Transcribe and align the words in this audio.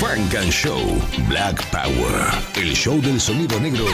Funk 0.00 0.34
and 0.34 0.50
Show 0.50 0.80
Black 1.28 1.62
Power. 1.70 2.32
El 2.54 2.74
show 2.74 3.02
del 3.02 3.20
sonido 3.20 3.60
negro 3.60 3.84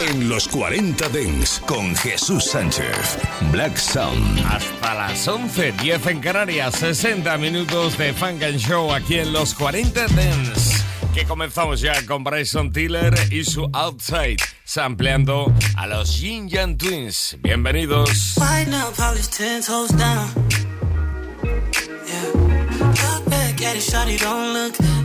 en 0.00 0.28
los 0.28 0.48
40 0.48 1.08
Dents 1.10 1.60
con 1.60 1.94
Jesús 1.94 2.46
Sánchez. 2.46 3.16
Black 3.52 3.76
Sound. 3.76 4.44
Hasta 4.44 4.94
las 4.94 5.28
11, 5.28 5.70
10 5.80 6.06
en 6.08 6.20
Canarias, 6.20 6.74
60 6.74 7.38
minutos 7.38 7.96
de 7.96 8.12
Funk 8.12 8.42
and 8.42 8.58
Show 8.58 8.92
aquí 8.92 9.20
en 9.20 9.32
los 9.32 9.54
40 9.54 10.08
Dents. 10.08 10.84
Que 11.14 11.24
comenzamos 11.26 11.80
ya 11.80 12.04
con 12.06 12.24
Bryson 12.24 12.72
Tiller 12.72 13.14
y 13.30 13.44
su 13.44 13.70
Outside, 13.72 14.38
sampleando 14.64 15.54
a 15.76 15.86
los 15.86 16.18
Yin 16.20 16.48
Yang 16.48 16.76
Twins. 16.76 17.36
Bienvenidos. 17.40 18.34
Right 18.36 18.66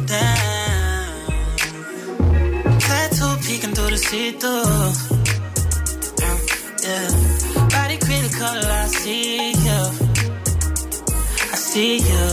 down. 0.07 1.27
Tattoo 2.79 3.33
peeking 3.45 3.73
through 3.75 3.91
the 3.91 3.97
see-through. 3.97 4.91
Yeah. 6.85 7.09
Body 7.75 7.97
critical, 7.97 8.57
I 8.81 8.87
see 8.87 9.51
you. 9.65 9.81
I 11.53 11.57
see 11.71 11.97
you. 12.09 12.27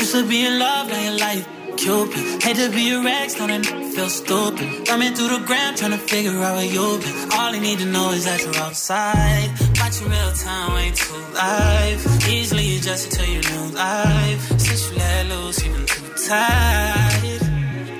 Used 0.00 0.14
to 0.14 0.22
be 0.28 0.46
in 0.46 0.58
love, 0.58 0.88
now 0.88 1.00
your 1.00 1.18
life 1.18 1.46
Cupid. 1.78 2.42
Hate 2.42 2.56
to 2.56 2.70
be 2.70 2.90
a 2.90 3.00
rag, 3.00 3.30
don't 3.36 3.50
it 3.50 3.64
feel 3.94 4.08
stupid. 4.08 4.68
Thumbing 4.84 5.14
through 5.14 5.28
the 5.28 5.44
ground, 5.46 5.76
trying 5.76 5.92
to 5.92 5.98
figure 5.98 6.32
out 6.32 6.56
where 6.56 6.64
you've 6.64 7.00
been. 7.00 7.32
All 7.32 7.54
I 7.54 7.58
need 7.60 7.78
to 7.78 7.86
know 7.86 8.10
is 8.10 8.24
that 8.24 8.42
you're 8.42 8.56
outside. 8.56 9.50
Watching 9.78 10.08
real 10.08 10.32
time, 10.32 10.74
way 10.74 10.90
too 10.90 11.14
live. 11.34 12.28
Easily 12.28 12.76
adjusted 12.78 13.12
to 13.12 13.30
your 13.30 13.42
new 13.42 13.76
life. 13.76 14.57
You 14.78 14.96
let 14.96 15.26
loose, 15.26 15.64
even 15.64 15.84
too 15.86 16.08
tight. 16.28 17.40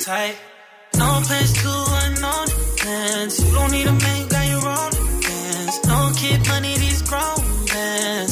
Tight. 0.00 0.36
No 0.96 1.20
place 1.26 1.52
to 1.62 1.72
unknown 2.02 2.46
defense. 2.46 3.34
You 3.42 3.50
don't 3.56 3.72
need 3.72 3.86
a 3.86 3.92
man, 4.04 4.28
got 4.28 4.46
your 4.54 4.64
own 4.76 4.90
defense. 4.90 5.76
No 5.90 5.98
kid 6.20 6.38
money, 6.46 6.74
these 6.78 7.02
grown 7.02 7.42
men. 7.74 8.28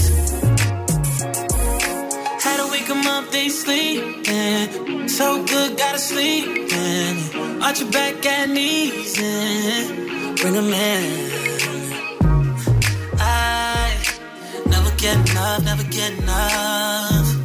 Had 2.45 2.57
to 2.61 2.67
wake 2.71 2.89
'em 2.89 3.07
up, 3.17 3.25
they 3.33 3.49
sleeping. 3.49 5.09
So 5.09 5.27
good, 5.45 5.77
gotta 5.77 5.99
sleep 5.99 6.47
in. 6.73 7.63
Arch 7.65 7.81
your 7.81 7.91
back 7.91 8.25
at 8.27 8.49
knees 8.49 9.19
and 9.19 10.39
bring 10.39 10.57
'em 10.57 10.73
in. 10.73 11.05
I 13.19 13.91
never 14.73 14.93
get 15.03 15.17
enough, 15.31 15.63
never 15.65 15.87
get 15.99 16.13
enough. 16.23 17.36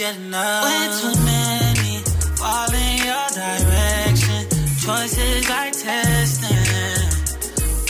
Enough, 0.00 0.16
never 0.16 0.16
get 0.16 0.16
enough. 0.16 0.64
Way 0.64 0.82
too 1.00 1.14
many 1.24 1.92
fall 2.40 2.72
in 2.72 2.96
your 3.08 3.28
direction. 3.40 4.40
Choices 4.84 5.48
like 5.48 5.72
testing, 5.72 7.06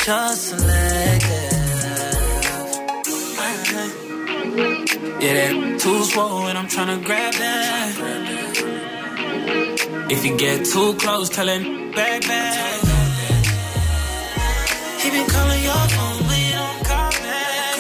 just 0.05 0.48
selective. 0.48 1.58
Yeah, 5.20 5.35
that 5.35 5.80
too 5.80 6.02
swole 6.05 6.46
and 6.48 6.57
I'm 6.58 6.67
tryna 6.67 7.05
grab 7.05 7.35
that. 7.35 7.89
If 10.11 10.24
you 10.24 10.36
get 10.36 10.64
too 10.64 10.95
close, 10.95 11.29
tell 11.29 11.46
him 11.46 11.92
back 11.92 12.23
back. 12.23 12.80
He 15.01 15.11
been 15.11 15.27
calling 15.29 15.62
your 15.62 15.89
phone, 15.95 16.23
but 16.27 16.39
you 16.39 16.52
don't 16.52 16.85
call 16.89 17.11
back. 17.27 17.79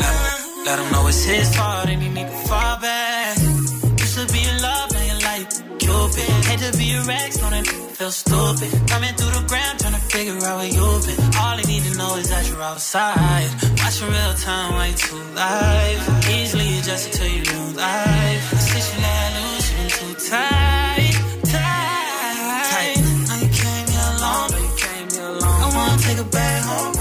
Let, 0.00 0.66
let 0.66 0.78
him 0.80 0.92
know 0.92 1.06
it's 1.08 1.24
his 1.24 1.56
fault 1.56 1.88
and 1.88 2.02
he 2.02 2.08
need 2.08 2.26
to 2.26 2.48
fall 2.48 2.73
Hate 6.54 6.72
to 6.72 6.78
be 6.78 6.94
a 6.94 7.02
rag, 7.02 7.32
don't 7.32 7.52
it 7.52 7.66
feel 7.66 8.12
stupid. 8.12 8.70
Coming 8.86 9.12
through 9.16 9.34
the 9.34 9.44
ground, 9.48 9.80
trying 9.80 9.94
to 9.94 9.98
figure 9.98 10.38
out 10.46 10.58
where 10.58 10.70
you've 10.70 11.04
been. 11.04 11.18
All 11.34 11.58
I 11.58 11.62
need 11.66 11.82
to 11.82 11.98
know 11.98 12.14
is 12.14 12.28
that 12.30 12.46
you're 12.48 12.62
outside. 12.62 13.50
Watching 13.78 14.06
real 14.06 14.34
time, 14.34 14.78
way 14.78 14.92
too 14.94 15.16
live. 15.34 16.00
Easily 16.30 16.78
adjusted 16.78 17.12
to 17.18 17.26
your 17.28 17.42
new 17.42 17.74
life. 17.74 18.42
Since 18.70 18.86
you 18.94 19.02
let 19.02 19.34
loose, 19.34 19.66
you 19.66 19.78
been 19.78 19.90
too 19.98 20.14
tight, 20.30 21.14
tight. 21.42 23.02
Now 23.26 23.38
you 23.42 23.50
came 23.50 23.86
here 23.90 24.08
alone, 24.14 24.48
now 24.54 24.62
you 24.62 24.74
came 24.78 25.10
here 25.10 25.30
alone. 25.34 25.58
I 25.58 25.68
wanna 25.74 26.02
take 26.06 26.18
a 26.18 26.24
back 26.30 26.62
home, 26.70 26.93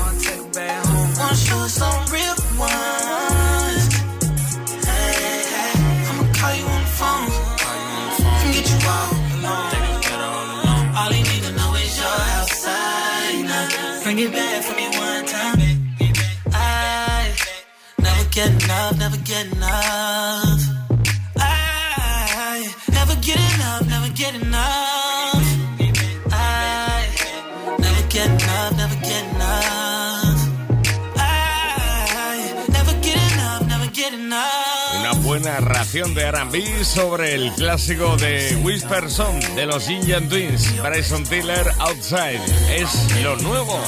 Una 35.00 35.12
buena 35.22 35.60
ración 35.60 36.16
de 36.16 36.24
R&B 36.24 36.84
sobre 36.84 37.36
el 37.36 37.52
clásico 37.52 38.18
de 38.18 38.60
Whisper 38.64 39.12
Song 39.12 39.40
de 39.56 39.68
los 39.68 39.88
Yang 39.88 40.30
Twins, 40.30 40.82
Bryson 40.82 41.24
Tiller 41.26 41.72
Outside. 41.78 42.42
Es 42.80 42.90
lo 43.22 43.36
nuevo. 43.38 43.80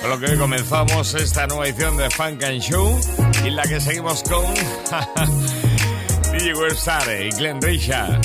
Con 0.00 0.10
lo 0.10 0.18
que 0.18 0.26
hoy 0.26 0.38
comenzamos 0.38 1.14
esta 1.14 1.46
nueva 1.46 1.66
edición 1.66 1.96
de 1.96 2.08
Funk 2.10 2.42
and 2.44 2.60
Show 2.60 3.00
y 3.44 3.50
la 3.50 3.62
que 3.62 3.80
seguimos 3.80 4.22
con 4.22 4.44
DJ 6.32 6.54
Webstar 6.54 7.02
y 7.20 7.30
Glenn 7.30 7.60
Richard. 7.60 8.20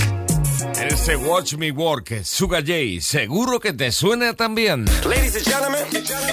En 0.78 0.88
este 0.88 1.16
Watch 1.16 1.56
Me 1.56 1.72
Work, 1.72 2.24
Suga 2.24 2.60
J, 2.60 3.02
seguro 3.02 3.60
que 3.60 3.74
te 3.74 3.92
suena 3.92 4.34
también. 4.34 4.86
Ladies 5.06 5.36
and 5.36 5.46
gentlemen, 5.46 5.82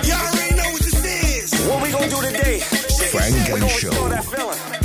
y'all 0.02 0.20
already 0.20 0.54
know 0.54 0.72
what 0.72 0.80
this 0.82 1.04
is. 1.04 1.66
What 1.66 1.82
we 1.82 1.90
gonna 1.90 2.08
do 2.08 2.20
today? 2.20 2.60
Funk 2.60 3.48
we 3.48 3.60
and 3.60 3.70
Show. 3.70 4.79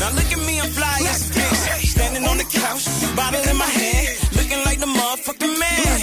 Now 0.00 0.08
look 0.16 0.32
at 0.32 0.40
me, 0.48 0.58
I'm 0.58 0.70
fly 0.72 0.96
as 1.12 1.28
a 1.28 1.34
bitch. 1.36 1.92
Standing 1.92 2.24
on 2.24 2.38
the 2.38 2.48
couch, 2.48 2.88
bottle 3.14 3.44
in 3.44 3.56
my 3.56 3.68
hand, 3.68 4.08
looking 4.32 4.64
like 4.64 4.80
the 4.80 4.88
motherfucking 4.88 5.54
man. 5.60 6.00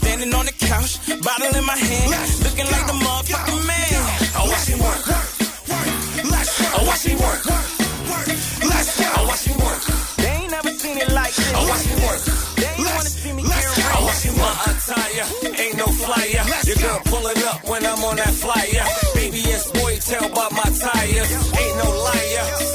Standing 0.00 0.32
on 0.32 0.46
the 0.46 0.56
couch, 0.56 0.96
bottle 1.20 1.52
in 1.52 1.64
my 1.68 1.76
hand, 1.76 2.08
looking 2.40 2.64
like 2.72 2.86
the 2.88 2.96
motherfucking 2.96 3.60
man. 3.68 4.00
Oh, 4.32 4.40
I 4.40 4.48
watch 4.48 4.64
him 4.72 4.80
work. 4.80 5.04
Oh, 5.04 5.12
work. 5.12 5.44
Work. 5.68 6.24
Let's 6.24 6.56
go. 6.56 6.66
I 6.72 6.80
watch 6.88 7.04
him 7.04 7.18
work. 7.20 7.44
Work. 7.44 7.68
Work. 8.08 8.26
Let's 8.64 8.96
go. 8.96 9.04
I 9.04 9.20
watch 9.28 9.44
him 9.44 9.58
work. 9.60 9.82
They 10.24 10.32
ain't 10.32 10.50
never 10.50 10.72
seen 10.72 10.96
it 10.96 11.12
like 11.12 11.34
this. 11.36 11.52
I 11.52 11.60
watch 11.68 11.84
him 11.84 12.00
work. 12.08 12.22
They 12.56 12.72
ain't 12.80 12.88
wanna 12.96 13.12
see 13.12 13.32
me 13.36 13.42
get 13.44 13.60
rich. 13.60 13.92
I 13.92 13.98
watch 14.08 14.24
him 14.24 14.36
My 14.40 14.56
attire 14.72 15.26
ain't 15.52 15.76
no 15.76 15.86
flyer. 16.00 16.44
Your 16.64 16.80
girl 16.80 17.00
pulling 17.04 17.42
up 17.44 17.60
when 17.68 17.84
I'm 17.84 18.00
on 18.08 18.16
that 18.16 18.32
flyer. 18.32 18.84
BBS 19.12 19.68
boy 19.76 20.00
tell 20.00 20.24
about 20.32 20.52
my 20.52 20.68
tires. 20.80 21.28
Ain't 21.60 21.76
no 21.76 21.88
liar. 21.92 22.67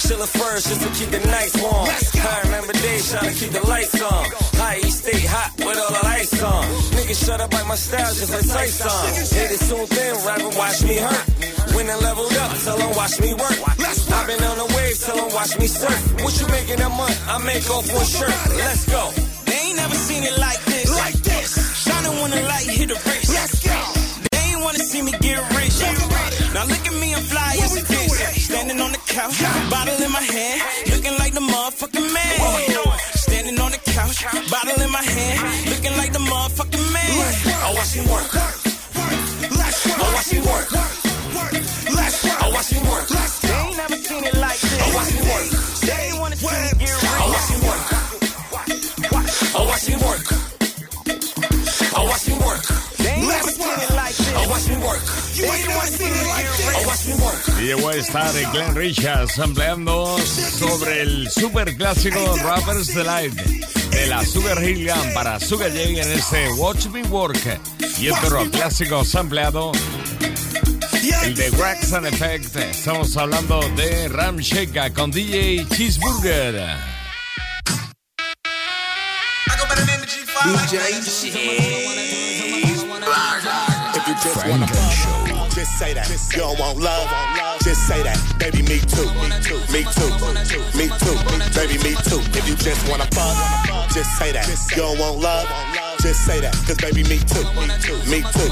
Chinchilla 0.00 0.26
furs 0.26 0.64
just 0.64 0.80
to 0.80 0.88
keep 0.96 1.10
the 1.10 1.20
nights 1.28 1.60
warm. 1.60 1.84
I 1.84 2.40
remember 2.44 2.72
days 2.72 3.12
trying 3.12 3.28
to 3.28 3.36
keep 3.36 3.52
the 3.52 3.66
lights 3.68 4.00
on. 4.00 4.24
High 4.56 4.78
East 4.78 5.04
stay 5.04 5.20
hot 5.20 5.52
with 5.58 5.76
all 5.76 5.92
the 5.92 6.04
lights 6.08 6.42
on. 6.42 6.64
Niggas 6.96 7.26
shut 7.26 7.40
up 7.40 7.52
like 7.52 7.66
my 7.66 7.74
style 7.74 8.14
just 8.14 8.32
like 8.32 8.48
Tyson. 8.48 8.88
Hit 9.36 9.50
it 9.52 9.60
soon 9.60 9.84
then, 9.92 10.16
rapper 10.24 10.56
watch 10.56 10.82
me 10.84 10.96
hurt. 10.96 11.26
When 11.76 11.90
I 11.90 11.96
leveled 12.00 12.32
up, 12.32 12.50
tell 12.64 12.80
'em 12.80 12.96
watch 12.96 13.20
me 13.20 13.34
work. 13.34 13.58
I've 13.68 14.26
been 14.26 14.42
on 14.42 14.56
the 14.56 14.68
wave, 14.74 14.98
tell 15.04 15.18
'em 15.20 15.30
watch 15.34 15.58
me 15.58 15.66
surf. 15.66 16.00
What 16.24 16.32
you 16.40 16.46
making 16.48 16.80
a 16.80 16.88
month? 16.88 17.20
I 17.28 17.36
make 17.38 17.68
off 17.68 17.92
one 17.92 18.06
shirt. 18.06 18.34
Let's 18.56 18.84
go. 18.86 19.12
They 19.44 19.58
ain't 19.68 19.76
never 19.76 19.96
seen 19.96 20.22
it 20.24 20.36
like 20.38 20.64
this. 20.64 20.88
Like 20.88 21.18
this. 21.28 21.50
Shining 21.84 22.16
when 22.22 22.30
the 22.30 22.40
light 22.48 22.68
hit 22.72 22.88
the 22.88 22.98
wrist. 23.04 23.28
Let's 23.28 23.60
go. 23.60 23.99
Ain't 24.60 24.66
wanna 24.66 24.84
see 24.84 25.00
me 25.00 25.12
get 25.24 25.40
rich. 25.56 25.80
Now 26.52 26.66
look 26.68 26.84
at 26.84 26.92
me, 27.00 27.14
I'm 27.14 27.22
fly 27.22 27.56
as 27.64 27.80
a 27.80 27.80
bitch. 27.80 28.12
Standing 28.44 28.78
on 28.78 28.92
the 28.92 28.98
couch, 29.08 29.40
bottle 29.70 29.96
in 30.04 30.12
my 30.12 30.20
hand, 30.20 30.60
looking 30.92 31.16
like 31.16 31.32
the 31.32 31.40
motherfucking 31.40 32.12
man. 32.12 32.36
Standing 33.14 33.58
on 33.58 33.70
the 33.72 33.78
couch, 33.78 34.20
bottle 34.52 34.78
in 34.84 34.90
my 34.92 35.00
hand, 35.00 35.40
looking 35.70 35.96
like 35.96 36.12
the 36.12 36.18
motherfucking 36.18 36.92
man. 36.92 37.08
Oh, 37.08 37.24
I 37.64 37.72
watch 37.72 37.92
him 37.96 38.04
work. 38.12 38.28
Oh, 38.36 38.52
I 39.96 40.12
watch 40.12 40.28
him 40.28 40.44
work. 40.44 40.68
Oh, 40.76 40.84
I 42.44 42.52
watch 42.52 42.68
him 42.68 42.84
work. 42.84 43.08
They 43.08 43.56
ain't 43.64 43.76
never 43.80 43.96
seen 43.96 44.24
it 44.28 44.36
like 44.36 44.60
this. 44.60 44.76
I 44.76 44.92
watch 44.92 45.08
him 45.08 45.24
work. 45.24 45.48
They 45.88 46.04
ain't 46.04 46.20
wanna 46.20 46.36
see 46.36 46.52
me 46.52 46.68
get 46.76 47.00
rich. 47.00 47.08
I 47.08 47.24
watch 47.32 47.48
him 47.48 47.60
work. 47.64 47.84
I 49.56 49.64
watch 49.64 49.86
him 49.88 50.00
work. 50.04 50.24
I 51.96 52.04
watch 52.04 52.28
him 52.28 52.38
work. 52.44 52.60
They 53.00 53.08
ain't 53.08 53.26
never 53.26 53.50
seen 53.50 53.80
it 53.80 53.90
like 53.96 53.99
Y 57.58 57.62
llegó 57.62 57.88
a 57.88 57.94
estar 57.94 58.32
Glenn 58.52 58.74
Richards 58.74 59.38
ampliando 59.38 60.18
sobre 60.18 61.02
el 61.02 61.30
super 61.30 61.76
clásico 61.76 62.36
Rappers 62.42 62.94
Delight 62.94 63.34
de 63.34 64.06
la 64.06 64.24
Sugar 64.24 64.62
Hill 64.62 64.86
Gang 64.86 65.12
para 65.14 65.38
Sugar 65.38 65.70
J 65.70 65.80
en 65.82 66.12
ese 66.12 66.52
Watch 66.54 66.86
Me 66.86 67.02
Work. 67.04 67.60
Y 67.98 68.08
otro 68.08 68.50
clásico 68.50 69.04
sampleado 69.04 69.72
el 71.24 71.34
de 71.34 71.50
Wax 71.50 71.92
and 71.92 72.06
Effect. 72.06 72.56
Estamos 72.56 73.16
hablando 73.16 73.60
de 73.76 74.08
Ram 74.08 74.38
Sheka 74.38 74.92
con 74.92 75.10
DJ 75.10 75.66
Cheeseburger. 75.68 76.76
Just 84.34 84.46
wanna 84.48 84.66
fuck, 84.66 85.50
just 85.50 85.78
say 85.78 85.94
that. 85.94 86.08
You 86.32 86.38
don't 86.38 86.58
want 86.58 86.78
love, 86.78 87.08
just 87.62 87.86
say 87.86 88.02
that. 88.02 88.18
Baby, 88.38 88.62
me 88.62 88.78
too. 88.78 89.10
Me 89.72 89.82
too. 89.98 90.10
Me 90.78 90.86
too. 91.02 91.16
Baby, 91.58 91.76
me 91.82 91.94
too. 92.06 92.20
If 92.38 92.48
you 92.48 92.54
just 92.56 92.88
wanna 92.88 93.06
fuck, 93.10 93.90
just 93.90 94.18
say 94.18 94.32
that. 94.32 94.46
You 94.70 94.82
don't 94.82 94.98
want 94.98 95.18
love, 95.18 95.48
just 96.00 96.24
say 96.24 96.40
that. 96.40 96.56
Cause 96.66 96.80
baby, 96.80 97.04
me 97.04 97.20
too. 97.28 97.44
Me 98.08 98.24
too. 98.32 98.48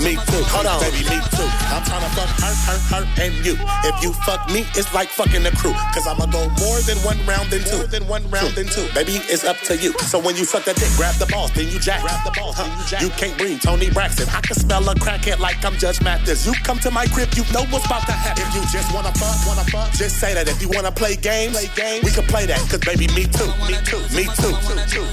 Me 0.00 0.16
too. 0.16 0.42
Hold 0.48 0.66
on, 0.66 0.80
baby, 0.80 1.04
me 1.06 1.18
too. 1.36 1.48
I'm 1.68 1.84
trying 1.84 2.04
to 2.04 2.10
fuck 2.16 2.30
her, 2.40 2.54
her, 2.66 2.78
her, 2.90 3.04
and 3.20 3.34
you. 3.44 3.54
If 3.84 3.96
you 4.02 4.12
fuck 4.24 4.48
me, 4.50 4.64
it's 4.74 4.92
like 4.94 5.08
fucking 5.08 5.42
the 5.42 5.52
crew. 5.56 5.74
Cause 5.94 6.06
I'ma 6.06 6.26
go 6.26 6.48
more 6.60 6.80
than 6.88 6.98
one 7.04 7.20
round 7.26 7.50
than 7.50 7.62
two. 7.64 7.86
Than 7.86 8.06
one 8.08 8.24
round 8.30 8.54
than 8.56 8.66
two. 8.66 8.88
Baby, 8.94 9.20
it's 9.28 9.44
up 9.44 9.56
to 9.68 9.76
you. 9.76 9.92
So 10.10 10.18
when 10.18 10.36
you 10.36 10.44
suck 10.44 10.64
the 10.64 10.74
dick, 10.74 10.90
grab 10.96 11.14
the 11.16 11.26
balls, 11.26 11.52
then 11.52 11.68
you 11.68 11.78
jack. 11.78 12.02
Grab 12.02 12.24
the 12.24 12.32
balls, 12.32 12.56
then 12.56 12.70
you 12.72 12.84
jack. 12.86 13.02
You 13.02 13.10
can't 13.10 13.36
breathe, 13.36 13.60
Toni 13.60 13.90
Braxton. 13.90 14.28
I 14.32 14.40
can 14.40 14.56
smell 14.56 14.88
a 14.88 14.94
crackhead 14.94 15.38
like 15.38 15.62
I'm 15.64 15.76
Judge 15.76 16.00
Mathis. 16.02 16.46
You 16.46 16.54
come 16.64 16.78
to 16.80 16.90
my 16.90 17.06
crib, 17.06 17.28
you 17.34 17.44
know 17.52 17.64
what's 17.68 17.86
about 17.86 18.06
to 18.06 18.12
happen. 18.12 18.42
If 18.48 18.54
you 18.54 18.62
just 18.72 18.94
wanna 18.94 19.12
fuck, 19.12 19.36
wanna 19.46 19.64
fuck, 19.68 19.92
just 19.92 20.20
say 20.20 20.34
that. 20.34 20.48
If 20.48 20.62
you 20.62 20.68
wanna 20.72 20.92
play 20.92 21.16
games, 21.16 21.52
play 21.52 21.68
games, 21.76 22.04
we 22.04 22.10
can 22.10 22.24
play 22.24 22.46
that. 22.46 22.58
Cause 22.70 22.80
baby, 22.80 23.06
me 23.12 23.24
too, 23.28 23.50
me 23.68 23.76
too, 23.84 24.00
me 24.16 24.24
too, 24.40 24.54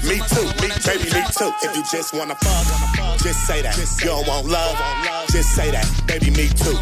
me 0.08 0.16
too, 0.24 0.46
me 0.62 0.68
baby, 0.84 1.08
me 1.12 1.22
too. 1.36 1.65
If 1.66 1.74
you 1.74 1.82
just 1.90 2.14
wanna 2.14 2.36
fuck, 2.36 3.18
just 3.18 3.44
say 3.44 3.60
that. 3.60 3.76
You 3.98 4.06
don't 4.06 4.26
want 4.28 4.46
love, 4.46 4.78
just 5.30 5.50
say 5.50 5.72
that. 5.72 5.82
Baby, 6.06 6.30
me 6.30 6.46
too, 6.54 6.78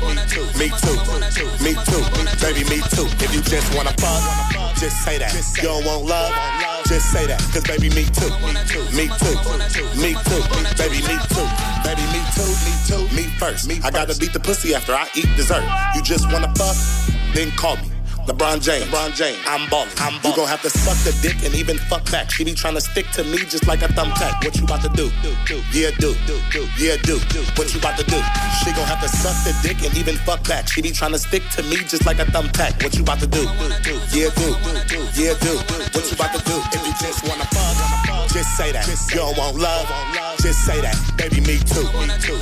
me 0.61 0.69
too, 0.85 1.01
me 1.65 1.73
too, 1.89 2.05
baby, 2.45 2.69
me 2.69 2.85
too. 2.93 3.09
If 3.17 3.33
you 3.33 3.41
just 3.41 3.75
wanna 3.75 3.95
fuck, 3.97 4.77
just 4.77 5.03
say 5.03 5.17
that. 5.17 5.33
You 5.57 5.63
don't 5.63 5.87
want 5.87 6.05
love, 6.05 6.33
just 6.85 7.11
say 7.11 7.25
that. 7.27 7.41
Cause 7.53 7.65
baby, 7.65 7.89
me 7.97 8.05
too, 8.13 8.29
me 8.93 9.09
too, 9.25 9.33
me 9.97 10.13
too, 10.29 10.37
baby, 10.77 11.01
me 11.01 11.17
too, 11.33 11.49
baby, 11.81 12.05
me 12.13 12.21
too, 12.37 12.53
me 12.61 12.73
too, 12.85 13.17
me 13.17 13.23
first. 13.41 13.71
I 13.83 13.91
gotta 13.91 14.15
beat 14.21 14.35
the 14.35 14.41
pussy 14.41 14.75
after 14.75 14.93
I 14.93 15.09
eat 15.15 15.29
dessert. 15.35 15.65
You 15.95 16.03
just 16.03 16.31
wanna 16.31 16.53
fuck, 16.57 16.77
then 17.33 17.51
call 17.53 17.77
me. 17.77 17.94
LeBron 18.27 18.63
James, 18.63 18.87
LeBron 18.87 19.15
James, 19.15 19.39
I'm 19.47 19.69
ballin', 19.69 19.89
I'm 19.99 20.17
ballin'. 20.21 20.25
You 20.25 20.37
gon' 20.37 20.49
have 20.49 20.63
to 20.63 20.71
suck 20.71 20.97
the 21.05 21.13
dick 21.21 21.37
and 21.45 21.55
even 21.55 21.77
fuck 21.77 22.11
back. 22.11 22.31
She 22.31 22.43
be 22.43 22.53
tryna 22.53 22.81
stick 22.81 23.05
to 23.13 23.25
me 23.25 23.37
just 23.45 23.67
like 23.67 23.83
a 23.83 23.89
thumbtack. 23.89 24.43
What 24.43 24.57
you 24.57 24.65
about 24.65 24.81
to 24.81 24.89
do? 24.97 25.13
Yeah, 25.73 25.91
do. 26.01 26.17
Yeah, 26.81 26.97
do. 27.05 27.21
What 27.57 27.69
you 27.75 27.81
about 27.81 27.99
to 27.99 28.05
do? 28.05 28.17
She 28.65 28.73
gon' 28.73 28.89
have 28.89 29.03
to 29.03 29.09
suck 29.09 29.37
the 29.45 29.53
dick 29.63 29.85
and 29.85 29.95
even 29.99 30.17
fuck 30.25 30.43
back. 30.49 30.69
She 30.69 30.81
be 30.81 30.91
tryna 30.91 31.19
stick 31.19 31.43
to 31.57 31.63
me 31.65 31.77
just 31.85 32.07
like 32.07 32.19
a 32.19 32.25
thumbtack. 32.25 32.83
What 32.83 32.95
you 32.97 33.03
about 33.03 33.21
to 33.21 33.27
do? 33.27 33.43
Yeah, 34.17 34.33
do. 34.41 34.57
Yeah, 35.21 35.37
do. 35.45 35.61
What 35.93 36.09
you 36.09 36.17
about 36.17 36.33
to 36.33 36.41
do? 36.49 36.57
If 36.73 36.81
you 36.81 36.95
just 37.05 37.29
wanna 37.29 37.45
fuck, 37.53 38.24
just 38.35 38.57
say 38.57 38.73
that. 38.73 38.85
You 39.11 39.19
don't 39.21 39.39
want 39.39 39.57
love, 39.57 39.87
just 40.43 40.65
say 40.67 40.81
that. 40.81 40.99
Baby, 41.17 41.41
me 41.43 41.57
too. 41.63 41.87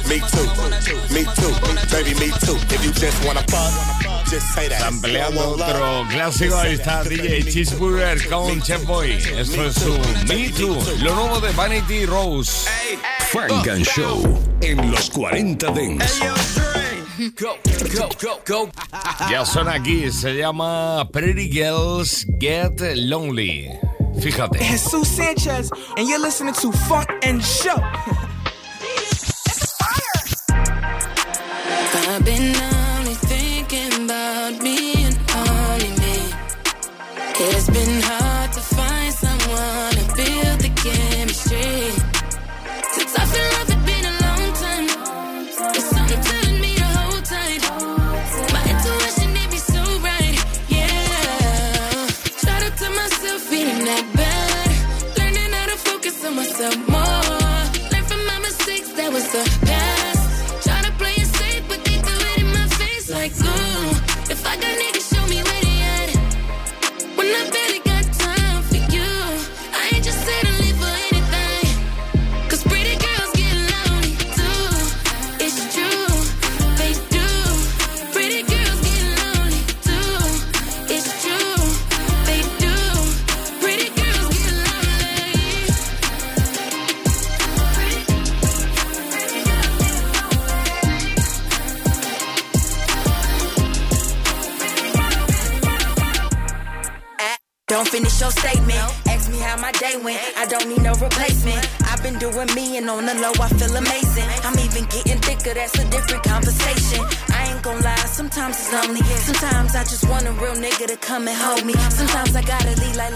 Me 0.08 0.24
too. 0.32 0.48
Me 1.12 1.20
too. 1.36 1.52
Baby, 1.92 2.14
me 2.18 2.32
too. 2.40 2.56
If 2.72 2.82
you 2.82 2.92
just 2.92 3.22
wanna 3.26 3.44
fuck, 3.52 4.24
just 4.24 4.54
say 4.54 4.68
that. 4.68 4.80
Ampliando 4.80 5.50
otro 5.50 6.06
clásico, 6.08 6.56
ahí 6.56 6.74
está 6.74 7.04
DJ 7.04 7.44
Cheeseburger 7.44 8.26
con 8.30 8.62
Chef 8.62 8.82
Boy. 8.86 9.12
Esto 9.36 9.66
es 9.66 9.74
su 9.74 9.92
Me 10.28 10.48
Too, 10.48 10.78
lo 11.02 11.14
nuevo 11.14 11.40
de 11.40 11.52
Vanity 11.52 12.06
Rose. 12.06 12.66
Frank 13.28 13.68
and 13.68 13.84
Show 13.84 14.38
en 14.62 14.90
los 14.90 15.10
40 15.10 15.72
Dents. 15.72 16.20
Go, 17.38 17.58
go, 17.94 18.08
go, 18.18 18.40
go. 18.46 18.70
Ya 19.30 19.44
son 19.44 19.68
aquí, 19.68 20.10
se 20.10 20.32
llama 20.32 21.06
Pretty 21.12 21.50
Girls 21.52 22.26
Get 22.40 22.80
Lonely. 22.96 23.91
Fíjate. 24.20 24.58
Jesus 24.58 25.08
Sanchez, 25.08 25.70
and 25.96 26.08
you're 26.08 26.20
listening 26.20 26.54
to 26.54 26.72
Funk 26.72 27.08
and 27.22 27.42
Show. 27.42 27.80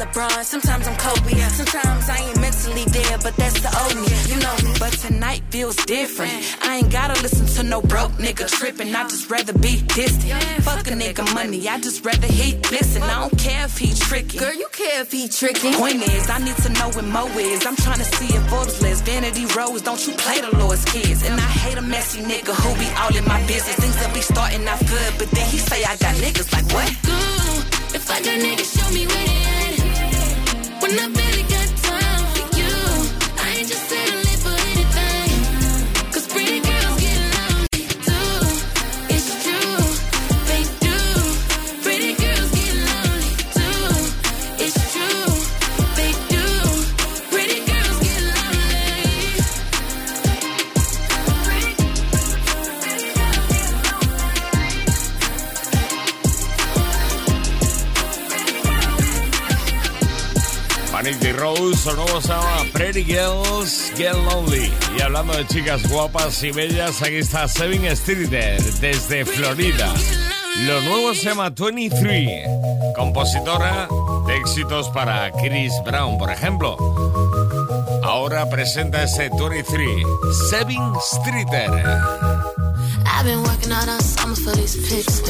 LeBron, 0.07 0.45
sometimes 0.45 0.87
I'm 0.87 0.97
Kobe. 0.97 1.35
Sometimes 1.49 2.09
I 2.09 2.19
ain't 2.19 2.41
mentally 2.41 2.85
there, 2.85 3.19
but 3.19 3.35
that's 3.37 3.61
the 3.61 3.71
old 3.83 3.97
me. 3.97 4.09
You 4.31 4.41
know 4.41 4.55
me. 4.63 4.77
But 4.79 4.93
tonight 4.93 5.43
feels 5.51 5.77
different. 5.87 6.33
I 6.63 6.77
ain't 6.77 6.93
gotta 6.93 7.21
listen 7.23 7.47
to 7.57 7.63
no 7.63 7.81
broke 7.83 8.13
nigga 8.13 8.49
tripping. 8.49 8.95
I 8.95 9.03
just 9.05 9.31
rather 9.31 9.53
be 9.53 9.83
distant. 9.83 10.43
Fuck 10.63 10.87
a 10.87 10.91
nigga 10.91 11.25
money, 11.35 11.69
I 11.69 11.81
just 11.81 12.05
rather 12.05 12.27
he 12.27 12.57
listen. 12.71 13.03
I 13.03 13.21
don't 13.21 13.39
care 13.39 13.65
if 13.65 13.79
he 13.79 13.95
tricky. 13.95 14.39
Girl, 14.39 14.55
you 14.55 14.69
care 14.73 15.03
if 15.03 15.13
he 15.13 15.29
tricky. 15.29 15.73
Point 15.73 16.03
is, 16.03 16.31
I 16.31 16.39
need 16.39 16.57
to 16.57 16.69
know 16.71 16.89
what 16.91 17.05
Mo 17.05 17.27
is. 17.39 17.67
I'm 17.67 17.77
trying 17.77 17.99
to 17.99 18.05
see 18.05 18.35
if 18.35 18.47
Forbes 18.49 18.81
list. 18.83 19.05
Vanity 19.05 19.47
Rose, 19.57 19.83
don't 19.83 20.05
you 20.07 20.13
play 20.15 20.41
the 20.41 20.57
Lord's 20.57 20.85
kids. 20.85 21.23
And 21.25 21.35
I 21.35 21.51
hate 21.65 21.79
a 21.79 21.83
messy 21.83 22.21
nigga 22.23 22.55
who 22.55 22.71
be 22.79 22.89
all 23.01 23.15
in 23.17 23.25
my 23.27 23.41
business. 23.47 23.77
Things 23.77 23.97
that 23.97 24.13
be 24.15 24.21
starting 24.21 24.67
off 24.69 24.81
good, 24.89 25.13
but 25.19 25.31
then 25.31 25.47
he 25.49 25.59
say 25.59 25.85
I 25.85 25.97
got 25.97 26.15
niggas 26.17 26.53
like 26.53 26.67
what? 26.73 26.91
Ooh, 27.09 27.97
if 27.97 28.11
I 28.11 28.21
got 28.23 28.39
niggas, 28.39 28.71
show 28.77 28.95
me 28.95 29.07
where 29.07 29.27
they 29.27 29.63
at. 29.63 29.66
When 30.87 31.01
I 31.01 31.09
barely 31.09 31.56
Rose, 61.37 61.77
su 61.77 61.95
nuevo 61.95 62.21
se 62.21 62.29
llama 62.29 62.65
Pretty 62.73 63.05
Girls 63.05 63.93
Get 63.97 64.15
Lonely. 64.15 64.73
Y 64.99 65.03
hablando 65.03 65.37
de 65.37 65.47
chicas 65.47 65.87
guapas 65.89 66.43
y 66.43 66.51
bellas, 66.51 67.03
aquí 67.03 67.17
está 67.17 67.47
Seven 67.47 67.95
Streeter 67.97 68.63
desde 68.81 69.25
Florida. 69.25 69.93
Lo 70.67 70.81
nuevo 70.83 71.15
se 71.15 71.25
llama 71.25 71.51
23, 71.51 72.49
compositora 72.97 73.89
de 74.27 74.37
éxitos 74.37 74.89
para 74.91 75.31
Chris 75.33 75.73
Brown, 75.85 76.17
por 76.17 76.31
ejemplo. 76.31 76.77
Ahora 78.03 78.49
presenta 78.49 79.03
ese 79.03 79.29
23, 79.29 80.07
Seven 80.51 80.93
Streeter. 81.01 81.71
I've 83.05 83.25
been 83.25 83.43
working 83.43 83.73
all 83.73 84.01
summer 84.01 84.37
for 84.37 84.57
these 84.57 84.77
pics. 84.89 85.21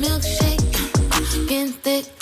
Milkshake, 0.00 1.48
getting 1.48 1.72
thick. 1.72 2.21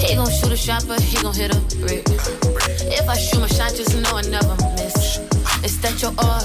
He 0.00 0.14
gon' 0.14 0.30
shoot 0.30 0.52
a 0.52 0.56
shot, 0.56 0.84
but 0.86 1.00
he 1.00 1.20
gon' 1.22 1.34
hit 1.34 1.54
a 1.54 1.60
brick. 1.80 2.04
If 2.08 3.08
I 3.08 3.16
shoot 3.16 3.40
my 3.40 3.46
shot, 3.48 3.74
just 3.74 3.94
know 3.96 4.16
I 4.16 4.22
never 4.22 4.56
miss. 4.76 5.18
It's 5.64 5.78
that 5.78 6.00
your 6.02 6.12
art, 6.18 6.44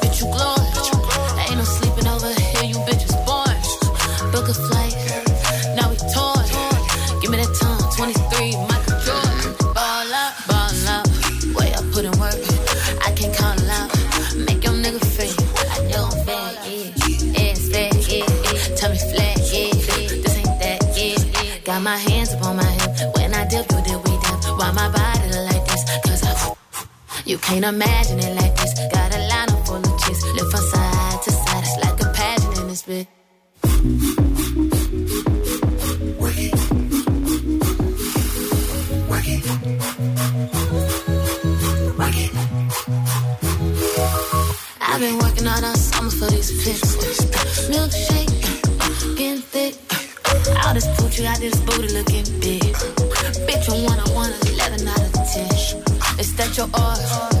bitch, 0.00 0.20
you 0.20 0.26
glowing. 0.30 0.68
Ain't 1.48 1.56
no 1.56 1.64
sleeping 1.64 2.06
over 2.06 2.28
here, 2.28 2.64
you 2.70 2.76
bitches 2.86 3.14
born. 3.26 3.56
Book 4.32 4.48
a 4.48 4.54
flight, 4.54 4.77
You 27.28 27.36
can't 27.36 27.62
imagine 27.62 28.20
it 28.20 28.34
like 28.36 28.56
this. 28.56 28.72
Got 28.90 29.14
a 29.14 29.18
line 29.28 29.50
up 29.50 29.66
full 29.66 29.76
of 29.76 30.00
chicks. 30.00 30.24
Live 30.24 30.50
from 30.50 30.60
side 30.60 31.22
to 31.24 31.30
side. 31.30 31.62
It's 31.62 31.76
like 31.84 32.00
a 32.00 32.10
pageant 32.14 32.58
in 32.58 32.68
this 32.68 32.82
bitch. 32.84 33.06
I've 44.80 44.98
been 44.98 45.18
working 45.18 45.46
on 45.46 45.76
summer 45.76 46.10
for 46.10 46.30
these 46.30 46.64
pics. 46.64 46.96
Milkshake, 47.68 48.32
getting 49.18 49.42
thick. 49.42 49.74
All 50.64 50.72
this 50.72 50.86
coochie, 50.96 51.24
got 51.24 51.38
this 51.40 51.60
booty 51.60 51.88
looking 51.92 52.24
big. 52.40 52.74
Bitch, 53.44 53.68
you 53.68 53.84
wanna 53.84 54.07
your 56.58 56.68
art, 56.74 57.37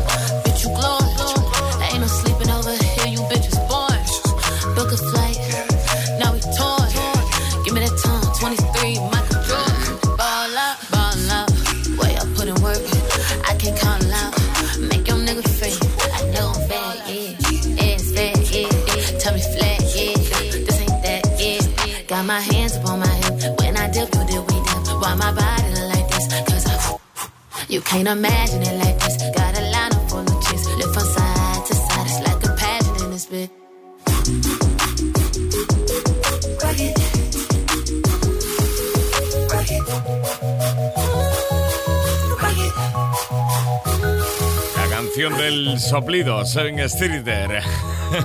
del 46.08 46.24
soplido, 46.24 46.44
Seven 46.44 46.88
Streeter. 46.88 47.62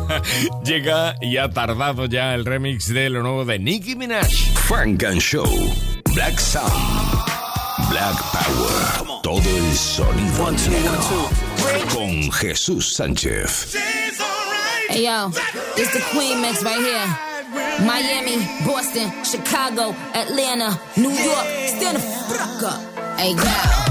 Llega 0.63 1.16
y 1.22 1.38
ha 1.38 1.50
tardado 1.50 2.06
ya 2.06 2.34
el 2.34 2.46
remix 2.46 2.88
de 2.94 3.10
lo 3.10 3.24
nuevo 3.24 3.46
de 3.46 3.60
Nicki 3.60 3.96
Minaj. 3.96 4.32
Funk 4.68 5.04
and 5.04 5.20
Show. 5.20 5.46
Black 6.13 6.40
Sound. 6.40 6.72
Black 7.90 8.16
Power. 8.32 9.22
Todo 9.22 9.40
el 9.40 9.74
sonido 9.74 10.52
negro. 10.52 11.30
Con 11.94 12.32
Jesús 12.32 12.94
Sánchez. 12.94 13.75
Hey 14.90 15.06
yo, 15.06 15.30
this 15.75 15.92
the 15.92 16.00
Queen 16.12 16.42
Mix 16.42 16.63
right 16.63 16.80
here. 16.80 17.34
Miami, 17.86 18.38
Boston, 18.66 19.12
Chicago, 19.24 19.94
Atlanta, 20.13 20.80
New 20.98 21.10
York, 21.10 21.46
stand 21.68 21.98
the 21.98 22.02
fuck 22.02 22.63
up. 22.63 23.18
Hey 23.18 23.34
yo, 23.34 23.83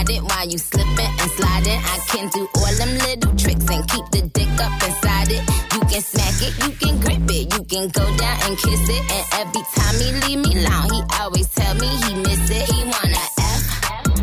I 0.00 0.02
ride 0.02 0.16
it 0.16 0.22
while 0.22 0.48
you 0.48 0.56
slipping 0.56 1.12
and 1.20 1.30
sliding. 1.32 1.78
I 1.78 1.98
can 2.08 2.28
do 2.28 2.48
all 2.54 2.74
them 2.74 2.96
little 3.04 3.36
tricks 3.36 3.68
and 3.68 3.86
keep 3.86 4.06
the 4.10 4.22
dick 4.32 4.48
up 4.58 4.82
inside 4.82 5.28
it. 5.28 5.42
You 5.74 5.80
can 5.80 6.00
smack 6.00 6.40
it, 6.40 6.56
you 6.64 6.70
can 6.80 7.00
grip 7.00 7.28
it, 7.28 7.52
you 7.52 7.64
can 7.64 7.88
go 7.88 8.16
down 8.16 8.36
and 8.44 8.56
kiss 8.56 8.88
it. 8.88 9.02
And 9.12 9.26
every 9.44 9.62
time 9.76 9.96
he 10.00 10.12
leave 10.24 10.40
me 10.40 10.64
alone, 10.64 10.88
he 10.88 11.02
always 11.20 11.48
tell 11.52 11.74
me 11.74 11.86
he 11.86 12.14
miss 12.14 12.50
it. 12.50 12.64
He 12.72 12.84
wanna 12.84 13.24
F 13.44 13.62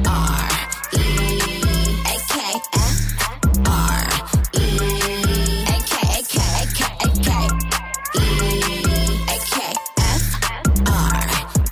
R 0.08 0.50
E 0.94 1.06
A 2.10 2.16
K 2.26 2.36
F 2.74 2.98
R 3.68 4.02
E 4.58 4.66
A 5.62 5.78
K 5.86 5.94
A 6.10 6.22
K 6.26 6.38
A 6.58 6.66
K 6.74 6.80
A 7.06 7.10
K 7.22 7.30
E 8.18 8.26
A 9.30 9.38
K 9.46 9.58
F 10.00 10.26
R 10.88 11.22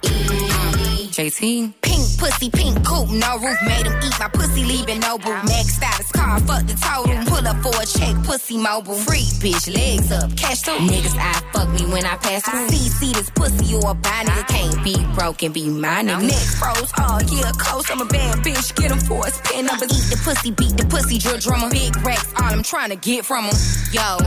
E 0.04 1.10
JT. 1.10 1.85
Pussy, 2.26 2.50
pink 2.50 2.84
coupe, 2.84 3.12
no 3.12 3.38
roof. 3.38 3.62
Made 3.62 3.86
him 3.86 3.94
eat 4.02 4.20
my 4.20 4.28
pussy, 4.30 4.64
leaving 4.64 5.00
no 5.00 5.16
boot. 5.20 5.46
Max 5.46 5.76
status 5.76 6.12
car, 6.12 6.40
fuck 6.40 6.66
the 6.66 6.74
total. 6.74 7.24
Pull 7.26 7.48
up 7.48 7.58
for 7.62 7.70
a 7.80 7.86
check, 7.86 8.16
pussy 8.24 8.58
mobile. 8.58 8.96
Free 8.96 9.30
bitch, 9.38 9.72
legs 9.72 10.12
up, 10.12 10.36
cash 10.36 10.62
too. 10.62 10.72
Niggas, 10.72 11.16
I 11.20 11.34
fuck 11.54 11.70
me 11.70 11.86
when 11.94 12.04
I 12.04 12.18
pass 12.18 12.42
through. 12.42 12.68
See, 12.70 12.90
see 12.90 13.14
this 13.14 13.30
pussy 13.30 13.76
or 13.76 13.94
buy 13.94 14.26
nigga 14.26 14.48
can't 14.48 14.84
be 14.84 14.96
broken, 15.14 15.52
be 15.52 15.70
my 15.70 16.02
nigga. 16.02 16.26
Neck 16.26 16.48
froze, 16.58 16.92
oh 16.98 17.20
yeah, 17.30 17.52
coast. 17.60 17.92
I'm 17.92 18.02
a 18.02 18.06
bad 18.06 18.40
bitch, 18.40 18.76
get 18.76 18.90
him 18.90 19.02
for 19.02 19.24
his 19.24 19.40
pin 19.42 19.68
numbers. 19.68 19.94
Eat 19.94 20.10
the 20.10 20.20
pussy, 20.26 20.50
beat 20.50 20.76
the 20.78 20.86
pussy, 20.88 21.20
drill 21.20 21.38
drummer. 21.38 21.70
Big 21.70 21.96
racks, 21.98 22.34
all 22.42 22.46
I'm 22.46 22.64
trying 22.64 22.90
to 22.90 22.96
get 22.96 23.24
from 23.24 23.46
him. 23.46 23.56
Yo, 23.94 24.18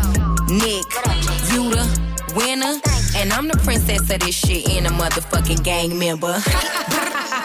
Nick, 0.46 0.86
you 1.50 1.74
the 1.74 2.08
winner. 2.36 2.78
And 3.16 3.32
I'm 3.32 3.48
the 3.48 3.58
princess 3.64 4.02
of 4.02 4.20
this 4.20 4.36
shit 4.36 4.68
and 4.68 4.86
a 4.86 4.90
motherfucking 4.90 5.64
gang 5.64 5.98
member. 5.98 6.38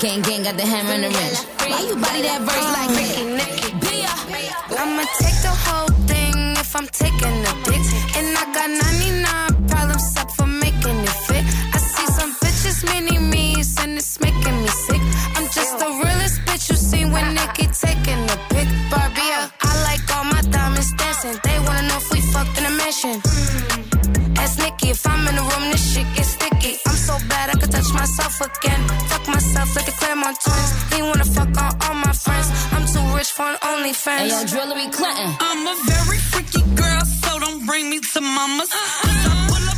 Gang 0.00 0.22
gang 0.22 0.42
got 0.42 0.56
the 0.56 0.64
hammer 0.64 0.92
and 0.92 1.04
the 1.04 1.10
wrench. 1.10 1.38
Why 1.58 1.80
you 1.88 1.96
body 1.96 2.22
that 2.22 2.40
verse 2.40 2.70
like 2.76 2.92
that? 2.98 3.30
I'ma 4.80 5.04
take 5.20 5.38
the 5.44 5.54
whole 5.64 5.92
thing 6.08 6.36
if 6.56 6.74
I'm 6.76 6.86
taking 6.88 7.36
a 7.50 7.54
dick. 7.66 7.84
And 8.16 8.28
I 8.36 8.44
got 8.56 8.68
99 8.70 9.68
problems 9.68 10.16
up 10.16 10.30
for 10.32 10.46
making 10.46 10.98
it 11.04 11.18
fit. 11.28 11.44
I 11.74 11.78
see 11.78 12.06
some 12.18 12.32
bitches 12.40 12.84
mini 12.88 13.18
me's 13.18 13.76
and 13.82 13.96
it's 13.96 14.20
making 14.20 14.56
me 14.62 14.68
sick. 14.86 15.02
I'm 15.36 15.46
just 15.56 15.78
the 15.78 15.88
realest 16.04 16.40
bitch 16.46 16.70
you 16.70 16.76
seen 16.76 17.12
when 17.12 17.34
Nicki 17.34 17.66
taking 17.68 18.22
a 18.24 18.38
pic. 18.52 18.68
Barbie, 18.90 19.32
I 19.68 19.72
like 19.88 20.04
all 20.16 20.24
my 20.24 20.40
diamonds 20.42 20.92
dancing. 20.92 21.36
They 21.44 21.58
wanna 21.66 21.88
know 21.88 21.98
if 21.98 22.12
we 22.12 22.20
fucked 22.32 22.56
in 22.58 22.64
a 22.66 22.70
mansion. 22.70 23.69
Ask 24.60 24.72
Nicki 24.72 24.90
if 24.90 25.06
I'm 25.06 25.26
in 25.28 25.36
the 25.36 25.42
room, 25.42 25.70
this 25.70 25.94
shit 25.94 26.06
gets 26.14 26.30
sticky. 26.30 26.78
I'm 26.86 26.94
so 26.94 27.16
bad 27.28 27.50
I 27.50 27.58
could 27.58 27.70
touch 27.70 27.92
myself 27.92 28.40
again. 28.40 28.80
Fuck 29.08 29.26
myself 29.28 29.76
like 29.76 29.86
the 29.86 29.92
Clermont 29.92 30.36
twins. 30.40 30.70
He 30.94 31.02
wanna 31.02 31.24
fuck 31.24 31.48
on 31.56 31.72
all 31.82 31.94
my 31.94 32.12
friends. 32.12 32.48
I'm 32.72 32.86
too 32.86 33.16
rich 33.16 33.30
for 33.30 33.42
an 33.42 33.56
OnlyFans. 33.62 34.18
Hey 34.18 34.28
yo, 34.28 34.44
Drillery 34.44 34.88
Clinton. 34.90 35.34
I'm 35.40 35.66
a 35.66 35.76
very 35.84 36.18
freaky 36.18 36.62
girl, 36.74 37.04
so 37.22 37.38
don't 37.38 37.66
bring 37.66 37.90
me 37.90 38.00
to 38.00 38.20
mama's. 38.20 38.70
Uh-huh. 38.72 39.48
Cause 39.48 39.69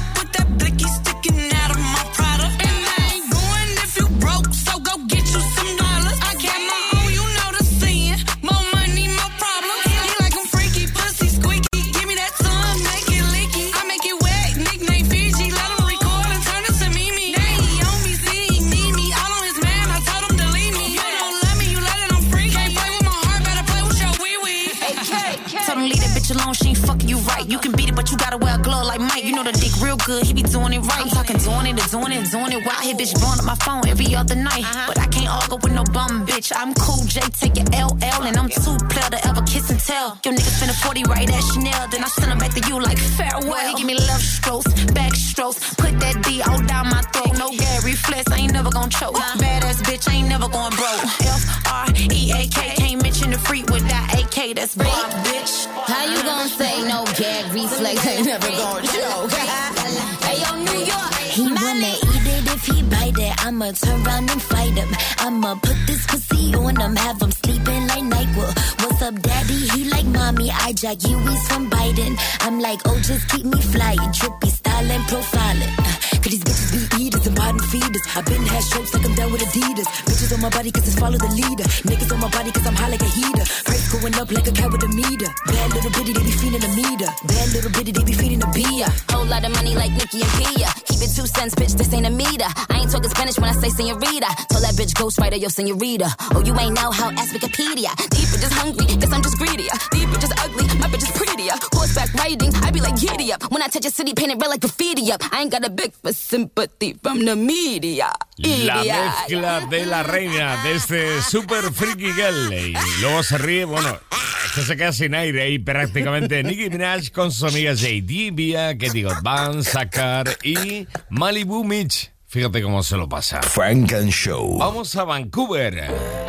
good, 30.04 30.24
he 30.24 30.34
be 30.34 30.42
doing 30.42 30.72
it 30.72 30.80
right. 30.80 31.21
Doing 31.52 31.76
it, 31.76 31.90
doing 31.90 32.12
it, 32.12 32.30
doing 32.30 32.52
it. 32.52 32.64
Why 32.64 32.76
hit 32.82 32.96
bitch 32.96 33.12
blowing 33.20 33.38
up 33.38 33.44
my 33.44 33.54
phone 33.60 33.86
every 33.86 34.14
other 34.16 34.34
night? 34.34 34.64
Uh-huh. 34.64 34.88
But 34.88 34.98
I 34.98 35.06
can't 35.06 35.28
argue 35.28 35.60
with 35.62 35.74
no 35.74 35.84
bum 35.92 36.24
bitch. 36.26 36.50
I'm 36.56 36.72
cool, 36.74 37.04
J, 37.04 37.20
take 37.36 37.56
your 37.60 37.68
LL, 37.76 38.24
and 38.24 38.36
I'm 38.40 38.48
too 38.48 38.76
player 38.88 39.10
to 39.12 39.20
ever 39.28 39.42
kiss 39.42 39.68
and 39.68 39.78
tell. 39.78 40.18
Your 40.24 40.32
nigga 40.32 40.48
spend 40.56 40.70
a 40.70 40.74
40 40.74 41.04
right 41.12 41.28
at 41.28 41.42
Chanel, 41.52 41.88
then 41.88 42.02
I 42.02 42.08
send 42.08 42.32
him 42.32 42.38
back 42.38 42.52
to 42.56 42.62
you 42.68 42.80
like 42.80 42.98
farewell. 42.98 43.68
He 43.68 43.74
give 43.76 43.86
me 43.86 43.94
love 43.94 44.22
strokes, 44.22 44.72
back 44.96 45.14
strokes, 45.14 45.74
put 45.74 45.92
that 46.00 46.24
D 46.24 46.40
all 46.40 46.60
down 46.64 46.88
my 46.88 47.02
throat. 47.12 47.36
No 47.38 47.50
Gary 47.52 47.92
Flex, 47.92 48.32
I 48.32 48.38
ain't 48.38 48.52
never 48.54 48.70
gonna 48.70 48.90
choke. 48.90 49.16
Uh-huh. 49.16 49.38
Badass 49.38 49.82
bitch, 49.84 50.08
I 50.08 50.14
ain't 50.16 50.28
never 50.28 50.48
going 50.48 50.72
broke. 50.72 51.04
F 51.20 51.44
R 51.68 51.86
E 52.00 52.32
A 52.32 52.48
K, 52.48 52.74
can't 52.80 53.02
mention 53.02 53.30
the 53.30 53.38
freak 53.38 53.68
without 53.68 54.08
AK. 54.16 54.56
That's 54.56 54.74
big, 54.74 54.86
bitch. 55.28 55.66
How 55.84 56.04
you 56.08 56.22
gonna 56.22 56.48
say 56.48 56.82
no 56.88 57.04
gag 57.20 57.52
reflex? 57.52 58.06
I 58.06 58.10
Ain't 58.10 58.26
never 58.26 58.48
gonna 58.48 58.86
choke. 58.88 59.32
hey 60.26 60.40
yo, 60.40 60.50
New 60.64 60.80
York. 60.86 61.12
He 61.42 61.48
wanna 61.50 61.92
eat 62.08 62.26
it 62.34 62.46
if 62.54 62.64
he 62.66 62.82
bite 62.84 63.18
it. 63.18 63.44
I'ma 63.44 63.72
turn 63.72 64.06
around 64.06 64.30
and 64.30 64.40
fight 64.40 64.74
him. 64.74 64.88
I'ma 65.18 65.56
put 65.56 65.76
this 65.88 66.06
pussy 66.06 66.54
on 66.54 66.76
him, 66.76 66.94
have 66.94 67.20
him 67.20 67.32
sleeping 67.32 67.86
like 67.88 68.04
NyQuil. 68.14 68.52
What's 68.80 69.02
up, 69.02 69.20
daddy? 69.22 69.60
He 69.74 69.90
like 69.90 70.06
mommy. 70.06 70.52
I 70.52 70.72
jack 70.72 71.02
you, 71.02 71.18
he's 71.18 71.48
from 71.48 71.68
Biden. 71.68 72.16
I'm 72.42 72.60
like, 72.60 72.80
oh, 72.86 72.98
just 73.00 73.28
keep 73.28 73.44
me 73.44 73.60
fly. 73.60 73.96
Drippy 74.18 74.50
style 74.50 74.88
and 74.88 75.04
profiling. 75.10 76.01
Cause 76.22 76.30
these 76.30 76.44
bitches 76.46 76.70
be 76.70 77.02
eaters 77.02 77.26
and 77.26 77.34
bottom 77.34 77.58
feeders. 77.58 78.04
i 78.14 78.22
been 78.22 78.46
had 78.46 78.62
strokes 78.62 78.94
like 78.94 79.04
I'm 79.04 79.14
down 79.16 79.32
with 79.32 79.42
Adidas. 79.42 79.90
Bitches 80.06 80.30
on 80.32 80.40
my 80.40 80.50
body 80.50 80.70
cause 80.70 80.86
it's 80.86 80.94
follow 80.94 81.18
the 81.18 81.26
leader. 81.34 81.66
Niggas 81.82 82.14
on 82.14 82.20
my 82.20 82.30
body 82.30 82.52
cause 82.52 82.64
I'm 82.64 82.76
high 82.78 82.94
like 82.94 83.02
a 83.02 83.10
heater. 83.10 83.42
Price 83.66 83.90
going 83.90 84.14
up 84.14 84.30
like 84.30 84.46
a 84.46 84.52
cat 84.54 84.70
with 84.70 84.86
a 84.86 84.90
meter. 84.94 85.26
Bad 85.50 85.74
little 85.74 85.90
bitty, 85.90 86.12
they 86.14 86.22
be 86.22 86.30
feeding 86.30 86.62
a 86.62 86.70
meter. 86.78 87.10
Bad 87.26 87.46
little 87.58 87.72
bitty, 87.74 87.90
they 87.90 88.04
be 88.06 88.14
feeding 88.14 88.38
a 88.38 88.48
beer. 88.54 88.86
Whole 89.10 89.26
lot 89.26 89.42
of 89.42 89.50
money 89.50 89.74
like 89.74 89.90
Nicki 89.98 90.22
and 90.22 90.32
Pia. 90.38 90.70
Keep 90.86 91.02
it 91.02 91.10
two 91.10 91.26
cents, 91.26 91.58
bitch, 91.58 91.74
this 91.74 91.90
ain't 91.90 92.06
a 92.06 92.10
meter. 92.14 92.46
I 92.70 92.86
ain't 92.86 92.90
talking 92.94 93.10
Spanish 93.10 93.36
when 93.42 93.50
I 93.50 93.58
say 93.58 93.74
senorita. 93.74 94.30
Told 94.46 94.62
that 94.62 94.78
bitch 94.78 94.94
ghostwriter, 94.94 95.42
yo, 95.42 95.50
senorita. 95.50 96.06
Oh, 96.38 96.42
you 96.46 96.54
ain't 96.54 96.78
know 96.78 96.94
how, 96.94 97.10
ask 97.18 97.34
Wikipedia. 97.34 97.90
These 98.14 98.30
bitches 98.30 98.54
hungry, 98.54 98.86
guess 98.94 99.10
I'm 99.10 99.26
just 99.26 99.42
greedier. 99.42 99.74
These 99.90 100.06
bitches 100.06 100.32
ugly, 100.38 100.70
my 100.78 100.86
bitch 100.86 101.02
is 101.02 101.12
prettier. 101.18 101.58
Horseback 101.74 102.14
riding, 102.14 102.54
I 102.62 102.70
be 102.70 102.78
like 102.78 102.94
giddy 102.94 103.32
up. 103.34 103.50
When 103.50 103.58
I 103.58 103.66
touch 103.66 103.86
a 103.86 103.90
city, 103.90 104.14
painted 104.14 104.38
red 104.40 104.54
like 104.54 104.60
graffiti 104.60 105.10
up. 105.10 105.20
I 105.34 105.42
ain't 105.42 105.50
got 105.50 105.66
a 105.66 105.70
big 105.70 105.90
sympathy 106.12 106.94
from 107.02 107.24
the 107.24 107.36
media. 107.36 108.12
La 108.36 108.82
mezcla 108.82 109.60
de 109.66 109.86
la 109.86 110.02
reina 110.02 110.62
de 110.62 110.74
este 110.74 111.22
super 111.22 111.72
freaky 111.72 112.12
girl. 112.12 112.52
Y 112.52 112.74
luego 113.00 113.22
se 113.22 113.38
ríe, 113.38 113.64
bueno, 113.64 113.98
es 114.46 114.52
que 114.52 114.62
se 114.62 114.76
queda 114.76 114.92
sin 114.92 115.14
aire 115.14 115.50
y 115.50 115.58
prácticamente 115.58 116.42
Nicki 116.42 116.70
Minaj 116.70 117.10
con 117.10 117.32
su 117.32 117.46
amiga 117.46 117.72
J. 117.74 117.86
Divia, 118.02 118.76
que 118.76 118.90
digo, 118.90 119.10
Van, 119.22 119.62
Sacar 119.64 120.36
y 120.42 120.86
Malibu 121.10 121.64
Mitch. 121.64 122.12
Fíjate 122.26 122.62
cómo 122.62 122.82
se 122.82 122.96
lo 122.96 123.08
pasa. 123.08 123.42
Frank 123.42 123.92
and 123.92 124.10
Show. 124.10 124.58
Vamos 124.58 124.96
a 124.96 125.04
Vancouver. 125.04 126.21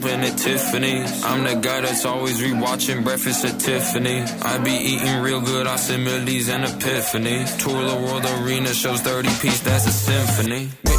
Shopping 0.00 0.20
at 0.22 0.38
Tiffany's. 0.38 1.24
I'm 1.24 1.44
the 1.44 1.54
guy 1.54 1.80
that's 1.80 2.04
always 2.04 2.40
rewatching 2.40 3.04
breakfast 3.04 3.44
at 3.44 3.58
Tiffany's. 3.60 4.30
I 4.42 4.58
be 4.58 4.72
eating 4.72 5.20
real 5.20 5.40
good, 5.40 5.66
I 5.66 5.76
send 5.76 6.04
millies 6.04 6.48
and 6.48 6.64
epiphanies. 6.64 7.58
Tour 7.58 7.82
the 7.82 7.96
world 7.96 8.24
arena, 8.42 8.72
shows 8.72 9.00
30 9.00 9.28
piece, 9.40 9.60
that's 9.60 9.86
a 9.86 9.92
symphony. 9.92 10.89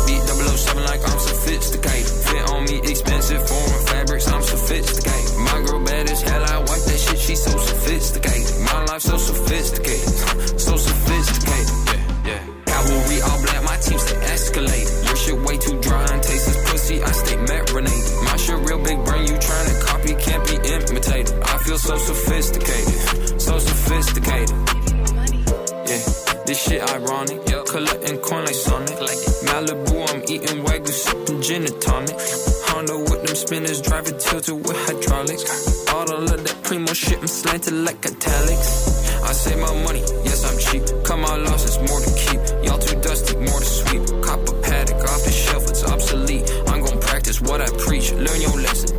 Driving 33.81 34.17
tilted 34.17 34.55
with 34.65 34.77
hydraulics. 34.87 35.87
All 35.89 36.11
of 36.11 36.27
that 36.29 36.63
primo 36.63 36.93
shit, 36.93 37.19
I'm 37.19 37.27
slanted 37.27 37.73
like 37.73 38.05
italics. 38.05 39.21
I 39.23 39.33
save 39.33 39.59
my 39.59 39.73
money, 39.83 40.01
yes 40.25 40.43
I'm 40.45 40.57
cheap. 40.57 40.83
Cut 41.03 41.17
my 41.17 41.35
losses, 41.35 41.77
more 41.77 42.01
to 42.01 42.11
keep. 42.15 42.41
Y'all 42.65 42.79
too 42.79 42.99
dusty, 43.01 43.35
more 43.37 43.59
to 43.59 43.65
sweep. 43.65 44.03
Cop 44.23 44.39
a 44.49 44.53
paddock 44.61 45.03
off 45.03 45.23
the 45.23 45.31
shelf, 45.31 45.69
it's 45.69 45.83
obsolete. 45.83 46.49
I'm 46.67 46.81
gon' 46.81 46.99
practice 46.99 47.41
what 47.41 47.61
I 47.61 47.69
preach. 47.77 48.11
Learn 48.13 48.41
your 48.41 48.57
lesson, 48.59 48.97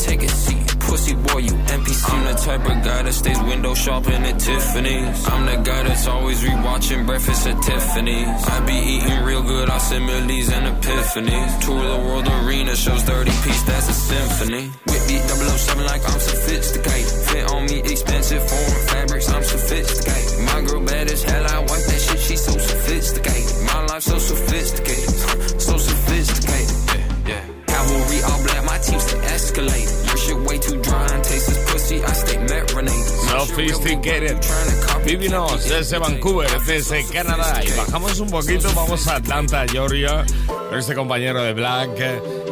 I'm 2.04 2.24
the 2.24 2.34
type 2.34 2.60
of 2.60 2.84
guy 2.84 3.02
that 3.02 3.12
stays 3.12 3.40
window 3.42 3.74
shopping 3.74 4.24
at 4.24 4.38
Tiffany's. 4.38 5.28
I'm 5.28 5.46
the 5.46 5.56
guy 5.62 5.82
that's 5.82 6.06
always 6.06 6.42
rewatching 6.42 7.06
breakfast 7.06 7.46
at 7.46 7.62
Tiffany's. 7.62 8.44
I 8.48 8.60
be 8.66 8.74
eating 8.74 9.24
real 9.24 9.42
good, 9.42 9.68
I 9.70 9.78
send 9.78 10.06
millies 10.06 10.50
and 10.50 10.66
epiphanies. 10.66 11.60
Tour 11.64 11.82
the 11.82 11.98
world 12.06 12.28
arena, 12.28 12.74
shows 12.74 13.02
30 13.02 13.30
piece, 13.30 13.62
that's 13.62 13.88
a 13.88 13.92
symphony. 13.92 14.70
With 14.86 15.06
the 15.08 15.18
007 15.28 15.84
like 15.84 16.02
I'm 16.04 16.20
sophisticated. 16.20 17.12
Fit 17.28 17.50
on 17.52 17.66
me, 17.66 17.78
expensive 17.80 18.42
foreign 18.48 18.86
fabrics, 18.88 19.28
I'm 19.28 19.44
sophisticated. 19.44 20.46
My 20.46 20.62
girl 20.62 20.84
bad 20.84 21.10
as 21.10 21.22
hell, 21.22 21.46
I 21.46 21.58
wipe 21.60 21.68
that 21.68 22.00
shit, 22.00 22.18
she 22.18 22.36
so 22.36 22.52
sophisticated. 22.52 23.66
My 23.66 23.84
life 23.86 24.02
so 24.02 24.18
sophisticated. 24.18 25.50
Sophisticated. 33.52 34.38
Vivinos 35.04 35.68
desde 35.68 35.98
Vancouver, 35.98 36.48
desde 36.62 37.04
Canadá. 37.06 37.60
Y 37.62 37.70
bajamos 37.76 38.18
un 38.18 38.30
poquito, 38.30 38.72
vamos 38.74 39.06
a 39.08 39.16
Atlanta, 39.16 39.66
Georgia, 39.70 40.24
este 40.74 40.94
compañero 40.94 41.42
de 41.42 41.52
Black 41.52 41.90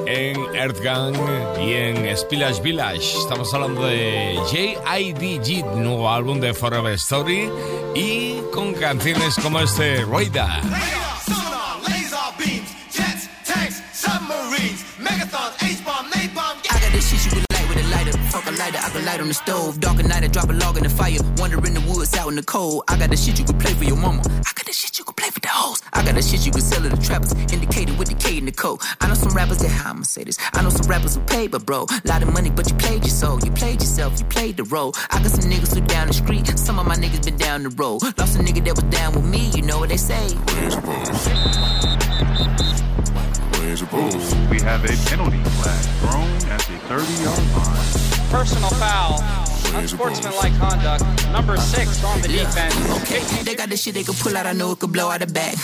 en 0.07 0.37
Earthgang 0.55 1.15
y 1.59 1.73
en 1.73 2.17
Spillage 2.17 2.61
Village. 2.61 3.17
Estamos 3.19 3.53
hablando 3.55 3.87
de 3.87 4.35
J.I.D.G., 4.37 5.65
nuevo 5.77 6.11
álbum 6.11 6.39
de 6.39 6.53
Forever 6.53 6.93
Story, 6.95 7.51
y 7.95 8.41
con 8.53 8.75
canciones 8.75 9.37
como 9.37 9.61
este 9.61 10.05
Radar. 10.05 10.61
Light 19.11 19.21
on 19.21 19.29
the 19.29 19.35
stove. 19.35 19.81
Dark 19.81 19.99
at 19.99 20.07
night, 20.07 20.25
I 20.25 20.29
drop 20.29 20.49
a 20.51 20.53
log 20.53 20.77
in 20.77 20.85
the 20.85 20.89
fire. 20.89 21.19
Wander 21.39 21.59
in 21.67 21.75
the 21.75 21.85
woods, 21.89 22.17
out 22.17 22.29
in 22.29 22.37
the 22.37 22.43
cold. 22.43 22.85
I 22.89 22.97
got 22.97 23.11
the 23.11 23.17
shit 23.17 23.39
you 23.39 23.45
can 23.45 23.59
play 23.59 23.75
for 23.75 23.85
your 23.85 23.97
mama. 23.97 24.23
I 24.49 24.51
got 24.59 24.67
the 24.67 24.73
shit 24.73 24.99
you 24.99 25.05
can 25.05 25.15
play 25.15 25.31
for 25.31 25.41
the 25.41 25.49
hoes. 25.49 25.83
I 25.93 26.05
got 26.05 26.15
the 26.15 26.23
shit 26.23 26.47
you 26.47 26.53
can 26.53 26.61
sell 26.61 26.83
to 26.83 26.89
the 26.89 27.03
trappers. 27.09 27.33
Indicated 27.53 27.99
with 27.99 28.09
the 28.09 28.15
K 28.15 28.39
in 28.39 28.47
the 28.47 28.53
code. 28.53 28.81
I 29.01 29.09
know 29.09 29.15
some 29.15 29.35
rappers 29.35 29.59
that, 29.59 29.71
how 29.71 29.91
I'ma 29.91 30.05
say 30.05 30.25
this. 30.25 30.39
I 30.53 30.63
know 30.63 30.71
some 30.71 30.87
rappers 30.87 31.15
who 31.17 31.23
pay, 31.23 31.49
but 31.49 31.67
bro, 31.67 31.87
lot 32.05 32.23
of 32.23 32.33
money, 32.33 32.51
but 32.51 32.71
you 32.71 32.77
played 32.77 33.03
your 33.03 33.17
soul. 33.23 33.41
You 33.41 33.51
played 33.51 33.81
yourself, 33.81 34.21
you 34.21 34.27
played 34.27 34.57
the 34.57 34.65
role. 34.65 34.93
I 35.11 35.19
got 35.23 35.33
some 35.33 35.51
niggas 35.51 35.75
who 35.75 35.81
down 35.87 36.07
the 36.09 36.15
street. 36.15 36.47
Some 36.59 36.79
of 36.79 36.87
my 36.87 36.97
niggas 36.97 37.25
been 37.25 37.37
down 37.37 37.63
the 37.65 37.71
road. 37.71 38.03
Lost 38.19 38.39
a 38.39 38.43
nigga 38.43 38.63
that 38.67 38.77
was 38.79 38.89
down 38.99 39.15
with 39.15 39.25
me, 39.25 39.51
you 39.57 39.63
know 39.63 39.79
what 39.81 39.89
they 39.89 39.97
say. 39.97 40.35
Where's 40.55 40.75
your 40.75 40.83
Where's 43.59 43.81
your 43.81 44.51
We 44.51 44.61
have 44.61 44.85
a 44.85 44.95
penalty 45.09 45.43
flag 45.59 45.85
thrown 46.01 46.31
at 46.53 46.61
the 46.69 46.77
30 46.87 47.25
yard 47.25 47.45
line. 47.57 48.10
Personal 48.31 48.71
foul. 48.71 49.50
Unsportsmanlike 49.75 50.57
conduct. 50.59 51.05
Number 51.31 51.57
six 51.57 52.03
on 52.03 52.21
the 52.21 52.29
defense. 52.29 52.75
Okay, 53.03 53.23
they 53.45 53.55
got 53.55 53.69
the 53.69 53.77
shit 53.77 53.95
they 53.95 54.03
can 54.03 54.15
pull 54.15 54.37
out. 54.37 54.47
I 54.47 54.53
know 54.53 54.73
it 54.73 54.81
could 54.81 54.93
blow 54.93 55.11
out 55.11 55.21
the 55.21 55.27
bag. 55.27 55.57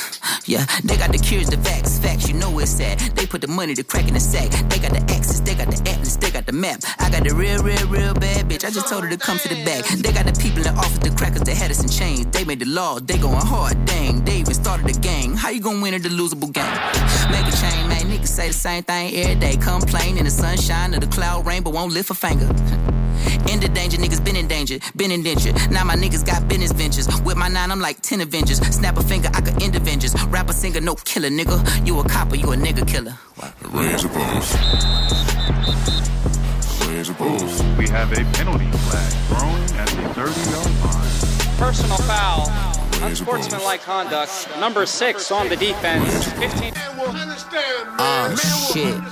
Yeah, 0.47 0.65
they 0.85 0.97
got 0.97 1.11
the 1.11 1.19
cures, 1.19 1.49
the 1.49 1.57
facts, 1.59 1.99
facts. 1.99 2.29
You 2.29 2.35
know 2.35 2.57
it's 2.61 2.71
sad. 2.71 3.01
They 3.17 3.27
put 3.27 3.41
the 3.41 3.49
money, 3.49 3.75
the 3.75 3.83
crack 3.83 4.07
in 4.07 4.15
the 4.15 4.21
sack. 4.21 4.51
They 4.71 4.79
got 4.79 4.93
the 4.93 5.03
axes, 5.13 5.43
they 5.43 5.55
got 5.57 5.69
the 5.69 5.91
atlas, 5.91 6.17
they 6.17 6.31
got 6.31 6.47
the 6.47 6.53
map. 6.53 6.81
I 7.01 7.11
got 7.11 7.25
the 7.25 7.35
real, 7.35 7.63
real, 7.63 7.87
real 7.89 8.15
bad 8.15 8.49
bitch. 8.49 8.65
I 8.65 8.71
just 8.71 8.89
told 8.89 9.03
her 9.03 9.11
to 9.11 9.17
come 9.17 9.39
to 9.39 9.49
the 9.49 9.65
back. 9.65 9.85
They 9.87 10.13
got 10.13 10.27
the 10.27 10.41
people 10.41 10.63
that 10.63 10.77
offered 10.77 11.03
the 11.03 11.11
crackers, 11.11 11.43
the 11.43 11.55
had 11.55 11.73
us 11.73 11.83
in 11.83 11.89
chains. 11.89 12.27
They 12.27 12.45
made 12.45 12.61
the 12.61 12.67
law, 12.67 13.01
they 13.01 13.19
going 13.19 13.35
hard. 13.45 13.85
Dang, 13.87 14.25
they 14.25 14.37
even 14.37 14.55
started 14.55 14.87
the 14.87 14.99
gang. 15.01 15.35
How 15.35 15.51
you 15.51 15.61
gonna 15.61 15.83
win 15.83 15.95
at 15.95 16.05
the 16.05 16.11
losable 16.11 16.53
game? 16.53 16.77
Make 17.31 17.47
a 17.53 17.57
change, 17.57 17.89
man. 17.89 18.07
Niggas 18.07 18.29
say 18.29 18.49
the 18.49 18.55
same 18.55 18.85
thing 18.85 19.15
every 19.17 19.35
day. 19.35 19.57
Complain 19.57 20.17
in 20.17 20.25
the 20.27 20.31
sunshine 20.31 20.95
of 20.95 21.01
the 21.01 21.09
cloud 21.09 21.45
rain, 21.45 21.65
but 21.65 21.73
won't 21.73 21.93
lift 21.93 22.11
a 22.11 22.15
finger. 22.15 22.47
In 23.51 23.61
the 23.61 23.69
danger, 23.69 23.96
niggas 23.97 24.25
been 24.25 24.37
in 24.37 24.47
danger, 24.47 24.79
been 24.95 25.11
in 25.11 25.23
danger. 25.23 25.53
Now 25.71 25.85
my 25.85 25.97
niggas 25.97 26.25
got 26.25 26.49
business 26.49 26.73
ventures. 26.73 27.09
With 27.23 27.37
my 27.37 27.49
nine, 27.49 27.71
I'm 27.71 27.81
like 27.81 28.01
10 28.03 28.21
Avengers. 28.21 28.59
Snap 28.59 28.97
a 28.97 29.03
finger, 29.03 29.29
I 29.35 29.41
could 29.41 29.63
end 29.63 29.77
Avengers. 29.77 30.15
Rapper, 30.27 30.53
singer, 30.53 30.81
no 30.81 30.95
killer, 30.95 31.29
nigga. 31.29 31.87
You 31.87 31.99
a 32.01 32.09
copper, 32.09 32.37
you 32.37 32.53
a 32.53 32.57
nigga 32.57 32.87
killer. 32.87 33.15
Raise 33.73 34.03
your 34.03 34.13
balls. 34.13 34.55
Raise 36.87 37.09
your 37.09 37.17
balls. 37.17 37.63
We 37.79 37.89
have 37.89 38.13
a 38.13 38.25
penalty 38.37 38.71
flag 38.71 39.13
thrown 39.29 39.61
at 39.79 39.89
the 39.89 40.15
30 40.15 40.51
yard 40.51 40.73
line. 40.85 41.59
Personal 41.59 41.99
foul. 41.99 42.86
Unsportsmanlike 43.03 43.83
conduct. 43.83 44.49
Number 44.59 44.87
six 44.87 45.31
on 45.31 45.49
the 45.49 45.57
defense. 45.57 46.33
15. 46.33 46.73
Oh, 47.99 48.71
shit. 48.73 49.03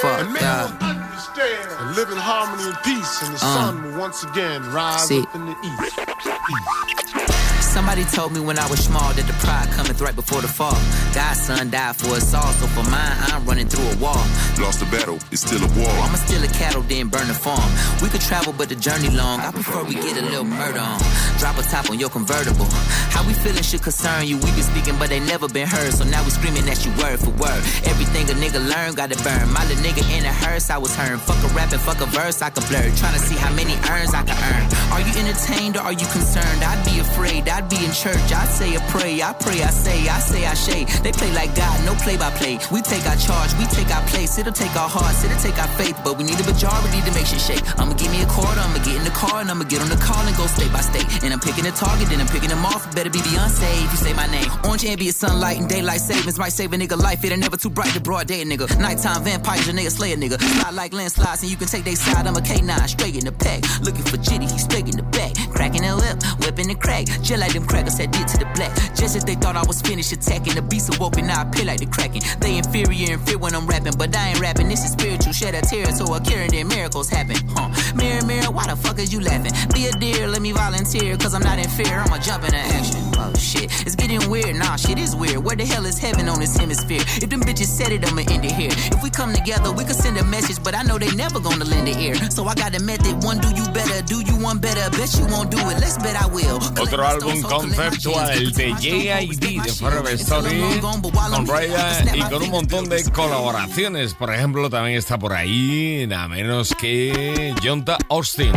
Fuck, 0.00 0.40
God 0.40 1.00
understand 1.36 1.68
ah. 1.70 1.86
and 1.86 1.96
live 1.96 2.10
in 2.10 2.18
harmony 2.18 2.68
and 2.68 2.78
peace, 2.82 3.22
and 3.22 3.34
the 3.34 3.38
sun 3.38 3.78
ah. 3.78 3.82
will 3.82 3.98
once 3.98 4.22
again 4.24 4.62
rise 4.72 5.08
see. 5.08 5.20
up 5.20 5.34
in 5.34 5.46
the 5.46 5.56
east. 5.64 7.29
Somebody 7.70 8.04
told 8.04 8.32
me 8.32 8.40
when 8.40 8.58
I 8.58 8.66
was 8.68 8.82
small 8.82 9.12
that 9.14 9.26
the 9.30 9.32
pride 9.46 9.70
cometh 9.70 10.00
right 10.00 10.14
before 10.14 10.42
the 10.42 10.48
fall. 10.48 10.74
God's 11.14 11.40
son 11.46 11.70
died 11.70 11.94
for 11.94 12.18
us 12.18 12.34
all, 12.34 12.50
so 12.58 12.66
for 12.66 12.82
mine, 12.90 13.16
I'm 13.30 13.46
running 13.46 13.68
through 13.68 13.86
a 13.86 13.96
wall. 14.02 14.26
Lost 14.58 14.80
the 14.82 14.90
battle, 14.90 15.18
it's 15.30 15.46
still 15.46 15.62
a 15.62 15.70
war. 15.78 15.94
I'ma 16.02 16.18
steal 16.18 16.42
a 16.42 16.50
cattle, 16.50 16.82
then 16.82 17.06
burn 17.06 17.28
the 17.28 17.34
farm. 17.34 17.70
We 18.02 18.08
could 18.10 18.20
travel, 18.20 18.52
but 18.52 18.68
the 18.68 18.74
journey 18.74 19.08
long. 19.10 19.38
I 19.38 19.52
prefer 19.52 19.84
we 19.84 19.94
get 19.94 20.18
a 20.18 20.22
little 20.22 20.44
murder 20.44 20.82
on. 20.82 20.98
Drop 21.38 21.58
a 21.58 21.62
top 21.62 21.88
on 21.90 21.98
your 21.98 22.10
convertible. 22.10 22.66
How 23.14 23.22
we 23.22 23.34
feeling 23.34 23.62
should 23.62 23.82
concern 23.82 24.26
you. 24.26 24.36
We 24.42 24.50
been 24.58 24.66
speaking, 24.66 24.98
but 24.98 25.08
they 25.08 25.20
never 25.20 25.46
been 25.48 25.68
heard, 25.68 25.94
so 25.94 26.02
now 26.04 26.24
we 26.24 26.30
screaming 26.30 26.68
at 26.68 26.84
you 26.84 26.90
word 26.98 27.22
for 27.22 27.30
word. 27.38 27.62
Everything 27.86 28.26
a 28.30 28.34
nigga 28.34 28.58
learn, 28.58 28.98
gotta 28.98 29.16
burn. 29.22 29.46
My 29.54 29.62
little 29.70 29.78
nigga 29.86 30.02
in 30.10 30.26
a 30.26 30.32
hearse, 30.32 30.70
I 30.70 30.78
was 30.78 30.94
heard. 30.96 31.20
Fuck 31.22 31.38
a 31.38 31.48
rap 31.54 31.70
and 31.70 31.80
fuck 31.80 32.00
a 32.02 32.06
verse, 32.06 32.42
I 32.42 32.50
could 32.50 32.66
blur. 32.66 32.90
Trying 32.98 33.14
to 33.14 33.22
see 33.22 33.38
how 33.38 33.54
many 33.54 33.78
earns 33.94 34.10
I 34.10 34.26
can 34.26 34.34
earn. 34.50 34.66
Are 34.90 35.02
you 35.06 35.14
entertained 35.22 35.76
or 35.78 35.86
are 35.86 35.94
you 35.94 36.06
concerned? 36.10 36.60
I'd 36.66 36.82
be 36.84 36.98
afraid. 36.98 37.48
I'd 37.48 37.59
be 37.68 37.84
in 37.84 37.92
church, 37.92 38.32
I 38.32 38.46
say 38.46 38.74
a 38.76 38.80
pray, 38.88 39.22
I 39.22 39.32
pray, 39.32 39.62
I 39.62 39.70
say, 39.70 40.08
I 40.08 40.18
say, 40.20 40.46
I 40.46 40.54
say. 40.54 40.84
They 41.02 41.12
play 41.12 41.32
like 41.32 41.54
God, 41.54 41.84
no 41.84 41.94
play 41.96 42.16
by 42.16 42.30
play. 42.30 42.58
We 42.70 42.80
take 42.82 43.04
our 43.06 43.16
charge, 43.16 43.52
we 43.58 43.66
take 43.66 43.90
our 43.90 44.02
place. 44.08 44.38
It'll 44.38 44.52
take 44.52 44.74
our 44.76 44.88
hearts, 44.88 45.24
it'll 45.24 45.38
take 45.38 45.58
our 45.58 45.68
faith, 45.76 45.98
but 46.04 46.16
we 46.16 46.24
need 46.24 46.38
a 46.40 46.46
majority 46.46 47.00
to 47.02 47.10
make 47.12 47.26
shit 47.26 47.40
shake. 47.40 47.64
I'ma 47.78 47.94
give 47.94 48.10
me 48.10 48.22
a 48.22 48.26
quarter, 48.26 48.60
I'ma 48.60 48.78
get 48.84 48.96
in 48.96 49.04
the 49.04 49.10
car, 49.10 49.40
and 49.40 49.50
I'ma 49.50 49.64
get 49.64 49.80
on 49.80 49.88
the 49.88 50.00
call 50.00 50.24
and 50.26 50.36
go 50.36 50.46
state 50.46 50.72
by 50.72 50.80
state. 50.80 51.06
And 51.24 51.32
I'm 51.32 51.40
picking 51.40 51.66
a 51.66 51.72
target, 51.72 52.10
and 52.12 52.20
I'm 52.22 52.28
picking 52.28 52.48
them 52.48 52.64
off. 52.64 52.86
Better 52.94 53.10
be 53.10 53.18
Beyonce 53.20 53.68
if 53.84 53.90
you 53.92 53.98
say 53.98 54.12
my 54.14 54.26
name. 54.26 54.48
Orange 54.64 54.84
ambient 54.84 55.16
sunlight 55.16 55.58
and 55.58 55.68
daylight 55.68 56.00
savings 56.00 56.38
might 56.38 56.52
save 56.52 56.72
a 56.72 56.76
nigga 56.76 56.96
life. 56.96 57.24
It 57.24 57.32
ain't 57.32 57.40
never 57.40 57.56
too 57.56 57.70
bright 57.70 57.92
to 57.94 58.00
broad 58.00 58.26
day, 58.26 58.44
nigga. 58.44 58.66
Nighttime 58.78 59.24
vampires, 59.24 59.68
a 59.68 59.72
nigga 59.72 59.90
slay 59.90 60.12
a 60.12 60.16
nigga. 60.16 60.40
Slide 60.40 60.74
like 60.74 60.92
landslides, 60.92 61.42
and 61.42 61.50
you 61.50 61.56
can 61.56 61.68
take 61.68 61.84
they 61.84 61.94
side. 61.94 62.26
I'm 62.26 62.36
a 62.36 62.40
K9, 62.40 62.88
straight 62.88 63.16
in 63.16 63.24
the 63.24 63.32
pack. 63.32 63.62
Looking 63.82 64.04
for 64.04 64.16
Jitty, 64.16 64.50
he's 64.50 64.64
straight 64.64 64.88
in 64.88 64.96
the 64.96 65.02
back. 65.02 65.34
Cracking 65.50 65.82
the 65.82 65.94
lip, 65.96 66.22
whipping 66.40 66.68
the 66.68 66.74
crack. 66.74 67.06
Just 67.22 67.38
like 67.40 67.49
them 67.52 67.66
crackers 67.66 67.98
had 67.98 68.10
did 68.10 68.26
to 68.28 68.38
the 68.38 68.46
black. 68.54 68.74
Just 68.94 69.16
as 69.16 69.24
they 69.24 69.34
thought 69.34 69.56
I 69.56 69.64
was 69.66 69.80
finished 69.80 70.12
attacking, 70.12 70.54
the 70.54 70.62
beast 70.62 70.94
awoke 70.94 71.18
and 71.18 71.30
I 71.30 71.42
appear 71.42 71.64
like 71.64 71.80
the 71.80 71.86
kraken. 71.86 72.22
They 72.40 72.58
inferior 72.58 73.14
and 73.14 73.22
fear 73.26 73.38
when 73.38 73.54
I'm 73.54 73.66
rapping, 73.66 73.94
but 73.96 74.14
I 74.14 74.30
ain't 74.30 74.40
rapping. 74.40 74.68
This 74.68 74.84
is 74.84 74.92
spiritual, 74.92 75.32
shed 75.32 75.54
a 75.54 75.62
tear 75.62 75.86
so 75.92 76.12
a 76.14 76.20
carrying 76.20 76.50
their 76.50 76.64
miracles 76.64 77.08
happen. 77.08 77.36
Huh? 77.48 77.68
Mirror, 77.94 78.24
mirror, 78.26 78.50
why 78.50 78.66
the 78.66 78.76
fuck 78.76 78.98
is 78.98 79.12
you 79.12 79.20
laughing? 79.20 79.52
Be 79.72 79.86
a 79.86 79.92
deer, 79.92 80.26
let 80.28 80.42
me 80.42 80.52
volunteer, 80.52 81.16
cause 81.16 81.34
I'm 81.34 81.42
not 81.42 81.58
in 81.58 81.68
fear. 81.68 81.98
I'ma 81.98 82.18
jump 82.18 82.44
into 82.44 82.58
action. 82.58 83.09
Oh 83.22 83.34
shit, 83.36 83.68
it's 83.84 83.94
getting 83.94 84.30
weird. 84.30 84.56
Nah, 84.56 84.76
shit 84.76 84.98
is 84.98 85.14
weird. 85.14 85.44
Where 85.44 85.54
the 85.54 85.66
hell 85.66 85.84
is 85.84 85.98
heaven 85.98 86.26
on 86.28 86.40
this 86.40 86.56
hemisphere? 86.56 87.02
If 87.20 87.28
them 87.28 87.42
bitches 87.42 87.66
said 87.66 87.92
it, 87.92 88.02
I'ma 88.08 88.22
end 88.22 88.46
it 88.46 88.52
here. 88.52 88.72
If 88.72 89.02
we 89.02 89.10
come 89.10 89.34
together, 89.34 89.70
we 89.72 89.84
could 89.84 89.96
send 89.96 90.16
a 90.16 90.24
message, 90.24 90.62
but 90.64 90.74
I 90.74 90.82
know 90.84 90.98
they 90.98 91.14
never 91.14 91.38
gonna 91.38 91.66
lend 91.66 91.86
an 91.86 91.98
ear. 91.98 92.14
So 92.30 92.46
I 92.46 92.54
got 92.54 92.74
a 92.74 92.80
method. 92.80 93.22
One, 93.22 93.38
do 93.38 93.48
you 93.48 93.66
better? 93.76 94.00
Do 94.06 94.22
you 94.22 94.36
one 94.40 94.58
better? 94.58 94.88
Bet 94.96 95.12
you 95.18 95.26
won't 95.26 95.50
do 95.50 95.58
it. 95.58 95.76
Let's 95.80 95.98
bet 95.98 96.16
I 96.16 96.26
will. 96.32 96.56
Otro 96.80 97.06
álbum 97.06 97.42
conceptual 97.42 98.52
de 98.52 98.70
J.I.D. 98.72 99.60
de 99.64 99.72
Forever 99.74 100.14
Story 100.14 100.80
con 100.80 101.46
Raya 101.46 102.14
y 102.14 102.20
con 102.22 102.42
un 102.42 102.50
montón 102.50 102.88
de 102.88 103.04
colaboraciones. 103.10 104.14
Por 104.14 104.32
ejemplo, 104.32 104.70
también 104.70 104.96
está 104.96 105.18
por 105.18 105.34
ahí 105.34 106.06
nada 106.08 106.28
menos 106.28 106.74
que 106.74 107.54
Jonta 107.62 107.98
Austin. 108.08 108.52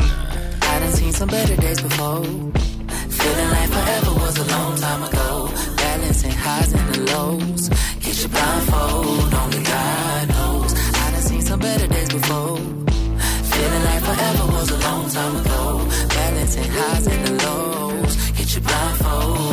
Feeling 3.14 3.50
like 3.52 3.70
forever 3.70 4.13
long 4.54 4.76
time 4.76 5.04
ago. 5.10 5.50
Balancing 5.78 6.36
highs 6.46 6.72
and 6.74 6.88
the 6.94 7.00
lows. 7.12 7.64
Get 8.04 8.16
your 8.22 8.32
blindfold, 8.36 9.34
only 9.42 9.62
God 9.74 10.24
knows. 10.34 10.72
I 11.04 11.06
done 11.14 11.26
seen 11.30 11.42
some 11.42 11.60
better 11.60 11.88
days 11.88 12.10
before. 12.18 12.58
Feeling 13.52 13.84
like 13.90 14.04
forever 14.10 14.46
was 14.56 14.70
a 14.78 14.80
long 14.88 15.04
time 15.18 15.36
ago. 15.42 15.62
Balancing 16.18 16.70
highs 16.78 17.06
and 17.14 17.22
the 17.28 17.34
lows. 17.46 18.14
Get 18.38 18.48
your 18.56 18.64
blindfold, 18.68 19.53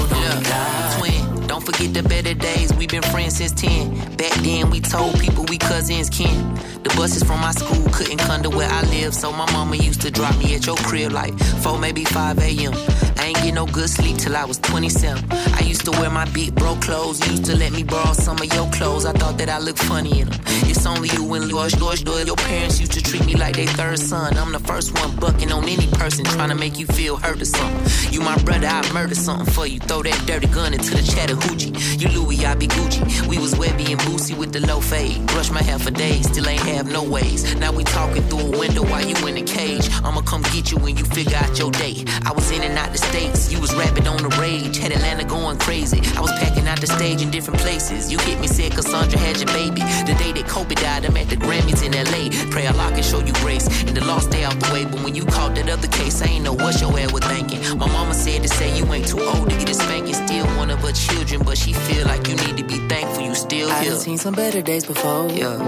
don't 1.60 1.74
forget 1.74 1.92
the 1.92 2.08
better 2.08 2.34
days. 2.34 2.72
We've 2.74 2.88
been 2.88 3.02
friends 3.02 3.36
since 3.36 3.52
10. 3.52 4.16
Back 4.16 4.32
then, 4.42 4.70
we 4.70 4.80
told 4.80 5.18
people 5.20 5.44
we 5.48 5.58
cousins 5.58 6.08
kin. 6.08 6.54
The 6.82 6.92
buses 6.96 7.22
from 7.22 7.40
my 7.40 7.52
school 7.52 7.86
couldn't 7.92 8.18
come 8.18 8.42
to 8.42 8.50
where 8.50 8.68
I 8.68 8.82
live, 8.82 9.14
so 9.14 9.32
my 9.32 9.50
mama 9.52 9.76
used 9.76 10.00
to 10.02 10.10
drop 10.10 10.36
me 10.38 10.54
at 10.54 10.66
your 10.66 10.76
crib 10.76 11.12
like 11.12 11.38
4, 11.62 11.78
maybe 11.78 12.04
5 12.04 12.38
a.m. 12.38 12.72
I 13.18 13.26
ain't 13.26 13.36
get 13.42 13.52
no 13.52 13.66
good 13.66 13.90
sleep 13.90 14.16
till 14.16 14.36
I 14.36 14.44
was 14.44 14.58
27. 14.58 15.24
I 15.30 15.60
used 15.60 15.84
to 15.84 15.90
wear 15.92 16.08
my 16.08 16.24
big 16.30 16.54
bro 16.54 16.76
clothes, 16.76 17.20
used 17.28 17.44
to 17.46 17.56
let 17.56 17.72
me 17.72 17.82
borrow 17.82 18.14
some 18.14 18.38
of 18.38 18.52
your 18.54 18.70
clothes. 18.70 19.04
I 19.04 19.12
thought 19.12 19.36
that 19.38 19.50
I 19.50 19.58
looked 19.58 19.80
funny 19.80 20.20
in 20.20 20.30
them. 20.30 20.40
It's 20.70 20.86
only 20.86 21.10
you 21.10 21.34
and 21.34 21.50
George, 21.50 21.76
George 21.76 22.04
Doyle. 22.04 22.24
Your 22.24 22.36
parents 22.36 22.80
used 22.80 22.92
to 22.92 23.02
treat 23.02 23.26
me 23.26 23.34
like 23.34 23.56
they 23.56 23.66
third 23.66 23.98
son. 23.98 24.38
I'm 24.38 24.52
the 24.52 24.60
first 24.60 24.98
one 24.98 25.14
bucking 25.16 25.52
on 25.52 25.68
any 25.68 25.88
person 25.88 26.24
trying 26.24 26.48
to 26.48 26.54
make 26.54 26.78
you 26.78 26.86
feel 26.86 27.16
hurt 27.16 27.42
or 27.42 27.44
something. 27.44 28.12
You 28.12 28.20
my 28.20 28.38
brother, 28.44 28.68
I 28.68 28.80
murder 28.92 29.14
something 29.14 29.52
for 29.52 29.66
you. 29.66 29.80
Throw 29.80 30.02
that 30.02 30.26
dirty 30.26 30.46
gun 30.46 30.72
into 30.72 30.94
the 30.94 31.02
Chattahoochee. 31.50 31.98
You 31.98 32.08
Louis, 32.08 32.44
I 32.44 32.54
be 32.54 32.66
Gucci. 32.66 33.26
We 33.26 33.38
was 33.38 33.54
Webbie 33.54 33.90
and 33.90 34.00
Boosie 34.00 34.36
with 34.36 34.52
the 34.52 34.60
low 34.60 34.80
fade. 34.80 35.26
Brush 35.28 35.50
my 35.50 35.62
hair 35.62 35.78
for 35.78 35.90
days, 35.90 36.28
still 36.28 36.48
ain't 36.48 36.60
have 36.62 36.90
no 36.90 37.02
ways. 37.02 37.54
Now 37.56 37.72
we 37.72 37.84
talking 37.84 38.22
through 38.24 38.54
a 38.54 38.58
window 38.58 38.82
while 38.82 39.04
you 39.04 39.16
in 39.26 39.36
a 39.36 39.42
cage. 39.42 39.88
I'ma 40.04 40.22
come 40.22 40.42
get 40.54 40.70
you 40.70 40.78
when 40.78 40.96
you 40.96 41.04
figure 41.04 41.36
out 41.36 41.58
your 41.58 41.70
day. 41.70 42.04
I 42.24 42.32
was 42.32 42.50
in 42.50 42.62
and 42.62 42.76
out 42.78 42.92
the 42.92 42.98
states, 42.98 43.52
you 43.52 43.60
was 43.60 43.74
rapping 43.74 44.06
on 44.06 44.18
the 44.18 44.28
rage. 44.40 44.78
Had 44.78 44.92
Atlanta 44.92 45.24
going 45.24 45.58
crazy. 45.58 46.00
I 46.16 46.20
was 46.20 46.32
packing 46.32 46.59
out 46.70 46.80
the 46.80 46.86
stage 46.86 47.20
in 47.20 47.30
different 47.30 47.60
places. 47.60 48.10
You 48.10 48.18
hit 48.18 48.40
me, 48.40 48.46
sick, 48.46 48.72
Cassandra 48.72 49.18
had 49.18 49.36
your 49.38 49.48
baby. 49.48 49.82
The 50.08 50.14
day 50.22 50.32
that 50.32 50.46
Kobe 50.48 50.74
died, 50.74 51.04
I'm 51.04 51.16
at 51.16 51.28
the 51.28 51.36
Grammys 51.36 51.82
in 51.84 51.92
LA. 51.92 52.22
Pray 52.50 52.66
Allah 52.66 52.90
can 52.94 53.02
show 53.02 53.20
you 53.20 53.34
grace. 53.44 53.66
And 53.82 53.96
the 53.96 54.04
lost 54.04 54.30
day 54.30 54.44
out 54.44 54.58
the 54.60 54.72
way. 54.72 54.84
But 54.84 55.02
when 55.04 55.14
you 55.14 55.24
caught 55.26 55.54
that 55.56 55.68
other 55.68 55.88
case, 55.88 56.22
I 56.22 56.26
ain't 56.26 56.44
know 56.44 56.54
what 56.54 56.80
your 56.80 56.98
ass 56.98 57.12
was 57.12 57.24
thinking. 57.24 57.60
My 57.76 57.88
mama 57.88 58.14
said 58.14 58.42
to 58.42 58.48
say 58.48 58.76
you 58.78 58.84
ain't 58.94 59.08
too 59.08 59.20
old 59.20 59.50
to 59.50 59.56
get 59.58 59.68
a 59.68 59.74
spanking. 59.74 60.14
Still 60.14 60.46
one 60.62 60.70
of 60.70 60.78
her 60.80 60.92
children, 60.92 61.42
but 61.44 61.58
she 61.58 61.72
feel 61.72 62.06
like 62.06 62.28
you 62.28 62.36
need 62.36 62.56
to 62.56 62.64
be 62.64 62.78
thankful 62.88 63.22
you 63.22 63.34
still 63.34 63.68
here. 63.80 63.92
I've 63.92 63.98
seen 63.98 64.18
some 64.18 64.34
better 64.34 64.62
days 64.62 64.84
before. 64.84 65.28
Yeah. 65.30 65.58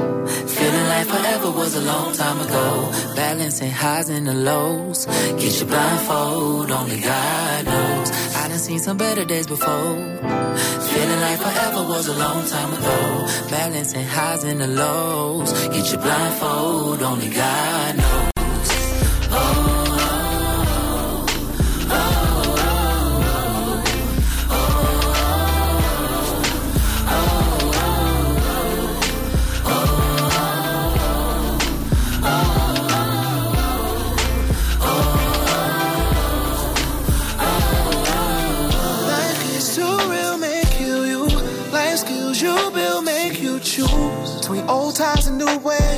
Feeling 0.57 0.87
like 0.95 1.07
forever 1.09 1.33
Forever 1.33 1.59
was 1.59 1.75
a 1.75 1.81
long 1.81 2.13
time 2.13 2.39
ago. 2.41 2.93
Balancing 3.17 3.71
highs 3.71 4.09
and 4.11 4.27
the 4.27 4.35
lows. 4.35 5.07
Get 5.41 5.59
your 5.59 5.67
blindfold, 5.67 6.71
only 6.71 7.01
God 7.01 7.65
knows. 7.65 8.11
I 8.37 8.49
done 8.49 8.59
seen 8.59 8.79
some 8.79 8.97
better 8.97 9.25
days 9.25 9.47
before. 9.47 9.97
Feeling 10.93 11.21
like 11.21 11.41
forever 11.41 11.83
was 11.89 12.07
a 12.09 12.17
long 12.25 12.47
time 12.47 12.73
ago. 12.75 13.27
Balancing 13.51 14.05
highs 14.05 14.45
and 14.45 14.61
the 14.61 14.69
lows. 14.69 15.51
Get 15.69 15.91
your 15.91 16.01
blindfold, 16.03 17.03
only 17.03 17.29
God 17.31 17.97
knows. 17.97 18.12
Ties 44.93 45.27
and 45.27 45.39
new 45.39 45.59
ways. 45.59 45.92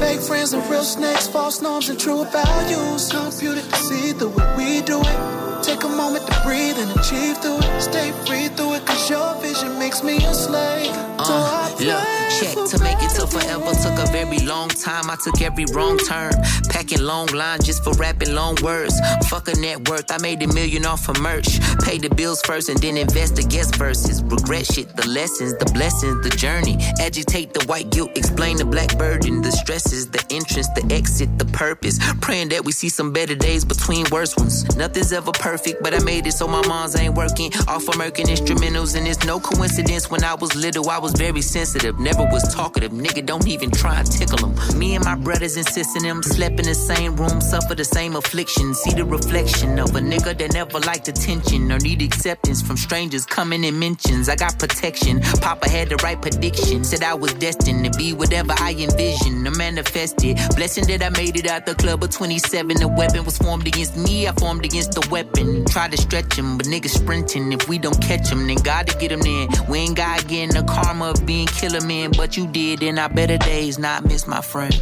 Fake 0.00 0.20
friends 0.20 0.52
and 0.52 0.62
real 0.70 0.82
snakes, 0.82 1.26
false 1.28 1.60
norms 1.62 1.88
and 1.88 1.98
true 1.98 2.24
values. 2.24 3.10
Computed 3.10 3.64
to 3.64 3.76
see 3.76 4.12
the 4.12 4.28
way 4.28 4.54
we 4.56 4.82
do 4.82 5.00
it. 5.00 5.64
Take 5.64 5.82
a 5.82 5.88
moment 5.88 6.26
to 6.26 6.40
breathe 6.44 6.76
and 6.76 6.90
achieve 6.98 7.38
through 7.38 7.58
it. 7.58 7.80
Stay 7.80 8.12
free 8.26 8.48
through 8.48 8.74
it, 8.74 8.84
cause 8.86 9.08
your 9.08 9.34
vision 9.40 9.78
makes 9.78 10.02
me 10.02 10.16
a 10.18 10.34
slave. 10.34 10.92
Uh, 11.18 11.70
look, 11.80 12.04
check 12.38 12.54
to 12.68 12.78
make 12.84 12.98
it 13.00 13.10
to 13.16 13.26
forever 13.26 13.72
took 13.72 13.98
a 13.98 14.10
very 14.12 14.40
long 14.40 14.68
time. 14.68 15.08
I 15.08 15.16
took 15.22 15.40
every 15.40 15.64
wrong 15.72 15.96
turn. 15.98 16.32
Packing 16.68 17.02
long 17.02 17.28
lines 17.28 17.64
just 17.64 17.82
for 17.82 17.92
rapping 17.94 18.34
long 18.34 18.56
words. 18.62 18.94
Fuck 19.28 19.48
a 19.48 19.54
net 19.58 19.88
worth, 19.88 20.10
I 20.10 20.18
made 20.18 20.42
a 20.42 20.48
million 20.48 20.84
off 20.84 21.08
of 21.08 21.18
merch. 21.20 21.60
Pay 21.80 21.98
the 21.98 22.10
bills 22.10 22.42
first 22.42 22.68
and 22.68 22.78
then 22.80 22.96
invest 22.96 23.36
the 23.36 23.42
guest 23.42 23.76
verses. 23.76 24.22
Regret 24.22 24.66
shit, 24.66 24.94
the 24.96 25.08
lessons, 25.08 25.56
the 25.56 25.66
blessings, 25.72 26.22
the 26.22 26.30
journey. 26.36 26.76
Agitate 27.00 27.54
the 27.54 27.64
white 27.66 27.90
guilt, 27.90 28.10
explain 28.16 28.56
the 28.58 28.64
black 28.66 28.98
burden, 28.98 29.40
the 29.40 29.52
stresses, 29.84 30.08
the 30.08 30.24
entrance, 30.34 30.68
the 30.70 30.94
exit, 30.94 31.38
the 31.38 31.44
purpose. 31.46 31.98
Praying 32.20 32.48
that 32.50 32.64
we 32.64 32.72
see 32.72 32.88
some 32.88 33.12
better 33.12 33.34
days 33.34 33.64
between 33.64 34.06
worse 34.10 34.36
ones. 34.36 34.76
Nothing's 34.76 35.12
ever 35.12 35.32
perfect, 35.32 35.82
but 35.82 35.94
I 35.94 36.02
made 36.04 36.26
it 36.26 36.32
so 36.32 36.46
my 36.46 36.66
mom's 36.66 36.96
ain't 36.96 37.14
working. 37.14 37.52
Off 37.68 37.88
American 37.94 38.26
instrumentals, 38.26 38.96
and 38.96 39.06
it's 39.06 39.24
no 39.24 39.40
coincidence 39.40 40.10
when 40.10 40.24
I 40.24 40.34
was 40.34 40.54
little, 40.54 40.88
I 40.90 40.98
was 40.98 41.12
very 41.12 41.42
sensitive. 41.42 41.98
Never 41.98 42.24
was 42.24 42.54
talkative. 42.54 42.92
Nigga, 42.92 43.24
don't 43.24 43.46
even 43.46 43.70
try 43.70 43.98
and 44.00 44.10
tickle 44.10 44.38
them. 44.38 44.78
Me 44.78 44.94
and 44.94 45.04
my 45.04 45.14
brothers 45.14 45.56
insisting 45.56 46.02
them 46.02 46.22
slept 46.22 46.58
in 46.60 46.66
the 46.66 46.74
same 46.74 47.16
room, 47.16 47.40
suffer 47.40 47.74
the 47.74 47.84
same 47.84 48.16
affliction. 48.16 48.74
See 48.74 48.94
the 48.94 49.04
reflection 49.04 49.78
of 49.78 49.94
a 49.94 50.00
nigga 50.00 50.36
that 50.38 50.52
never 50.52 50.80
liked 50.80 51.08
attention 51.08 51.70
or 51.70 51.78
need 51.78 52.02
acceptance 52.02 52.62
from 52.62 52.76
strangers 52.76 53.26
coming 53.26 53.64
in 53.64 53.78
mentions. 53.78 54.28
I 54.28 54.36
got 54.36 54.58
protection. 54.58 55.20
Papa 55.40 55.68
had 55.68 55.88
the 55.88 55.96
right 55.96 56.20
prediction. 56.20 56.84
Said 56.84 57.02
I 57.02 57.14
was 57.14 57.34
destined 57.34 57.84
to 57.84 57.90
be 57.98 58.12
whatever 58.12 58.52
I 58.58 58.72
envisioned. 58.72 59.46
I 59.74 59.78
manifested. 59.78 60.36
Blessing 60.54 60.86
that 60.86 61.02
I 61.02 61.08
made 61.10 61.36
it 61.36 61.46
out 61.46 61.66
the 61.66 61.74
club 61.74 62.04
of 62.04 62.10
27. 62.10 62.76
The 62.76 62.86
weapon 62.86 63.24
was 63.24 63.36
formed 63.38 63.66
against 63.66 63.96
me. 63.96 64.28
I 64.28 64.32
formed 64.32 64.64
against 64.64 64.92
the 64.92 65.06
weapon. 65.10 65.64
Try 65.66 65.88
to 65.88 65.96
stretch 65.96 66.34
him, 66.34 66.56
but 66.56 66.66
niggas 66.66 66.90
sprinting. 66.90 67.52
If 67.52 67.68
we 67.68 67.78
don't 67.78 68.00
catch 68.00 68.30
him, 68.30 68.46
then 68.46 68.58
God 68.58 68.86
to 68.86 68.98
get 68.98 69.10
him 69.10 69.22
in. 69.22 69.48
We 69.68 69.78
ain't 69.80 69.96
got 69.96 70.28
getting 70.28 70.50
the 70.50 70.62
karma 70.62 71.10
of 71.10 71.26
being 71.26 71.46
killer 71.48 71.80
men, 71.80 72.12
but 72.16 72.36
you 72.36 72.46
did 72.46 72.82
and 72.84 73.00
I 73.00 73.08
better 73.08 73.36
days, 73.38 73.78
not 73.78 74.04
miss 74.04 74.28
my 74.28 74.40
friend. 74.40 74.74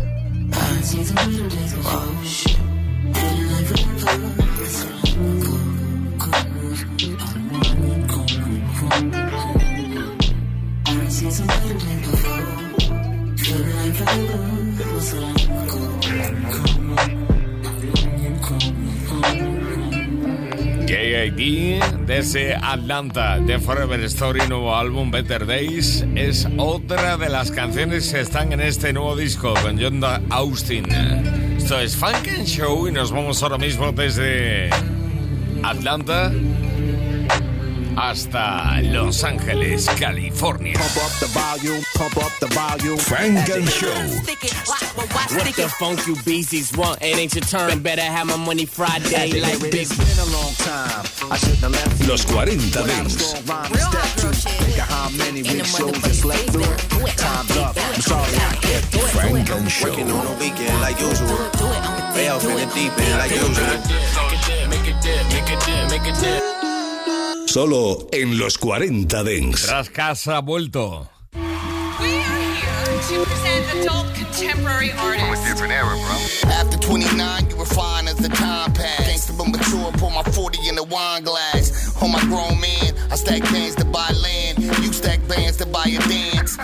Oh, 0.55 2.13
shit. 16.01 16.43
KID 20.87 21.81
desde 22.07 22.55
Atlanta 22.55 23.39
de 23.39 23.59
Forever 23.59 24.01
Story, 24.01 24.41
nuevo 24.49 24.77
álbum 24.77 25.11
Better 25.11 25.47
Days, 25.47 26.05
es 26.15 26.47
otra 26.59 27.17
de 27.17 27.29
las 27.29 27.51
canciones 27.51 28.13
que 28.13 28.21
están 28.21 28.53
en 28.53 28.61
este 28.61 28.93
nuevo 28.93 29.17
disco 29.17 29.55
con 29.63 29.81
John 29.81 30.03
Austin. 30.31 30.87
Esto 31.57 31.81
es 31.81 31.97
Funk 31.97 32.29
and 32.37 32.47
Show 32.47 32.89
y 32.89 32.93
nos 32.93 33.11
vamos 33.11 33.43
ahora 33.43 33.59
mismo 33.59 33.93
desde 33.93 34.69
Atlanta 35.63 36.31
hasta 37.97 38.81
Los 38.83 39.25
Ángeles, 39.25 39.89
California. 39.99 40.75
Pump 40.75 40.97
up 40.97 41.13
the 41.21 41.27
volume, 41.27 41.83
pump 41.95 42.17
up 42.19 42.33
the 42.41 42.47
volume. 42.49 42.99
Funk 42.99 43.49
and 43.51 43.69
Show. 43.69 43.93
What 45.35 45.57
the 45.57 45.69
funk 45.79 46.07
you 46.07 46.17
beasties 46.25 46.77
want? 46.77 47.03
It 47.03 47.19
ain't 47.19 47.35
your 47.35 47.45
turn. 47.45 47.83
Better 47.83 48.03
have 48.03 48.27
my 48.27 48.37
money 48.37 48.67
Friday 48.67 49.41
like 49.41 49.61
big. 49.61 49.75
It's 49.75 49.97
been 49.97 50.19
a 50.27 50.31
long 50.37 50.53
time. 50.55 51.05
I 51.31 51.37
shouldn't 51.37 51.59
have 51.59 51.73
left 51.73 52.09
Los 52.09 52.25
40 52.25 52.57
Dance. 52.71 53.33
Think 53.33 54.79
of 54.79 54.89
how 54.89 55.11
many 55.11 55.43
weeks 55.43 55.77
shows 55.77 55.99
just 56.03 56.25
left 56.25 56.51
through. 56.51 56.65
Time's 57.17 57.57
up. 57.57 57.77
I'm 57.77 58.01
sorry 58.01 58.37
I 58.37 58.57
kept 58.61 58.87
Funk 59.13 59.51
and 59.51 59.71
Show. 59.71 59.89
Working 59.89 60.11
on 60.11 60.27
a 60.27 60.39
weekend 60.39 60.81
like 60.81 61.01
usual. 61.01 61.39
Way 62.15 62.29
off 62.29 62.45
in 62.45 62.57
the 62.57 62.71
deep 62.75 62.93
end 62.99 63.19
like 63.19 63.31
usual. 63.31 64.13
Make 64.69 64.89
it 64.89 65.01
dip, 65.03 65.27
make 65.29 65.51
it 65.51 65.61
dip, 65.65 65.91
make 65.91 66.07
it 66.07 66.21
dip. 66.21 66.62
Solo 67.53 68.09
en 68.13 68.39
los 68.39 68.57
40 68.57 69.25
Dents. 69.25 69.67
Tras 69.67 69.91
casa 69.91 70.41
vuelto. 70.41 71.11
to 73.13 73.25
present 73.27 73.67
adult 73.77 74.15
contemporary 74.15 74.91
artists. 74.93 75.21
From 75.21 75.35
a 75.35 75.49
different 75.49 75.73
era, 75.73 75.93
bro. 75.93 76.51
After 76.51 76.79
29, 76.79 77.51
you 77.51 77.57
refine 77.57 78.09
as 78.09 78.17
the 78.17 78.29
time 78.29 78.73
pass. 78.73 79.05
Gangsta 79.05 79.37
but 79.37 79.49
mature, 79.49 79.93
pour 79.99 80.11
my 80.11 80.23
40 80.23 80.67
in 80.67 80.77
the 80.77 80.85
wine 80.85 81.25
glass. 81.25 81.93
On 82.01 82.11
my 82.11 82.23
grown 82.33 82.59
man, 82.59 82.95
I 83.11 83.17
stack 83.17 83.43
bands 83.53 83.77
to 83.77 83.85
buy 83.85 84.09
land. 84.23 84.63
You 84.83 84.93
stack 84.93 85.21
bands 85.29 85.59
to 85.59 85.67
buy 85.67 85.85
a 85.93 85.99
dance. 86.09 86.57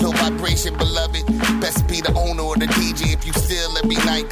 Low 0.00 0.12
vibration, 0.12 0.74
beloved. 0.78 1.26
Best 1.60 1.86
be 1.86 2.00
the 2.00 2.14
owner 2.14 2.42
or 2.42 2.56
the 2.56 2.66
DJ 2.66 3.12
if 3.12 3.26
you 3.26 3.34
still 3.34 3.76
every 3.76 3.96
night 4.06 4.30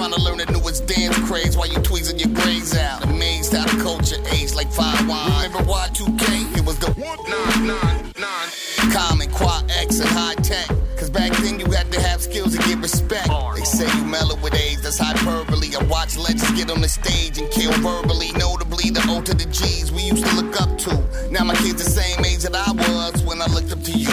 trying 0.00 0.12
to 0.12 0.22
learn 0.22 0.38
the 0.38 0.46
newest 0.46 0.86
dance 0.86 1.14
craze 1.28 1.58
while 1.58 1.68
you 1.68 1.78
tweezing 1.80 2.18
your 2.18 2.32
grades 2.40 2.74
out. 2.74 3.04
Amazed 3.04 3.52
how 3.52 3.66
the 3.66 3.82
culture 3.82 4.16
aged 4.32 4.54
like 4.54 4.72
fine 4.72 5.06
wine. 5.06 5.52
Remember 5.52 5.70
Y2K? 5.70 6.56
It 6.56 6.64
was 6.64 6.78
the 6.78 6.90
one 6.92 7.20
nine 7.28 7.66
nine 7.66 8.12
nine. 8.18 8.48
Common, 8.92 9.28
Quad 9.30 9.70
X, 9.70 10.00
and 10.00 10.08
Hi-Tek. 10.08 10.68
Cause 10.96 11.10
back 11.10 11.32
then 11.44 11.60
you 11.60 11.66
had 11.70 11.92
to 11.92 12.00
have 12.00 12.22
skills 12.22 12.56
to 12.56 12.62
get 12.66 12.78
respect. 12.78 13.28
They 13.56 13.64
say 13.64 13.88
you 13.98 14.04
mellow 14.06 14.36
with 14.42 14.54
age, 14.54 14.78
that's 14.78 14.96
hyperbole. 14.98 15.68
I 15.78 15.84
watch 15.84 16.16
legends 16.16 16.50
get 16.52 16.70
on 16.70 16.80
the 16.80 16.88
stage 16.88 17.36
and 17.36 17.50
kill 17.50 17.72
verbally. 17.84 18.32
Notably, 18.38 18.88
the 18.88 19.04
O 19.08 19.20
to 19.20 19.34
the 19.34 19.46
G's 19.52 19.92
we 19.92 20.02
used 20.04 20.24
to 20.24 20.34
look 20.34 20.60
up 20.60 20.78
to. 20.78 20.92
Now 21.30 21.44
my 21.44 21.54
kids 21.56 21.84
the 21.84 21.90
same 21.90 22.24
age 22.24 22.40
that 22.44 22.56
I 22.56 22.72
was 22.72 23.22
when 23.24 23.42
I 23.42 23.46
looked 23.46 23.72
up 23.72 23.82
to 23.82 23.92
you. 23.92 24.08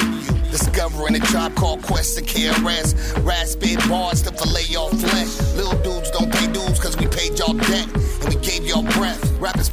Discovering 0.52 1.16
A 1.16 1.20
Tribe 1.20 1.56
Called 1.56 1.82
Quest 1.84 2.18
to 2.18 2.24
KRS. 2.24 3.24
Raspid 3.26 3.80
bars 3.90 4.22
to 4.24 4.32
fillet 4.32 4.57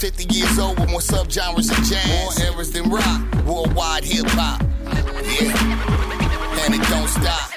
50 0.05 0.35
years 0.35 0.59
old 0.59 0.79
with 0.79 0.91
more 0.91 1.01
subgenres 1.01 1.75
than 1.75 1.83
jazz. 1.83 2.39
More 2.39 2.53
eras 2.53 2.71
than 2.73 2.91
rock. 2.91 3.23
Worldwide 3.47 4.05
hip 4.05 4.27
hop. 4.29 4.61
Yeah. 5.41 6.67
And 6.67 6.75
it 6.75 6.87
don't 6.91 7.09
stop. 7.09 7.54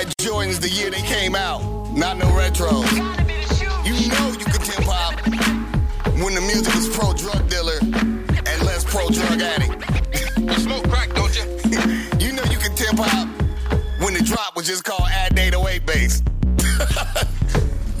Had 0.00 0.16
Jordans 0.16 0.58
the 0.62 0.68
year 0.70 0.90
they 0.90 1.02
came 1.02 1.34
out, 1.34 1.60
not 1.92 2.16
no 2.16 2.24
retros. 2.28 2.90
You 3.84 4.08
know 4.08 4.28
you 4.32 4.46
can 4.46 4.62
hip 4.62 4.84
hop 4.88 5.12
when 6.16 6.34
the 6.34 6.40
music 6.40 6.74
was 6.74 6.88
pro 6.88 7.12
drug 7.12 7.50
dealer 7.50 7.76
and 7.82 8.62
less 8.64 8.82
pro 8.82 9.10
drug 9.10 9.42
addict. 9.42 9.76
you 10.40 10.54
Smoke 10.54 10.88
crack, 10.88 11.12
don't 11.12 11.36
you? 11.36 11.44
you 12.18 12.32
know 12.32 12.42
you 12.44 12.56
can 12.56 12.74
tip 12.74 12.96
hop 12.96 13.28
when 14.00 14.14
the 14.14 14.22
drop 14.24 14.56
was 14.56 14.66
just 14.66 14.84
called 14.84 15.06
Add 15.12 15.38
808 15.38 15.84
bass. 15.84 16.22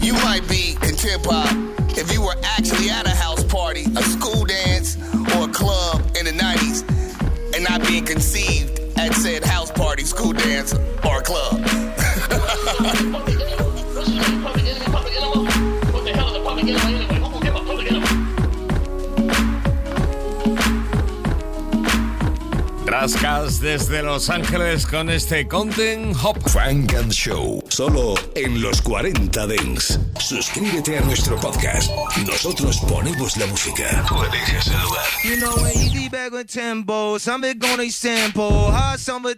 you 0.00 0.14
might 0.24 0.48
be 0.48 0.76
contempt 0.80 1.26
pop 1.26 1.54
if 1.98 2.10
you 2.14 2.22
were 2.22 2.36
actually 2.56 2.88
at 2.88 3.06
a 3.06 3.10
house 3.10 3.44
party, 3.44 3.84
a 3.84 4.02
school 4.04 4.46
dance, 4.46 4.96
or 5.36 5.50
a 5.50 5.52
club 5.52 6.00
in 6.16 6.24
the 6.24 6.32
90s 6.32 6.80
and 7.54 7.62
not 7.62 7.86
being 7.86 8.06
conceived 8.06 8.59
school 10.06 10.32
dance 10.32 10.74
or 11.04 11.20
club. 11.22 11.60
Rascas 23.00 23.60
desde 23.60 24.02
Los 24.02 24.28
Ángeles 24.28 24.86
con 24.86 25.08
este 25.08 25.48
Content 25.48 26.14
Hop. 26.22 26.36
Frank 26.50 26.92
and 26.92 27.10
Show, 27.10 27.64
solo 27.70 28.14
en 28.34 28.60
los 28.60 28.82
40 28.82 29.46
Dents. 29.46 29.98
Suscríbete 30.18 30.98
a 30.98 31.00
nuestro 31.00 31.40
podcast. 31.40 31.90
Nosotros 32.26 32.76
ponemos 32.86 33.38
la 33.38 33.46
música. 33.46 34.04
Tú 34.06 34.22
eliges 34.22 34.66
el 34.66 34.82
lugar. 34.82 35.04
You 35.24 35.36
know 35.36 35.56
when 35.62 35.72
you 35.80 36.02
be 36.02 36.08
back 36.10 36.30
with 36.30 36.48
tempo, 36.48 37.16
something 37.18 37.58
gonna 37.58 37.90
sample, 37.90 38.70
hard 38.70 39.00
summer 39.00 39.32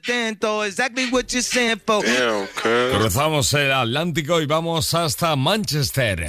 exactly 0.66 1.08
what 1.12 1.32
you're 1.32 1.40
saying 1.40 1.80
for. 1.86 2.02
Damn, 2.02 2.48
cuz. 2.60 2.98
Cruzamos 2.98 3.54
el 3.54 3.70
Atlántico 3.70 4.40
y 4.40 4.46
vamos 4.46 4.92
hasta 4.92 5.36
Manchester. 5.36 6.28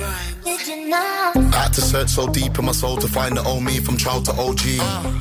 I 0.94 1.66
had 1.66 1.74
to 1.74 1.82
search 1.82 2.10
so 2.10 2.28
deep 2.28 2.58
in 2.60 2.66
my 2.66 2.72
soul 2.72 2.98
to 2.98 3.08
find 3.08 3.36
the 3.36 3.44
old 3.44 3.64
me 3.64 3.80
from 3.80 3.98
child 3.98 4.26
to 4.26 4.32
OG. 4.32 4.62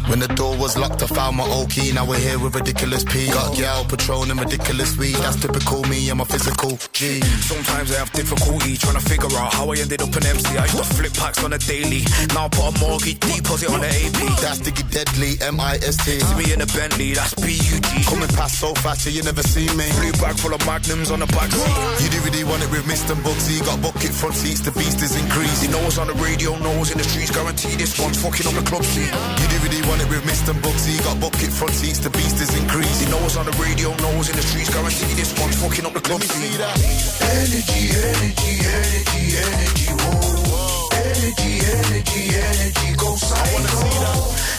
When 0.08 0.18
the 0.18 0.28
door 0.28 0.56
was 0.56 0.76
locked, 0.76 1.02
I 1.02 1.06
found 1.06 1.37
my 1.37 1.46
old 1.48 1.70
key. 1.70 1.92
Now 1.92 2.04
we're 2.04 2.18
here 2.18 2.38
with 2.38 2.54
ridiculous 2.54 3.04
P. 3.04 3.28
Got 3.28 3.56
gal, 3.56 3.85
Patron, 3.85 4.30
and 4.30 4.38
ridiculous 4.38 4.96
weed. 4.98 5.16
That's 5.16 5.37
typical 5.40 5.82
me 5.85 6.11
and 6.11 6.18
my 6.18 6.24
physical 6.24 6.76
G. 6.92 7.20
Sometimes 7.40 7.92
I 7.92 7.98
have 7.98 8.12
difficulty 8.12 8.76
trying 8.76 8.98
to 9.00 9.04
figure 9.08 9.32
out 9.38 9.54
how 9.54 9.70
I 9.72 9.78
ended 9.78 10.02
up 10.02 10.14
an 10.14 10.26
MC. 10.26 10.58
I 10.58 10.64
used 10.64 10.76
to 10.76 10.85
flip 10.85 11.14
packs 11.14 11.42
on 11.42 11.52
a 11.52 11.58
daily. 11.58 12.04
Now 12.35 12.46
I 12.46 12.48
put 12.48 12.76
a 12.76 12.80
mortgage 12.80 13.20
deposit 13.20 13.70
on 13.70 13.80
the 13.80 13.88
AP. 13.88 14.20
That's 14.44 14.61
Diggy 14.61 14.85
Deadly, 14.92 15.40
M 15.40 15.61
I 15.61 15.76
S 15.76 15.96
T. 16.04 16.20
See 16.20 16.37
me 16.37 16.52
in 16.52 16.61
a 16.61 16.66
Bentley, 16.66 17.14
that's 17.14 17.35
B-U-G. 17.35 18.04
Coming 18.04 18.28
past 18.37 18.61
so 18.61 18.74
fast, 18.85 19.06
you 19.08 19.22
never 19.22 19.42
see 19.42 19.68
me. 19.76 19.88
Blue 19.96 20.12
bag 20.20 20.37
full 20.37 20.52
of 20.52 20.61
magnums 20.66 21.11
on 21.11 21.20
the 21.20 21.26
back 21.32 21.50
seat. 21.50 22.04
You 22.04 22.08
do 22.12 22.18
really 22.28 22.44
want 22.44 22.62
it 22.62 22.70
with 22.70 22.85
Mr. 22.85 23.16
Bugsy. 23.24 23.64
Got 23.64 23.80
bucket 23.80 24.12
front 24.12 24.35
seats, 24.35 24.61
the 24.61 24.72
beast 24.72 25.00
is 25.00 25.16
increased. 25.16 25.62
You 25.62 25.68
know 25.70 25.79
what's 25.87 25.96
on 25.96 26.09
the 26.09 26.14
radio, 26.14 26.59
knows 26.59 26.90
in 26.90 26.98
the 26.98 27.05
streets, 27.05 27.31
guarantee 27.31 27.77
this 27.77 27.94
one's 27.98 28.20
fucking 28.20 28.46
on 28.51 28.55
the 28.59 28.66
club 28.68 28.83
scene. 28.83 29.07
You 29.07 29.46
do 29.46 29.57
really 29.62 29.81
want 29.87 30.03
it 30.03 30.11
with 30.11 30.27
Mr. 30.27 30.53
Bugsy. 30.59 30.98
Got 31.07 31.20
bucket 31.22 31.55
front 31.55 31.72
seats, 31.72 32.01
the 32.01 32.11
beast 32.11 32.42
is 32.42 32.51
increased. 32.59 33.01
You 33.01 33.09
know 33.14 33.22
what's 33.22 33.37
on 33.37 33.46
the 33.46 33.55
radio, 33.62 33.94
knows 34.03 34.29
in 34.29 34.35
the 34.35 34.42
streets, 34.42 34.75
guarantee 34.75 35.14
this 35.14 35.31
one's 35.38 35.55
fucking 35.62 35.87
up 35.87 35.94
the 35.94 36.03
club 36.03 36.20
scene. 36.22 36.59
Energy, 36.59 37.94
energy, 37.94 38.59
energy, 38.66 39.22
energy, 39.38 39.88
whoa. 40.03 40.90
Energy, 40.98 41.62
energy, 41.62 42.22
energy, 42.42 42.88
go 42.98 43.14
psycho. 43.14 43.87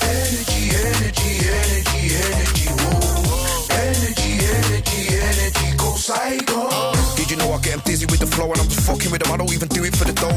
Energy, 0.07 0.71
energy, 0.71 1.31
energy, 1.51 2.15
energy, 2.15 2.67
whoa. 2.79 3.75
Energy, 3.75 4.31
energy, 4.39 5.01
energy, 5.19 5.67
go 5.75 5.99
psycho. 5.99 6.95
Did 7.19 7.27
you 7.27 7.37
know 7.37 7.51
I 7.51 7.59
get 7.59 7.83
dizzy 7.83 8.07
with 8.07 8.23
the 8.23 8.27
flow 8.27 8.47
and 8.55 8.59
I'm 8.63 8.71
just 8.71 8.87
fucking 8.87 9.11
with 9.11 9.19
them? 9.19 9.31
I 9.33 9.37
don't 9.37 9.51
even 9.51 9.67
do 9.67 9.83
it 9.83 9.95
for 9.95 10.07
the 10.07 10.15
dough. 10.15 10.32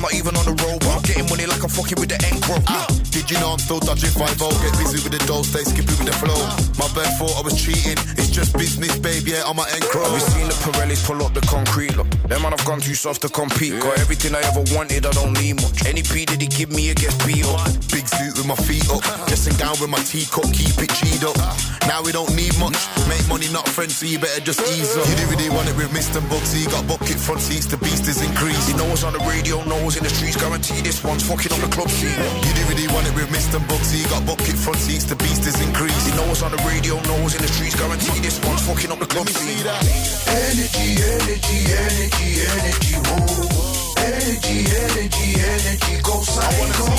I'm 0.00 0.08
just 0.08 0.24
doing 0.24 0.34
what 0.34 0.36
I'm 0.36 0.40
doing. 0.40 0.40
I'm 0.40 0.40
not 0.40 0.40
even 0.40 0.40
on 0.40 0.44
the 0.44 0.56
road, 0.64 0.80
but 0.80 0.96
I'm 0.96 1.02
getting 1.02 1.28
money 1.28 1.46
like 1.46 1.62
I'm 1.62 1.68
fucking 1.68 2.00
with 2.00 2.08
the 2.08 2.18
end 2.24 2.42
crop. 2.42 2.62
Uh, 2.66 2.86
did 3.10 3.30
you 3.30 3.38
know 3.40 3.52
I'm 3.52 3.58
still 3.58 3.80
dodging 3.80 4.10
5 4.10 4.38
Get 4.38 4.72
busy 4.78 4.98
with 5.04 5.12
the 5.12 5.22
dough, 5.26 5.42
stay 5.42 5.64
skippy 5.64 5.94
with 6.00 6.08
the 6.08 6.16
flow. 6.16 6.40
My 6.80 6.88
bad 6.96 7.10
thought 7.18 7.36
I 7.36 7.42
was 7.42 7.56
cheating. 7.56 7.98
It's 8.16 8.30
just 8.30 8.56
business, 8.56 8.96
baby, 8.98 9.32
yeah, 9.32 9.44
I'm 9.46 9.56
my 9.56 9.68
end 9.74 9.84
crow. 9.84 10.04
Have 10.04 10.14
you 10.14 10.20
seen 10.20 10.48
the 10.48 10.56
Pirellis 10.64 11.04
pull 11.04 11.22
up 11.24 11.34
the 11.34 11.44
concrete? 11.44 11.96
Look, 11.96 12.08
them 12.28 12.42
man 12.42 12.52
have 12.52 12.64
gone 12.64 12.80
too 12.80 12.94
soft 12.94 13.22
to 13.22 13.28
compete. 13.28 13.76
Got 13.80 13.98
everything 13.98 14.34
I 14.34 14.40
ever 14.48 14.64
wanted, 14.74 15.04
I 15.04 15.12
don't 15.12 15.36
need 15.36 15.60
much. 15.60 15.84
Any 15.84 16.02
P 16.02 16.24
that 16.24 16.40
he 16.40 16.48
give 16.48 16.70
me, 16.70 16.90
it 16.90 16.98
gets 16.98 17.16
beat 17.26 17.44
up. 17.44 17.60
Suit 18.10 18.34
with 18.34 18.46
my 18.46 18.58
feet 18.66 18.90
up. 18.90 19.02
Dressing 19.30 19.54
down 19.54 19.78
with 19.78 19.90
my 19.90 20.02
teacup, 20.02 20.50
keep 20.50 20.74
it 20.82 20.90
G'd 20.90 21.22
up. 21.22 21.38
Now 21.86 22.02
we 22.02 22.10
don't 22.10 22.30
need 22.34 22.50
much. 22.58 22.74
Make 23.06 23.22
money, 23.30 23.46
not 23.54 23.68
friends, 23.68 23.98
so 23.98 24.06
you 24.06 24.18
better 24.18 24.42
just 24.42 24.58
ease 24.74 24.96
up. 24.98 25.06
You 25.06 25.14
do 25.14 25.24
really 25.30 25.50
want 25.50 25.68
it 25.70 25.76
with 25.78 25.90
Mr. 25.94 26.18
Bugsy. 26.26 26.66
Got 26.66 26.86
bucket 26.90 27.18
front 27.22 27.40
seats, 27.40 27.66
the 27.66 27.78
beast 27.78 28.08
is 28.10 28.18
increased. 28.22 28.68
You 28.68 28.76
know 28.76 28.88
what's 28.90 29.04
on 29.04 29.12
the 29.12 29.22
radio, 29.30 29.62
knows 29.64 29.96
in 29.96 30.02
the 30.02 30.10
streets, 30.10 30.36
guarantee 30.36 30.80
this 30.82 31.04
one's 31.04 31.22
fucking 31.22 31.52
on 31.52 31.60
the 31.60 31.70
club 31.70 31.88
scene. 31.88 32.18
You 32.42 32.52
do 32.54 32.62
really 32.66 32.88
want 32.90 33.06
it 33.06 33.14
with 33.14 33.30
Mr. 33.30 33.62
Bugsy. 33.70 34.02
Got 34.10 34.26
bucket 34.26 34.58
front 34.58 34.78
seats, 34.78 35.04
the 35.04 35.16
beast 35.16 35.46
is 35.46 35.60
increased. 35.62 36.10
You 36.10 36.14
know 36.18 36.26
what's 36.26 36.42
on 36.42 36.50
the 36.50 36.62
radio, 36.66 36.98
knows 37.06 37.38
in 37.38 37.42
the 37.42 37.48
streets, 37.48 37.78
guarantee 37.78 38.18
this 38.18 38.42
one's 38.42 38.66
fucking 38.66 38.90
up 38.90 38.98
the 38.98 39.06
club 39.06 39.28
scene. 39.28 39.62
Energy, 39.62 40.98
energy, 40.98 41.58
energy, 41.78 42.30
energy, 42.42 42.94
whoa. 43.06 43.89
Energy, 44.10 44.66
energy, 44.66 45.38
energy, 45.38 46.02
go 46.02 46.18
psycho. 46.26 46.90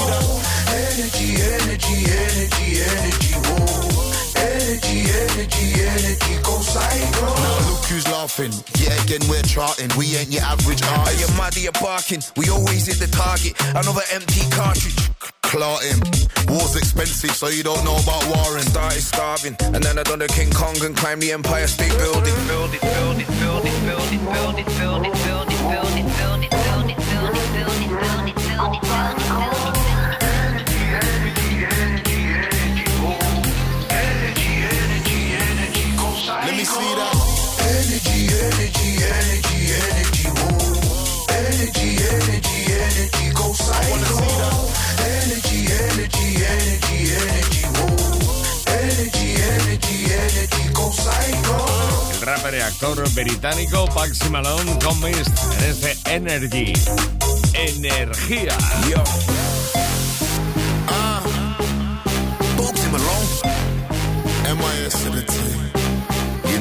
Energy, 0.72 1.36
energy, 1.44 2.08
energy, 2.08 2.68
energy, 2.88 3.34
whoa. 3.52 3.92
Energy, 4.40 5.12
energy, 5.12 5.66
energy, 5.92 6.34
go 6.42 6.56
psycho. 6.64 7.26
Now 7.28 7.68
look 7.68 7.84
who's 7.92 8.08
laughing. 8.08 8.54
Yeah, 8.80 8.96
again 9.04 9.28
we're 9.28 9.44
charting. 9.44 9.92
We 9.98 10.16
ain't 10.16 10.32
your 10.32 10.44
average 10.44 10.82
Are 10.84 11.12
you 11.12 11.28
mad? 11.36 11.58
You're 11.58 11.74
barking. 11.84 12.22
We 12.38 12.48
always 12.48 12.88
hit 12.88 13.04
the 13.04 13.12
target. 13.12 13.60
Another 13.76 14.08
empty 14.14 14.48
cartridge. 14.56 15.12
Clot. 15.42 15.84
War's 16.48 16.78
expensive, 16.78 17.32
so 17.32 17.50
you 17.50 17.62
don't 17.62 17.84
know 17.84 17.98
about 17.98 18.24
warring. 18.32 18.64
Started 18.64 19.04
starving, 19.04 19.58
and 19.60 19.84
then 19.84 20.00
I 20.00 20.04
done 20.04 20.20
the 20.20 20.30
King 20.30 20.52
Kong 20.52 20.80
and 20.82 20.96
climbed 20.96 21.22
the 21.22 21.34
Empire 21.34 21.68
State 21.68 21.92
Building. 21.92 22.34
Build 22.48 22.74
it, 22.74 22.82
build 22.82 23.20
it, 23.20 23.28
build 23.28 23.66
it, 23.68 23.76
build 23.84 24.16
it, 24.16 24.24
build 24.32 24.60
it, 24.60 24.66
build 24.80 25.06
it, 25.06 25.14
build 25.28 25.52
it, 25.52 25.60
build 25.60 25.98
it, 26.00 26.18
build 26.18 26.44
it, 26.46 26.61
El 52.14 52.28
rapper 52.28 52.54
y 52.56 52.60
actor 52.62 53.10
británico 53.14 53.86
Paxi 53.94 54.30
Malone 54.30 54.78
con 54.84 55.00
Mist 55.02 55.30
en 55.60 55.64
este 55.64 55.98
Energy. 56.06 56.74
Energía. 57.54 58.58
Yo. 58.90 59.04
Ah. 60.88 61.22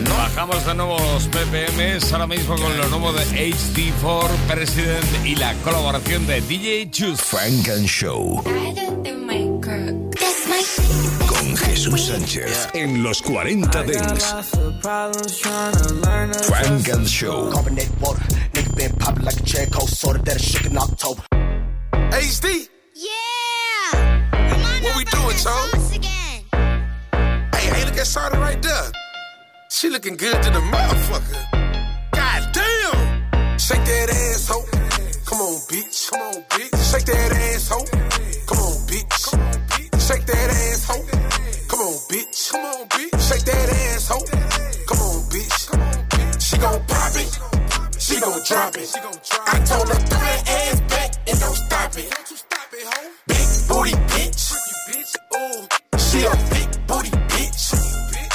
Bajamos 0.09 0.64
de 0.64 0.74
nuevo 0.74 0.98
los 0.98 1.29
PPMs 1.29 2.12
ahora 2.12 2.26
mismo 2.26 2.57
con 2.57 2.76
lo 2.76 2.88
nuevo 2.88 3.12
de 3.12 3.24
HD4 3.24 4.29
President 4.48 5.05
y 5.24 5.35
la 5.35 5.55
colaboración 5.64 6.26
de 6.26 6.40
DJ 6.40 6.90
Chus. 6.90 7.20
Frank 7.20 7.68
and 7.68 7.87
Show 7.87 8.42
con 11.26 11.57
Jesús 11.57 12.07
Sánchez 12.07 12.68
en 12.74 13.03
los 13.03 13.22
40 13.22 13.82
Dents. 13.84 14.34
Frank 16.47 16.88
and 16.88 17.07
Show. 17.07 17.51
Carbonate 18.81 18.89
water, 18.89 18.89
nigga 18.89 18.89
been 18.89 18.99
popping 18.99 19.24
like 19.24 19.37
a 19.37 19.43
cherry 19.43 19.66
coke 19.70 19.89
soda 19.89 20.18
that 20.24 20.37
is 20.37 20.43
shook 20.43 20.66
in 20.66 20.76
October. 20.76 21.22
HD. 22.12 22.68
Yeah. 22.95 23.11
What 24.83 24.97
we 24.97 25.05
doing, 25.05 25.37
Toe? 25.37 25.70
Hey, 27.53 27.66
hey, 27.66 27.85
look 27.85 27.97
at 27.97 28.07
Shawty 28.07 28.41
right 28.41 28.62
there. 28.62 28.93
She 29.70 29.91
looking 29.91 30.16
good 30.16 30.43
to 30.43 30.51
the 30.51 30.61
motherfucker. 30.61 31.43
God 32.12 32.53
damn. 32.53 33.59
Shake 33.59 33.85
that 33.85 34.11
ass, 34.11 34.49
ho. 34.49 34.64
Come 35.26 35.41
on, 35.41 35.61
bitch. 35.68 36.11
Come 36.11 36.20
on, 36.20 36.43
bitch. 36.49 36.91
Shake 36.91 37.05
that 37.07 37.33
ass, 37.33 37.68
ho. 37.68 37.85
Come 38.47 38.59
on, 38.59 38.76
bitch. 38.89 39.31
Come 39.31 39.41
on, 39.41 39.66
bitch. 39.68 40.09
Shake 40.09 40.26
that 40.26 40.51
ass, 40.51 40.85
ho. 40.87 40.95
Come 41.68 41.81
on, 41.81 41.95
bitch. 42.09 42.53
Come 42.53 42.64
on, 42.64 42.89
bitch. 42.89 43.28
Shake 43.28 43.45
that 43.45 43.68
ass, 43.68 44.09
ho. 44.09 44.18
Come 44.87 45.01
on, 45.01 45.22
bitch. 45.31 45.70
Come 45.70 45.81
on, 45.81 46.09
bitch. 46.09 46.41
She 46.43 46.57
gon' 46.59 46.85
pop 46.87 47.14
it. 47.16 47.30
She 48.21 48.27
gon' 48.27 48.43
drop 48.45 48.77
it. 48.77 48.95
I 49.47 49.59
told 49.64 49.89
her 49.89 49.95
throw 49.95 50.18
that 50.18 50.45
ass 50.47 50.81
back 50.93 51.11
and 51.27 51.41
don't 51.41 51.57
stop 51.57 51.97
it. 51.97 52.12
Big 53.27 53.49
booty 53.66 53.97
bitch. 54.12 54.43
She 55.97 56.27
a 56.27 56.37
big 56.53 56.87
booty 56.87 57.11
bitch. 57.33 57.73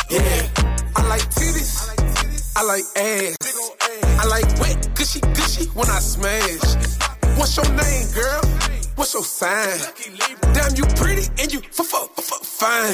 Yeah. 0.10 0.50
I 0.96 1.08
like 1.08 1.22
titties. 1.30 1.72
I 2.56 2.64
like 2.64 2.84
ass. 2.96 3.38
I 4.18 4.26
like 4.26 4.60
wet, 4.60 4.96
gushy, 4.96 5.20
gushy 5.20 5.66
when 5.76 5.88
I 5.88 6.00
smash. 6.00 7.38
What's 7.38 7.56
your 7.56 7.70
name, 7.76 8.08
girl? 8.12 8.85
What's 8.96 9.14
your 9.14 9.24
sign? 9.24 9.80
Damn, 10.54 10.76
you 10.76 10.86
pretty 10.96 11.28
and 11.42 11.52
you 11.52 11.60
f 11.60 11.80
f 11.80 12.10
f 12.18 12.30
fine. 12.44 12.94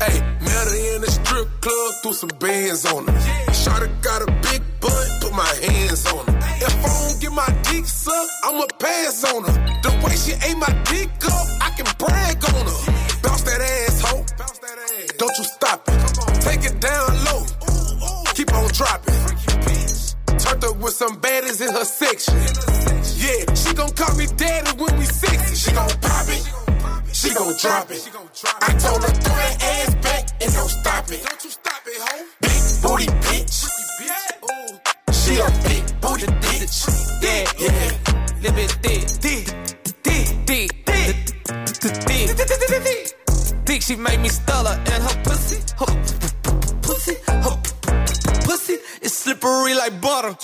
Hey, 0.00 0.20
met 0.40 0.66
her 0.66 0.94
in 0.94 1.02
the 1.02 1.10
strip 1.10 1.48
club, 1.60 1.94
threw 2.02 2.12
some 2.14 2.30
bands 2.38 2.86
on 2.86 3.06
her. 3.06 3.12
Shawty 3.52 3.88
got 4.00 4.22
a 4.22 4.26
big 4.40 4.62
butt, 4.80 5.08
put 5.20 5.32
my 5.32 5.54
hands 5.62 6.06
on 6.06 6.26
her. 6.26 6.38
If 6.62 6.74
I 6.74 7.08
don't 7.08 7.20
get 7.20 7.32
my 7.32 7.48
dick 7.68 7.84
sucked, 7.84 8.32
I'ma 8.44 8.66
pass 8.78 9.24
on 9.24 9.44
her. 9.44 9.80
The 9.82 9.90
way 10.02 10.16
she 10.16 10.32
ate 10.48 10.56
my 10.56 10.72
dick 10.88 11.10
up, 11.26 11.46
I 11.60 11.70
can 11.76 11.86
brag 11.98 12.42
on 12.54 12.64
her. 12.64 13.20
Bounce 13.22 13.42
that 13.42 13.60
ass, 13.60 14.00
ho. 14.00 14.24
Don't 15.18 15.38
you 15.38 15.44
stop 15.44 15.86
it. 15.86 16.40
Take 16.40 16.64
it 16.64 16.80
down 16.80 17.24
low. 17.26 17.44
gon' 18.60 18.72
drop 18.72 19.02
it. 19.06 19.39
Turned 20.50 20.64
up 20.64 20.76
with 20.78 20.94
some 20.94 21.16
baddies 21.20 21.60
in 21.64 21.72
her 21.72 21.84
section. 21.84 22.34
Yeah, 23.22 23.54
she 23.54 23.72
gon' 23.72 23.90
call 23.90 24.16
me 24.16 24.26
daddy 24.36 24.82
when 24.82 24.98
we 24.98 25.04
60. 25.04 25.54
She 25.54 25.70
gon' 25.70 25.88
pop 26.02 26.26
it. 26.26 26.42
She 27.12 27.32
gon' 27.32 27.54
drop 27.56 27.88
it. 27.88 28.10
I 28.60 28.72
told 28.74 29.00
her 29.04 29.14
throw 29.14 29.34
that 29.36 29.62
ass 29.62 29.94
back 30.02 30.42
and 30.42 30.52
don't 30.52 30.68
stop 30.68 31.08
it. 31.12 31.22
Don't 31.22 31.44
you 31.44 31.50
stop 31.50 31.82
it, 31.86 32.00
ho. 32.02 32.26
Big 32.42 32.62
booty 32.82 33.06
bitch. 33.22 33.70
She 35.12 35.38
a 35.38 35.46
big 35.68 36.00
booty 36.00 36.26
bitch. 36.42 36.76
Yeah, 37.22 37.46
yeah. 37.56 38.42
Little 38.42 38.56
bit 38.56 38.70
thick, 38.82 39.02
thick, 39.22 39.46
thick, 40.02 40.26
thick, 40.46 40.70
thick, 40.84 41.16
thick, 41.46 42.82
thick. 42.82 43.66
Thick, 43.66 43.82
she 43.82 43.94
make 43.94 44.18
me 44.20 44.28
stutter 44.28 44.82
butter. 50.10 50.36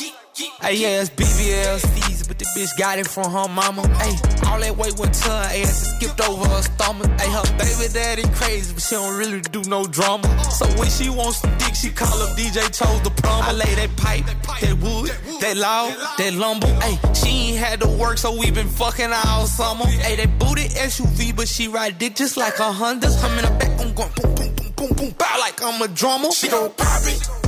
Hey, 0.61 0.77
yeah, 0.77 1.01
it's 1.03 1.11
BBLCs, 1.11 2.29
but 2.29 2.39
the 2.39 2.45
bitch 2.55 2.71
got 2.79 2.99
it 2.99 3.09
from 3.09 3.31
her 3.33 3.49
mama. 3.49 3.83
Hey, 3.99 4.15
all 4.47 4.61
that 4.61 4.77
weight 4.77 4.97
went 4.99 5.13
to 5.15 5.29
her 5.29 5.49
ass 5.51 5.55
and 5.55 5.89
skipped 5.95 6.21
over 6.29 6.47
her 6.49 6.63
stomach. 6.63 7.11
Hey, 7.21 7.31
her 7.33 7.47
baby 7.59 7.93
daddy 7.93 8.23
crazy, 8.35 8.73
but 8.73 8.83
she 8.83 8.95
don't 8.95 9.19
really 9.19 9.41
do 9.41 9.63
no 9.65 9.87
drama. 9.87 10.29
So 10.59 10.67
when 10.79 10.89
she 10.89 11.09
wants 11.11 11.41
some 11.41 11.57
dick, 11.59 11.75
she 11.75 11.91
call 11.91 12.17
up 12.23 12.37
DJ 12.37 12.63
Chose 12.79 13.03
the 13.03 13.11
plumber. 13.11 13.47
I 13.49 13.53
lay 13.53 13.75
that 13.75 13.97
pipe, 13.97 14.25
that 14.61 14.77
wood, 14.79 15.11
that 15.41 15.57
loud, 15.57 15.97
that 16.19 16.33
lumber. 16.35 16.69
Hey, 16.85 16.97
she 17.15 17.29
ain't 17.29 17.59
had 17.59 17.81
to 17.81 17.89
work, 17.89 18.19
so 18.19 18.39
we 18.39 18.51
been 18.53 18.69
fucking 18.69 19.13
all 19.13 19.47
summer. 19.47 19.87
Hey, 19.87 20.15
that 20.17 20.39
booty 20.39 20.69
SUV, 20.69 21.35
but 21.35 21.49
she 21.49 21.67
ride 21.67 21.99
dick 21.99 22.15
just 22.15 22.37
like 22.37 22.59
a 22.61 22.71
Honda. 22.71 23.09
I'm 23.09 23.39
in 23.39 23.45
the 23.45 23.51
back, 23.59 23.81
I'm 23.81 23.93
going 23.95 24.13
boom, 24.15 24.35
boom, 24.35 24.55
boom, 24.55 24.73
boom, 24.77 24.97
boom, 24.97 25.11
bow 25.19 25.37
like 25.41 25.61
I'm 25.61 25.83
a 25.83 25.89
drummer. 25.89 26.31
She 26.31 26.49
gon' 26.49 26.71
pop 26.71 27.03
it 27.05 27.46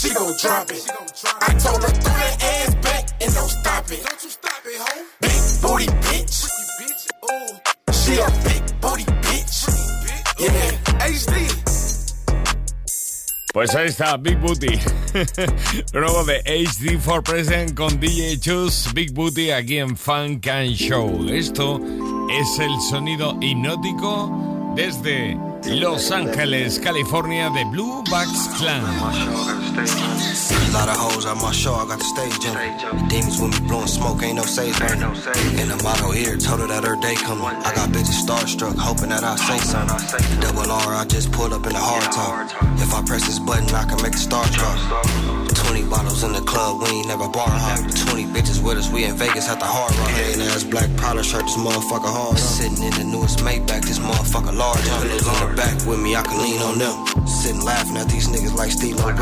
she 0.00 0.14
gon' 0.14 0.34
drop 0.40 0.70
it. 0.70 0.82
I 1.42 1.52
told 1.60 1.82
her 1.82 1.90
throw 1.90 2.14
that 2.14 2.36
ass 2.42 2.74
back 2.76 3.04
and 3.20 3.34
don't 3.34 3.50
stop 3.50 3.84
it. 3.90 4.02
Don't 4.02 4.24
you 4.24 4.30
stop 4.30 4.62
it, 4.64 4.80
ho. 4.80 5.04
Big 5.20 5.42
booty 5.60 5.86
bitch. 6.06 6.48
She 7.92 8.12
a 8.18 8.28
big 8.48 8.80
booty 8.80 9.04
bitch. 9.04 9.68
Yeah, 10.38 11.06
HD. 11.06 11.70
Pues 13.52 13.74
ahí 13.74 13.88
está, 13.88 14.16
Big 14.16 14.38
Booty. 14.38 14.78
Luego 15.92 16.24
de 16.24 16.40
HD 16.46 17.00
for 17.00 17.20
Present 17.20 17.74
con 17.74 17.98
DJ 17.98 18.38
Chus, 18.38 18.92
Big 18.94 19.12
Booty 19.12 19.50
aquí 19.50 19.78
en 19.78 19.96
Funk 19.96 20.46
and 20.46 20.70
Show. 20.76 21.28
Esto 21.28 21.80
es 22.30 22.58
el 22.60 22.80
sonido 22.88 23.36
hipnótico 23.40 24.72
desde 24.76 25.36
Los 25.66 26.10
Ángeles, 26.10 26.78
California 26.78 27.50
de 27.50 27.64
Blue 27.64 28.02
Bucks 28.10 28.48
Clan. 28.56 28.82
A 28.82 30.72
lot 30.72 30.88
of 30.88 30.96
hoes 30.96 31.26
on 31.26 31.38
my 31.42 31.52
show, 31.52 31.74
I 31.74 31.86
got 31.86 31.98
the 31.98 32.04
stage 32.04 32.44
in. 32.44 33.08
Demons 33.08 33.40
with 33.40 33.60
me 33.60 33.68
blowing 33.68 33.86
smoke, 33.86 34.22
ain't 34.22 34.36
no 34.36 34.42
sage 34.42 34.78
burning. 34.78 35.02
In 35.58 35.68
the 35.68 35.80
motto 35.82 36.12
here, 36.12 36.36
told 36.36 36.60
her 36.60 36.68
that 36.68 36.84
her 36.84 36.96
day 37.00 37.14
coming. 37.14 37.44
I 37.44 37.74
got 37.74 37.90
bitches 37.90 38.22
starstruck, 38.24 38.76
hoping 38.76 39.10
that 39.10 39.24
I 39.24 39.36
say 39.36 39.58
something. 39.58 40.40
Double 40.40 40.70
R, 40.70 40.94
I 40.94 41.04
just 41.04 41.32
pulled 41.32 41.52
up 41.52 41.66
in 41.66 41.72
the 41.72 41.78
hard 41.78 42.10
top. 42.12 42.46
If 42.80 42.94
I 42.94 43.02
press 43.02 43.26
this 43.26 43.38
button, 43.38 43.68
I 43.74 43.84
can 43.84 44.00
make 44.02 44.12
the 44.12 44.18
star 44.18 44.46
drop. 44.50 44.78
20 45.54 45.84
bottles 45.88 46.24
in 46.24 46.32
the 46.32 46.40
club, 46.40 46.80
we 46.82 46.88
ain't 46.88 47.08
never 47.08 47.28
bar 47.28 47.48
hop. 47.48 47.78
20 48.10 48.24
bitches 48.32 48.62
with 48.62 48.78
us, 48.78 48.90
we 48.90 49.04
in 49.04 49.16
Vegas 49.16 49.48
at 49.48 49.58
the 49.58 49.66
Hard 49.66 49.94
Rock. 49.98 50.10
Ass 50.54 50.64
black 50.64 50.88
shirt, 51.22 51.42
this 51.42 51.56
motherfucker 51.56 52.10
hard. 52.10 52.38
Sitting 52.38 52.82
in 52.82 52.90
the 52.94 53.04
newest 53.04 53.40
Maybach, 53.40 53.82
this 53.82 53.98
motherfucker 53.98 54.56
large. 54.56 54.80
Back 55.56 55.86
with 55.86 56.00
me, 56.00 56.16
I 56.16 56.22
can 56.22 56.38
lean 56.40 56.60
on 56.62 56.78
them. 56.78 57.26
Sitting 57.26 57.62
laughing 57.62 57.96
at 57.96 58.08
these 58.08 58.28
niggas 58.28 58.54
like 58.54 58.70
Steve 58.70 58.96
Gun. 58.96 59.16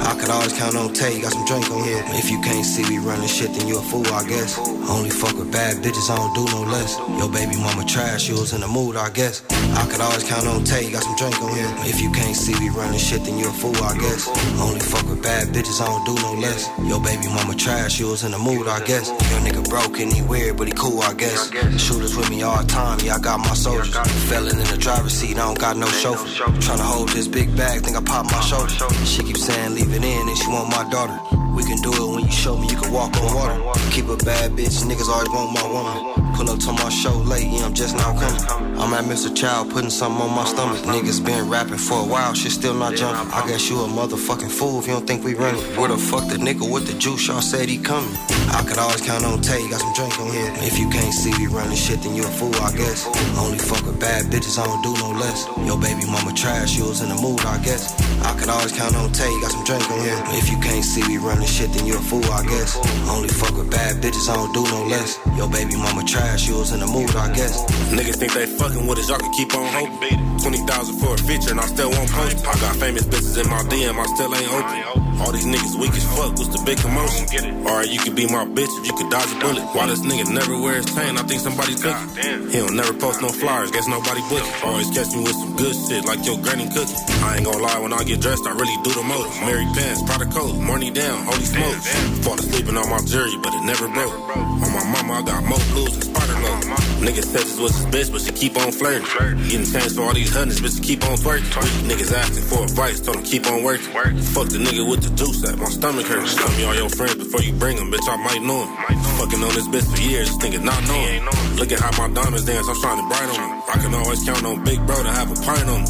I 0.00 0.14
could 0.18 0.30
always 0.30 0.52
count 0.52 0.76
on 0.76 0.92
Tay, 0.94 1.20
got 1.20 1.32
some 1.32 1.44
drink 1.46 1.70
on 1.70 1.84
here. 1.84 2.02
If 2.18 2.30
you 2.30 2.40
can't 2.40 2.64
see 2.64 2.82
me 2.88 2.98
running 2.98 3.28
shit, 3.28 3.52
then 3.54 3.68
you 3.68 3.78
a 3.78 3.82
fool, 3.82 4.06
I 4.08 4.24
guess. 4.26 4.58
Only 4.88 5.10
fuck 5.10 5.36
with 5.36 5.52
bad 5.52 5.76
bitches, 5.82 6.10
I 6.10 6.16
don't 6.16 6.34
do 6.34 6.44
no 6.46 6.62
less. 6.62 6.98
Yo, 7.18 7.28
baby 7.28 7.56
mama 7.56 7.84
trash, 7.84 8.28
you 8.28 8.34
was 8.34 8.52
in 8.52 8.60
the 8.60 8.68
mood, 8.68 8.96
I 8.96 9.10
guess. 9.10 9.44
I 9.50 9.86
could 9.90 10.00
always 10.00 10.24
count 10.24 10.46
on 10.46 10.64
Tay, 10.64 10.90
got 10.90 11.02
some 11.02 11.16
drink 11.16 11.40
on 11.42 11.54
here. 11.54 11.70
If 11.86 12.00
you 12.00 12.10
can't 12.12 12.36
see 12.36 12.58
me 12.58 12.68
running 12.70 12.98
shit, 12.98 13.24
then 13.24 13.38
you 13.38 13.48
a 13.48 13.52
fool, 13.52 13.76
I 13.76 13.96
guess. 13.98 14.28
Only 14.60 14.80
fuck 14.80 15.06
with 15.08 15.22
bad 15.22 15.48
bitches, 15.48 15.80
I 15.80 15.86
don't 15.86 16.04
do 16.04 16.14
no 16.22 16.34
less. 16.34 16.68
Yo, 16.88 16.98
baby 17.00 17.28
mama 17.28 17.54
trash, 17.54 18.00
you 18.00 18.08
was 18.08 18.24
in 18.24 18.32
the 18.32 18.38
mood, 18.38 18.66
I 18.66 18.80
guess. 18.84 19.08
Your 19.08 19.40
nigga 19.40 19.68
broke 19.68 20.00
and 20.00 20.12
he 20.12 20.22
weird, 20.22 20.56
but 20.56 20.66
he 20.68 20.74
cool, 20.74 21.00
I 21.02 21.14
guess. 21.14 21.50
Shooters 21.78 22.16
with 22.16 22.30
me 22.30 22.42
all 22.42 22.58
the 22.58 22.66
time, 22.66 22.98
yeah, 23.04 23.16
I 23.16 23.18
got 23.18 23.38
my 23.38 23.54
soldiers. 23.54 23.94
Felon 24.28 24.58
in 24.58 24.66
the 24.66 24.78
driver's 24.78 25.12
seat, 25.12 25.36
I 25.36 25.46
don't 25.46 25.58
got 25.62 25.76
no 25.76 25.86
chauffeur. 25.86 26.26
Tryna 26.58 26.80
hold 26.80 27.08
this 27.10 27.28
big 27.28 27.56
bag, 27.56 27.82
think 27.82 27.96
I 27.96 28.02
pop 28.02 28.26
my 28.26 28.40
shoulder. 28.40 28.74
She 29.06 29.22
keep 29.22 29.36
saying 29.36 29.76
leave 29.76 29.92
it 29.94 30.02
in 30.02 30.28
and 30.28 30.36
she 30.36 30.48
want 30.48 30.68
my 30.68 30.82
daughter. 30.90 31.16
We 31.54 31.62
can 31.62 31.80
do 31.82 31.92
it 31.92 32.14
when 32.14 32.24
you 32.24 32.32
show 32.32 32.58
me 32.58 32.66
you 32.66 32.76
can 32.76 32.92
walk 32.92 33.14
on 33.16 33.32
water. 33.32 33.80
Keep 33.92 34.08
a 34.08 34.16
bad 34.16 34.50
bitch, 34.58 34.82
niggas 34.82 35.08
always 35.08 35.28
want 35.28 35.54
my 35.54 35.64
woman. 35.70 36.21
Pull 36.34 36.50
up 36.50 36.58
to 36.60 36.72
my 36.72 36.88
show 36.88 37.16
late, 37.18 37.46
yeah, 37.46 37.66
I'm 37.66 37.74
just 37.74 37.94
now 37.96 38.12
coming. 38.18 38.42
I'm 38.80 38.92
at 38.94 39.04
Mr. 39.04 39.34
Child 39.34 39.70
putting 39.70 39.90
something 39.90 40.20
on 40.22 40.34
my 40.34 40.44
stomach. 40.44 40.82
Niggas 40.84 41.24
been 41.24 41.48
rapping 41.48 41.78
for 41.78 42.00
a 42.00 42.04
while, 42.04 42.34
shit 42.34 42.52
still 42.52 42.74
not 42.74 42.94
jumping. 42.96 43.30
I 43.32 43.46
guess 43.46 43.68
you 43.70 43.78
a 43.80 43.86
motherfucking 43.86 44.50
fool 44.50 44.80
if 44.80 44.86
you 44.86 44.94
don't 44.94 45.06
think 45.06 45.24
we 45.24 45.34
running. 45.34 45.62
Where 45.76 45.88
the 45.88 45.98
fuck 45.98 46.28
the 46.28 46.36
nigga 46.36 46.68
with 46.70 46.86
the 46.86 46.98
juice, 46.98 47.28
y'all 47.28 47.40
said 47.40 47.68
he 47.68 47.78
coming? 47.78 48.14
I 48.50 48.64
could 48.66 48.78
always 48.78 49.00
count 49.00 49.24
on 49.24 49.40
Tay, 49.40 49.68
got 49.70 49.80
some 49.80 49.94
drink 49.94 50.18
on 50.20 50.32
here. 50.32 50.52
If 50.66 50.78
you 50.78 50.88
can't 50.90 51.14
see 51.14 51.32
me 51.38 51.46
running 51.46 51.76
shit, 51.76 52.02
then 52.02 52.14
you 52.14 52.24
a 52.24 52.32
fool, 52.38 52.54
I 52.56 52.72
guess. 52.76 53.06
Only 53.38 53.58
fuck 53.58 53.84
with 53.86 54.00
bad 54.00 54.26
bitches, 54.26 54.58
I 54.58 54.66
don't 54.66 54.82
do 54.82 54.92
no 54.94 55.10
less. 55.18 55.46
Yo, 55.66 55.76
baby 55.76 56.06
mama 56.06 56.32
trash, 56.32 56.76
you 56.76 56.84
was 56.84 57.00
in 57.02 57.08
the 57.08 57.16
mood, 57.16 57.40
I 57.46 57.58
guess. 57.62 57.92
I 58.22 58.38
could 58.38 58.48
always 58.48 58.72
count 58.72 58.94
on 58.96 59.12
Tay, 59.12 59.30
got 59.40 59.52
some 59.52 59.64
drink 59.64 59.88
on 59.90 60.00
here. 60.00 60.20
If 60.38 60.50
you 60.50 60.58
can't 60.58 60.84
see 60.84 61.06
me 61.06 61.16
running 61.18 61.46
shit, 61.46 61.72
then 61.72 61.86
you 61.86 61.96
a 61.96 62.02
fool, 62.02 62.24
I 62.32 62.42
guess. 62.44 62.76
Only 63.08 63.28
fuck 63.28 63.56
with 63.56 63.70
bad 63.70 64.02
bitches, 64.02 64.28
I 64.28 64.34
don't 64.36 64.52
do 64.52 64.64
no 64.64 64.84
less. 64.86 65.18
Yo, 65.36 65.48
baby 65.48 65.76
mama 65.76 66.04
trash, 66.04 66.21
you 66.22 66.56
was 66.56 66.72
in 66.72 66.80
the 66.80 66.86
mood, 66.86 67.14
I 67.16 67.32
guess. 67.34 67.64
Niggas 67.90 68.16
think 68.16 68.32
they 68.32 68.46
fucking 68.46 68.86
with 68.86 68.98
us, 68.98 69.08
y'all 69.08 69.18
can 69.18 69.32
keep 69.32 69.54
on 69.54 69.66
hoping. 69.72 70.18
20,000 70.38 70.98
for 70.98 71.14
a 71.14 71.18
feature 71.18 71.50
and 71.50 71.60
I 71.60 71.66
still 71.66 71.90
won't 71.90 72.10
post. 72.10 72.46
I 72.46 72.54
got 72.60 72.76
famous 72.76 73.04
bitches 73.04 73.42
in 73.42 73.48
my 73.48 73.62
DM, 73.64 73.96
I 73.98 74.06
still 74.14 74.34
ain't 74.34 74.52
open. 74.52 75.11
All 75.22 75.30
these 75.30 75.46
niggas 75.46 75.78
weak 75.78 75.94
as 75.94 76.04
fuck, 76.18 76.34
what's 76.34 76.50
the 76.50 76.60
big 76.66 76.78
commotion? 76.78 77.30
Alright, 77.64 77.88
you 77.88 77.98
could 78.02 78.16
be 78.16 78.26
my 78.26 78.44
bitch 78.44 78.68
if 78.82 78.86
you 78.86 78.94
could 78.98 79.08
dodge 79.08 79.30
a 79.30 79.38
bullet. 79.38 79.62
Why 79.70 79.86
this 79.86 80.02
nigga 80.02 80.26
never 80.34 80.58
wear 80.58 80.82
his 80.82 80.90
chain? 80.90 81.16
I 81.16 81.22
think 81.22 81.40
somebody 81.40 81.74
took 81.78 81.94
it. 81.94 82.50
He 82.50 82.58
don't 82.58 82.74
never 82.74 82.92
post 82.92 83.22
no 83.22 83.28
flyers, 83.30 83.70
guess 83.70 83.86
nobody 83.86 84.20
book 84.26 84.42
it. 84.42 84.64
Always 84.64 84.90
catch 84.90 85.14
me 85.14 85.22
with 85.22 85.38
some 85.38 85.54
good 85.56 85.74
shit 85.86 86.04
like 86.04 86.26
your 86.26 86.38
granny 86.42 86.66
cookie. 86.74 86.98
I 87.22 87.38
ain't 87.38 87.46
gonna 87.46 87.62
lie, 87.62 87.78
when 87.78 87.92
I 87.92 88.02
get 88.02 88.20
dressed, 88.20 88.44
I 88.46 88.52
really 88.52 88.74
do 88.82 88.90
the 88.90 89.06
most. 89.06 89.30
Mary 89.46 89.64
pants, 89.78 90.02
Prada 90.02 90.26
coat, 90.26 90.58
morning 90.58 90.92
down, 90.92 91.24
holy 91.24 91.46
smokes. 91.46 91.86
Fall 92.26 92.34
asleep 92.34 92.66
on 92.66 92.74
my 92.74 92.98
jury, 93.06 93.32
but 93.42 93.54
it 93.54 93.62
never 93.62 93.86
broke. 93.88 94.12
On 94.36 94.70
my 94.74 94.84
mama, 94.90 95.20
I 95.20 95.22
got 95.22 95.44
more 95.44 95.62
blues 95.70 95.94
than 95.98 96.02
Spider 96.10 96.34
Low. 96.42 96.58
Nigga 97.02 97.22
says 97.22 97.44
this 97.46 97.58
was 97.58 97.76
his 97.76 97.86
bitch, 97.86 98.10
but 98.12 98.20
she 98.22 98.32
keep 98.32 98.56
on 98.58 98.72
flirting. 98.72 99.06
Getting 99.48 99.66
changed 99.66 99.94
for 99.94 100.02
all 100.02 100.14
these 100.14 100.32
hundreds, 100.34 100.60
but 100.60 100.70
she 100.72 100.80
keep 100.80 101.04
on 101.04 101.16
twerking. 101.16 101.46
Niggas 101.86 102.12
asking 102.12 102.44
for 102.44 102.64
advice, 102.64 103.00
told 103.00 103.18
him 103.18 103.24
keep 103.24 103.46
on 103.46 103.62
working. 103.62 103.86
Fuck 104.34 104.48
the 104.48 104.58
nigga 104.58 104.88
with 104.88 105.02
the 105.02 105.11
juice 105.16 105.44
at 105.48 105.58
my 105.58 105.66
stomach 105.66 106.06
hurts. 106.06 106.34
Tell 106.34 106.50
me 106.56 106.64
all 106.64 106.74
your 106.74 106.88
friends 106.88 107.14
before 107.16 107.42
you 107.42 107.52
bring 107.52 107.76
them, 107.76 107.90
bitch, 107.90 108.08
I 108.08 108.16
might 108.16 108.42
know 108.42 108.64
him. 108.64 108.70
Fucking 109.18 109.42
on 109.42 109.52
this 109.54 109.68
bitch 109.68 109.88
for 109.94 110.02
years, 110.02 110.28
this 110.28 110.38
nigga 110.38 110.62
not 110.62 110.82
knowing. 110.88 111.24
Look 111.56 111.72
at 111.72 111.80
how 111.80 111.92
my 111.96 112.12
diamonds 112.12 112.44
dance, 112.44 112.68
I'm 112.68 112.76
shining 112.82 113.08
bright 113.08 113.28
on 113.28 113.40
them. 113.40 113.62
I 113.68 113.76
can 113.78 113.94
always 113.94 114.24
count 114.24 114.44
on 114.44 114.64
Big 114.64 114.84
Bro 114.86 115.02
to 115.02 115.10
have 115.10 115.30
a 115.30 115.34
pint 115.42 115.68
on. 115.68 115.82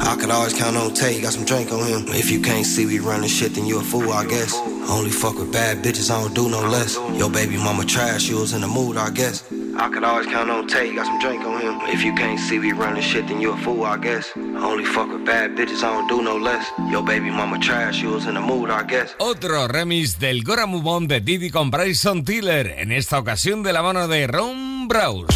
I 0.00 0.16
could 0.16 0.30
always 0.30 0.54
count 0.54 0.76
on 0.76 0.94
Tay, 0.94 1.20
got 1.20 1.32
some 1.32 1.44
drink 1.44 1.72
on 1.72 1.86
him. 1.86 2.04
If 2.08 2.30
you 2.30 2.40
can't 2.40 2.66
see 2.66 2.86
we 2.86 2.98
running 2.98 3.28
shit, 3.28 3.54
then 3.54 3.66
you 3.66 3.78
a 3.78 3.82
fool, 3.82 4.12
I 4.12 4.26
guess. 4.26 4.54
Only 4.88 5.10
fuck 5.10 5.36
with 5.38 5.52
bad 5.52 5.82
bitches, 5.82 6.10
I 6.10 6.20
don't 6.20 6.34
do 6.34 6.48
no 6.48 6.60
less. 6.60 6.96
Yo, 7.18 7.28
baby 7.28 7.56
mama 7.56 7.84
trash, 7.84 8.28
you 8.28 8.36
was 8.38 8.52
in 8.52 8.60
the 8.60 8.68
mood, 8.68 8.96
I 8.96 9.10
guess. 9.10 9.42
I 9.78 9.90
could 9.90 10.04
always 10.04 10.26
count 10.26 10.50
on 10.50 10.66
Tay, 10.66 10.94
got 10.94 11.04
some 11.04 11.18
drink 11.18 11.44
on 11.44 11.60
him. 11.60 11.78
If 11.92 12.02
you 12.02 12.14
can't 12.14 12.40
see 12.40 12.58
me 12.58 12.72
running 12.72 13.02
shit, 13.02 13.28
then 13.28 13.42
you 13.42 13.52
a 13.52 13.56
fool, 13.58 13.84
I 13.84 13.98
guess. 13.98 14.32
Only 14.36 14.86
fuck 14.86 15.08
with 15.12 15.26
bad 15.26 15.54
bitches, 15.54 15.84
I 15.84 15.92
don't 15.92 16.08
do 16.08 16.22
no 16.22 16.36
less. 16.36 16.64
Yo, 16.90 17.02
baby 17.02 17.30
mama 17.30 17.58
trash, 17.58 18.00
you 18.00 18.10
was 18.10 18.26
in 18.26 18.34
the 18.34 18.40
mood, 18.40 18.70
I 18.70 18.84
guess. 18.84 19.14
Otro 19.18 19.68
remix 19.68 20.18
del 20.18 20.42
Gotta 20.42 20.66
Move 20.66 20.88
On 20.88 21.06
de 21.06 21.20
Diddy 21.20 21.50
con 21.50 21.70
Bryson 21.70 22.24
Tiller, 22.24 22.74
en 22.78 22.90
esta 22.90 23.18
ocasión 23.18 23.62
de 23.62 23.72
la 23.74 23.82
mano 23.82 24.08
de 24.08 24.26
Ron 24.26 24.88
Browz. 24.88 25.26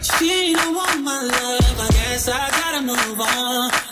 She 0.00 0.54
don't 0.54 0.74
want 0.74 1.02
my 1.02 1.20
love, 1.20 1.80
I 1.80 1.88
guess 1.92 2.28
I 2.28 2.50
gotta 2.50 2.82
move 2.82 3.20
on. 3.20 3.91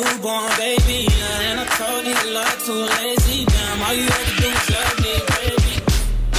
Newborn 0.00 0.50
baby. 0.56 1.08
And 1.48 1.60
I 1.60 1.66
told 1.76 2.04
you 2.06 2.14
you 2.14 2.34
love 2.34 2.56
too 2.64 2.82
lazy. 2.96 3.44
Damn, 3.44 3.82
all 3.82 3.94
you 3.94 4.06
had 4.08 4.24
to 4.28 4.34
do 4.40 4.48
was 4.48 4.68
love 4.70 4.96
me, 5.04 5.14
baby. 5.34 5.72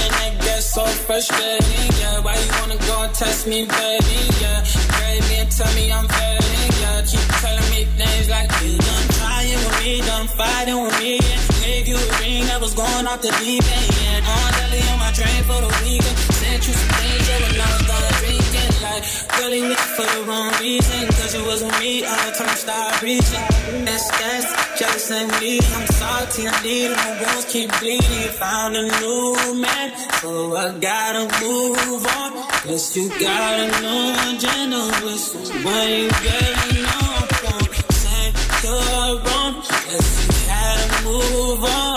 And 0.02 0.10
that 0.18 0.32
gets 0.42 0.74
so 0.74 0.84
frustrating, 1.06 1.88
yeah. 2.00 2.20
Why 2.24 2.34
you 2.38 2.50
wanna 2.58 2.78
go 2.86 3.02
and 3.02 3.14
test 3.14 3.46
me, 3.46 3.64
baby? 3.64 4.18
Yeah, 4.40 4.60
grade 4.94 5.24
me 5.28 5.36
and 5.42 5.50
tell 5.50 5.72
me 5.74 5.92
I'm 5.92 6.06
failing, 6.08 6.70
yeah. 6.80 7.02
Keep 7.06 7.28
telling 7.42 7.68
me 7.70 7.80
things 7.98 8.26
like 8.28 8.50
you 8.62 8.78
done 8.78 9.06
trying 9.18 9.60
with 9.62 9.78
me, 9.82 10.00
done 10.02 10.28
fighting 10.38 10.80
with 10.82 10.96
me. 10.98 11.20
Yeah. 11.22 11.40
Gave 11.62 11.86
you 11.88 11.96
a 11.96 12.08
ring 12.20 12.44
that 12.50 12.60
was 12.60 12.74
going 12.74 13.06
off 13.06 13.20
the 13.22 13.30
deep 13.42 13.62
end. 13.62 13.90
Yeah. 14.02 14.32
On 14.32 14.50
daily 14.58 14.82
on 14.90 14.98
my 14.98 15.12
train 15.14 15.42
for 15.46 15.60
the 15.62 15.70
weekend. 15.82 16.16
Sent 16.40 16.66
you 16.66 16.74
some 16.74 16.90
things, 16.98 17.28
yeah, 17.28 17.38
when 17.42 17.60
I 17.60 17.68
gonna 17.86 18.12
drink 18.18 18.41
it. 18.72 18.82
Like, 18.82 19.04
really 19.38 19.60
with 19.68 19.78
for 19.78 20.02
the 20.02 20.24
wrong 20.24 20.52
reason. 20.60 21.06
Cause 21.08 21.34
you 21.34 21.44
wasn't 21.44 21.78
me, 21.80 22.04
all 22.04 22.16
the 22.26 22.32
time 22.32 22.56
start 22.56 23.02
reaching. 23.02 23.84
That's, 23.84 24.10
that's, 24.18 24.78
jealous 24.78 25.10
and 25.10 25.30
me. 25.40 25.60
I'm 25.60 25.86
salty, 25.86 26.48
I 26.48 26.62
need 26.62 26.90
it, 26.90 26.96
my 26.96 27.10
wounds 27.20 27.44
keep 27.46 27.70
bleeding. 27.80 28.28
Found 28.40 28.76
a 28.76 28.82
new 29.00 29.54
man, 29.60 29.96
so 30.20 30.56
I 30.56 30.78
gotta 30.78 31.24
move 31.44 32.06
on. 32.06 32.30
Plus 32.64 32.96
you 32.96 33.08
got 33.08 33.60
a 33.60 33.68
new 33.82 34.36
agenda 34.36 34.82
with 35.04 35.20
someone 35.20 35.88
you 35.88 36.10
getting 36.26 36.84
on 36.86 37.22
from. 37.40 37.62
Saying 38.02 38.34
you're 38.64 39.20
wrong, 39.24 39.62
plus 39.62 40.08
you 40.20 40.46
gotta 40.48 41.04
move 41.04 41.64
on. 41.64 41.91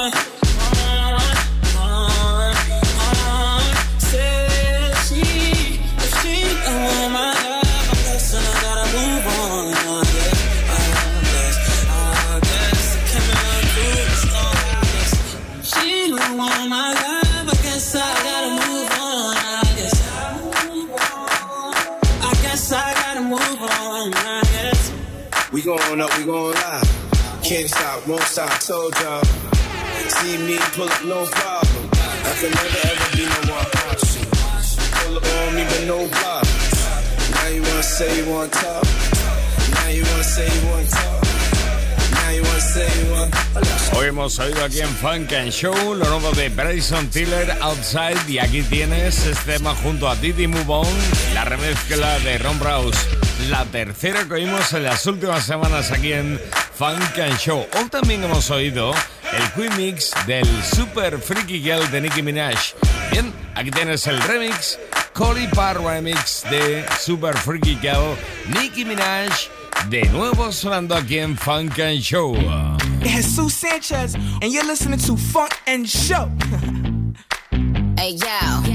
Up, 25.67 26.17
we. 26.19 26.53
Can't 27.43 27.69
stop, 27.69 28.05
stop, 28.21 28.59
told 28.59 28.93
y'all. 29.01 29.23
See 30.07 30.37
me 30.37 30.57
pull 30.73 30.89
up, 30.89 31.05
no 31.05 31.25
problem. 31.25 31.89
Never 32.41 32.87
ever 32.87 33.17
be 33.17 33.25
no. 33.25 33.55
Hoy 43.93 44.07
hemos 44.07 44.39
oído 44.39 44.63
aquí 44.63 44.81
en 44.81 44.89
Funk 44.97 45.33
and 45.33 45.51
Show 45.51 45.73
lo 45.95 46.05
nuevo 46.05 46.31
de 46.31 46.49
Bryson 46.49 47.07
Tiller 47.09 47.51
Outside 47.61 48.17
y 48.27 48.39
aquí 48.39 48.61
tienes 48.63 49.25
este 49.25 49.53
tema 49.53 49.73
junto 49.75 50.09
a 50.09 50.15
Didi 50.15 50.47
Move 50.47 50.65
On, 50.67 50.87
la 51.33 51.45
remezcla 51.45 52.19
de 52.19 52.37
Ron 52.39 52.59
Browse, 52.59 52.99
la 53.49 53.65
tercera 53.65 54.25
que 54.25 54.33
oímos 54.33 54.73
en 54.73 54.83
las 54.83 55.05
últimas 55.05 55.45
semanas 55.45 55.91
aquí 55.91 56.13
en 56.13 56.39
Funk 56.73 57.19
and 57.19 57.37
Show. 57.37 57.65
Hoy 57.77 57.89
también 57.89 58.23
hemos 58.23 58.49
oído 58.49 58.93
el 59.33 59.51
Queen 59.51 59.75
Mix 59.77 60.11
del 60.25 60.47
Super 60.63 61.19
Freaky 61.19 61.61
Girl 61.61 61.89
de 61.91 62.01
Nicki 62.01 62.21
Minaj. 62.21 62.73
Bien, 63.11 63.33
aquí 63.55 63.71
tienes 63.71 64.07
el 64.07 64.21
remix, 64.21 64.79
Collie 65.13 65.47
Parr 65.49 65.81
Remix 65.81 66.43
de 66.49 66.85
Super 66.99 67.37
Freaky 67.37 67.77
Girl, 67.81 68.17
Nicki 68.59 68.85
Minaj, 68.85 69.31
de 69.89 70.03
nuevo 70.09 70.51
sonando 70.51 70.95
aquí 70.95 71.19
en 71.19 71.37
Funk 71.37 71.79
and 71.79 72.01
Show. 72.01 72.35
Jesus 73.03 73.53
Sanchez, 73.53 74.15
and 74.15 74.51
you're 74.51 74.65
listening 74.65 74.99
to 74.99 75.15
Funk 75.15 75.53
and 75.67 75.87
Show. 75.87 76.31
Hey 77.97 78.17
yo, 78.17 78.74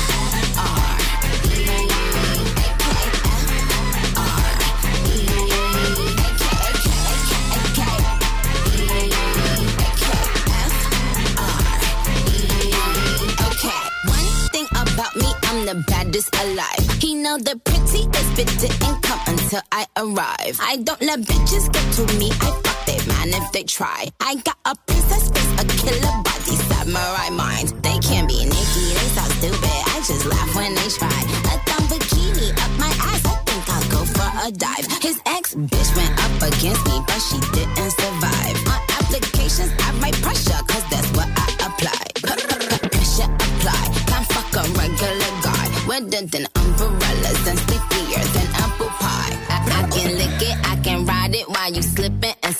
prettiest 18.45 18.69
bitch 18.69 18.79
didn't 18.79 19.01
come 19.01 19.19
until 19.27 19.61
I 19.71 19.85
arrive. 19.97 20.59
I 20.61 20.77
don't 20.77 21.01
let 21.01 21.19
bitches 21.21 21.71
get 21.71 21.85
to 21.95 22.17
me. 22.17 22.31
I 22.41 22.51
fuck 22.63 22.85
they 22.85 22.97
man 23.07 23.41
if 23.41 23.51
they 23.51 23.63
try. 23.63 24.07
I 24.19 24.35
got 24.35 24.57
a 24.65 24.75
princess 24.87 25.29
face, 25.29 25.53
a 25.61 25.65
killer 25.65 26.15
body, 26.23 26.55
samurai 26.69 27.29
mind. 27.29 27.69
They 27.83 27.97
can't 27.99 28.27
be 28.27 28.45
Nikki, 28.45 28.85
they 28.97 29.09
so 29.15 29.23
stupid. 29.37 29.81
I 29.93 30.03
just 30.05 30.25
laugh 30.25 30.55
when 30.55 30.73
they 30.75 30.89
try. 30.89 31.21
A 31.51 31.55
thumb 31.67 31.85
bikini 31.87 32.51
up 32.63 32.71
my 32.79 32.91
ass. 33.11 33.25
I 33.25 33.35
think 33.45 33.63
I'll 33.69 33.89
go 33.89 34.05
for 34.05 34.29
a 34.47 34.51
dive. 34.51 34.87
His 35.01 35.19
ex 35.25 35.55
bitch 35.55 35.89
went 35.95 36.13
up 36.25 36.35
against 36.41 36.85
me, 36.87 36.97
but 37.07 37.19
she 37.21 37.37
didn't 37.53 37.91
survive. 37.91 38.55
On 38.71 38.81
applications, 38.99 39.71
I 39.79 39.93
write 40.01 40.17
pressure, 40.21 40.61
cause 40.67 40.85
that's 40.89 41.09
what 41.17 41.29
I 41.35 41.47
apply. 41.67 42.05
Pressure 42.91 43.29
apply. 43.29 43.83
Can't 44.09 44.25
fuck 44.33 44.53
a 44.55 44.63
regular 44.77 45.31
guy. 45.43 45.61
Umbrellas 45.91 46.33
and 46.33 46.47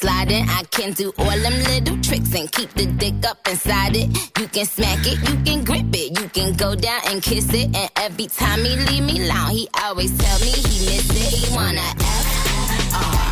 sliding. 0.01 0.45
I 0.49 0.63
can 0.71 0.93
do 0.93 1.13
all 1.17 1.37
them 1.45 1.57
little 1.69 1.97
tricks 2.01 2.33
and 2.33 2.51
keep 2.51 2.71
the 2.73 2.87
dick 2.87 3.23
up 3.25 3.47
inside 3.47 3.95
it. 3.95 4.07
You 4.39 4.47
can 4.47 4.65
smack 4.65 4.99
it, 5.05 5.17
you 5.29 5.35
can 5.45 5.63
grip 5.63 5.93
it, 5.93 6.19
you 6.19 6.27
can 6.29 6.53
go 6.53 6.75
down 6.75 7.01
and 7.07 7.21
kiss 7.21 7.53
it. 7.53 7.75
And 7.75 7.89
every 7.95 8.27
time 8.27 8.65
he 8.65 8.75
leave 8.75 9.03
me 9.03 9.15
alone, 9.23 9.51
he 9.51 9.69
always 9.83 10.11
tell 10.17 10.39
me 10.39 10.51
he 10.51 10.75
miss 10.89 11.09
it. 11.09 11.33
He 11.37 11.55
wanna 11.55 11.79
F 11.79 12.93
R. 12.95 13.27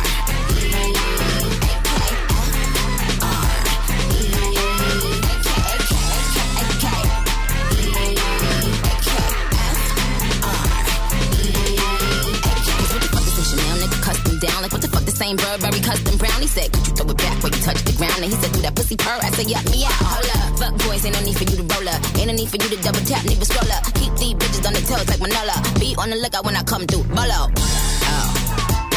Custom 14.00 14.38
down. 14.38 14.62
Like, 14.62 14.72
what 14.72 14.80
the 14.80 14.88
same 15.20 15.36
Burberry 15.36 15.80
custom 15.84 16.16
brown? 16.16 16.40
He 16.40 16.48
said, 16.48 16.72
could 16.72 16.86
you 16.88 16.94
throw 16.96 17.12
it 17.12 17.18
back 17.20 17.36
when 17.44 17.52
you 17.52 17.60
touch 17.60 17.80
the 17.84 17.92
ground? 18.00 18.24
And 18.24 18.32
he 18.32 18.36
said, 18.40 18.56
do 18.56 18.60
that 18.64 18.74
pussy 18.74 18.96
purr. 18.96 19.20
I 19.20 19.28
said, 19.36 19.52
yup, 19.52 19.64
me 19.68 19.84
out. 19.84 20.00
Hold 20.00 20.32
up. 20.32 20.48
Fuck 20.56 20.74
boys, 20.80 21.04
ain't 21.04 21.12
no 21.12 21.20
need 21.20 21.36
for 21.36 21.44
you 21.44 21.60
to 21.60 21.66
roll 21.68 21.88
up. 21.92 22.00
Ain't 22.16 22.32
no 22.32 22.34
need 22.40 22.48
for 22.48 22.56
you 22.56 22.68
to 22.72 22.78
double 22.80 23.04
tap, 23.04 23.20
nigga 23.28 23.44
scroll 23.44 23.68
up. 23.76 23.84
Keep 24.00 24.12
these 24.16 24.34
bitches 24.40 24.64
on 24.64 24.72
the 24.72 24.80
toes 24.88 25.04
like 25.12 25.20
Manolo. 25.20 25.56
Be 25.76 25.92
on 26.00 26.08
the 26.08 26.16
lookout 26.16 26.48
when 26.48 26.56
I 26.56 26.64
come 26.64 26.88
through. 26.88 27.04
Bolo. 27.12 27.52
Oh, 27.52 28.26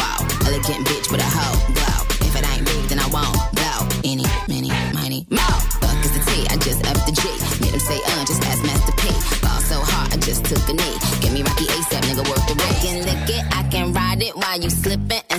wow. 0.00 0.18
Elegant 0.48 0.88
bitch 0.88 1.12
with 1.12 1.20
a 1.20 1.28
hoe. 1.28 1.60
Glow. 1.76 2.00
If 2.24 2.32
it 2.40 2.44
ain't 2.48 2.64
big, 2.64 2.82
then 2.88 3.04
I 3.04 3.08
won't 3.12 3.36
blow. 3.52 3.78
Any, 4.08 4.24
many, 4.48 4.72
mighty, 4.96 5.28
mo. 5.28 5.44
Fuck 5.84 5.98
is 6.08 6.12
the 6.16 6.24
T, 6.24 6.48
I 6.48 6.56
just 6.64 6.80
up 6.88 6.96
the 7.04 7.12
G. 7.12 7.22
Made 7.60 7.76
him 7.76 7.84
say, 7.84 8.00
uh, 8.00 8.24
just 8.24 8.40
ask 8.48 8.64
Master 8.64 8.96
P. 8.96 9.12
Ball 9.44 9.60
so 9.60 9.76
hard, 9.92 10.08
I 10.08 10.16
just 10.24 10.40
took 10.48 10.64
a 10.72 10.74
knee. 10.74 10.96
Give 11.20 11.36
me 11.36 11.44
Rocky 11.44 11.68
ASAP, 11.68 12.00
nigga, 12.08 12.24
work 12.24 12.42
the 12.48 12.56
rate. 12.56 12.72
I 12.72 12.80
can 12.80 12.96
lick 13.04 13.28
it, 13.28 13.44
I 13.52 13.62
can 13.68 13.92
ride 13.92 14.22
it 14.24 14.32
while 14.32 14.56
you 14.56 14.70
slipping 14.72 15.23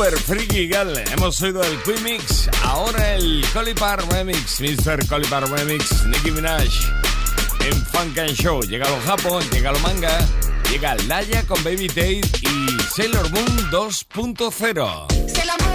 Super 0.00 0.18
Freaky 0.18 0.66
Girl. 0.66 0.96
Hemos 1.12 1.42
oído 1.42 1.62
el 1.62 1.76
Queen 1.82 2.18
ahora 2.64 3.16
el 3.16 3.44
Colipar 3.52 4.02
Remix, 4.10 4.58
Mr. 4.58 5.06
Colipar 5.06 5.46
Remix, 5.50 6.06
Nicki 6.06 6.30
Minaj. 6.30 6.70
En 7.66 7.84
Funk 7.84 8.16
and 8.16 8.30
Show. 8.30 8.62
Llega 8.62 8.88
lo 8.88 8.98
Japón, 9.02 9.44
llega 9.52 9.72
lo 9.72 9.78
manga, 9.80 10.18
llega 10.70 10.94
Laya 11.06 11.46
con 11.46 11.62
Baby 11.62 11.88
Tate 11.88 12.22
y 12.40 12.78
Sailor 12.96 13.30
Moon 13.30 13.70
2.0. 13.70 15.69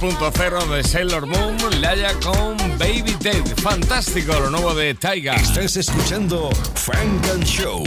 de 0.00 0.82
Sailor 0.82 1.26
Moon, 1.26 1.58
Laya 1.82 2.14
con 2.20 2.56
Baby 2.78 3.14
Dead. 3.20 3.44
Fantástico 3.58 4.32
lo 4.32 4.48
nuevo 4.48 4.74
de 4.74 4.94
Taiga. 4.94 5.34
Estás 5.34 5.76
escuchando 5.76 6.48
Frank 6.74 7.26
and 7.34 7.44
Show. 7.44 7.84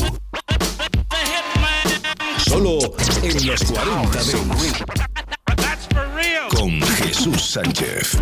Solo 2.37 2.77
en 3.23 3.47
los 3.47 3.63
40 3.63 4.23
de 4.25 4.33
Con 6.55 6.79
Jesús 6.81 7.41
Sánchez. 7.41 8.19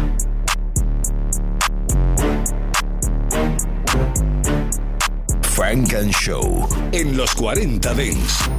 Frank 5.41 5.93
and 5.95 6.13
Show 6.13 6.69
en 6.93 7.17
los 7.17 7.35
40 7.35 7.93
Dents. 7.93 8.49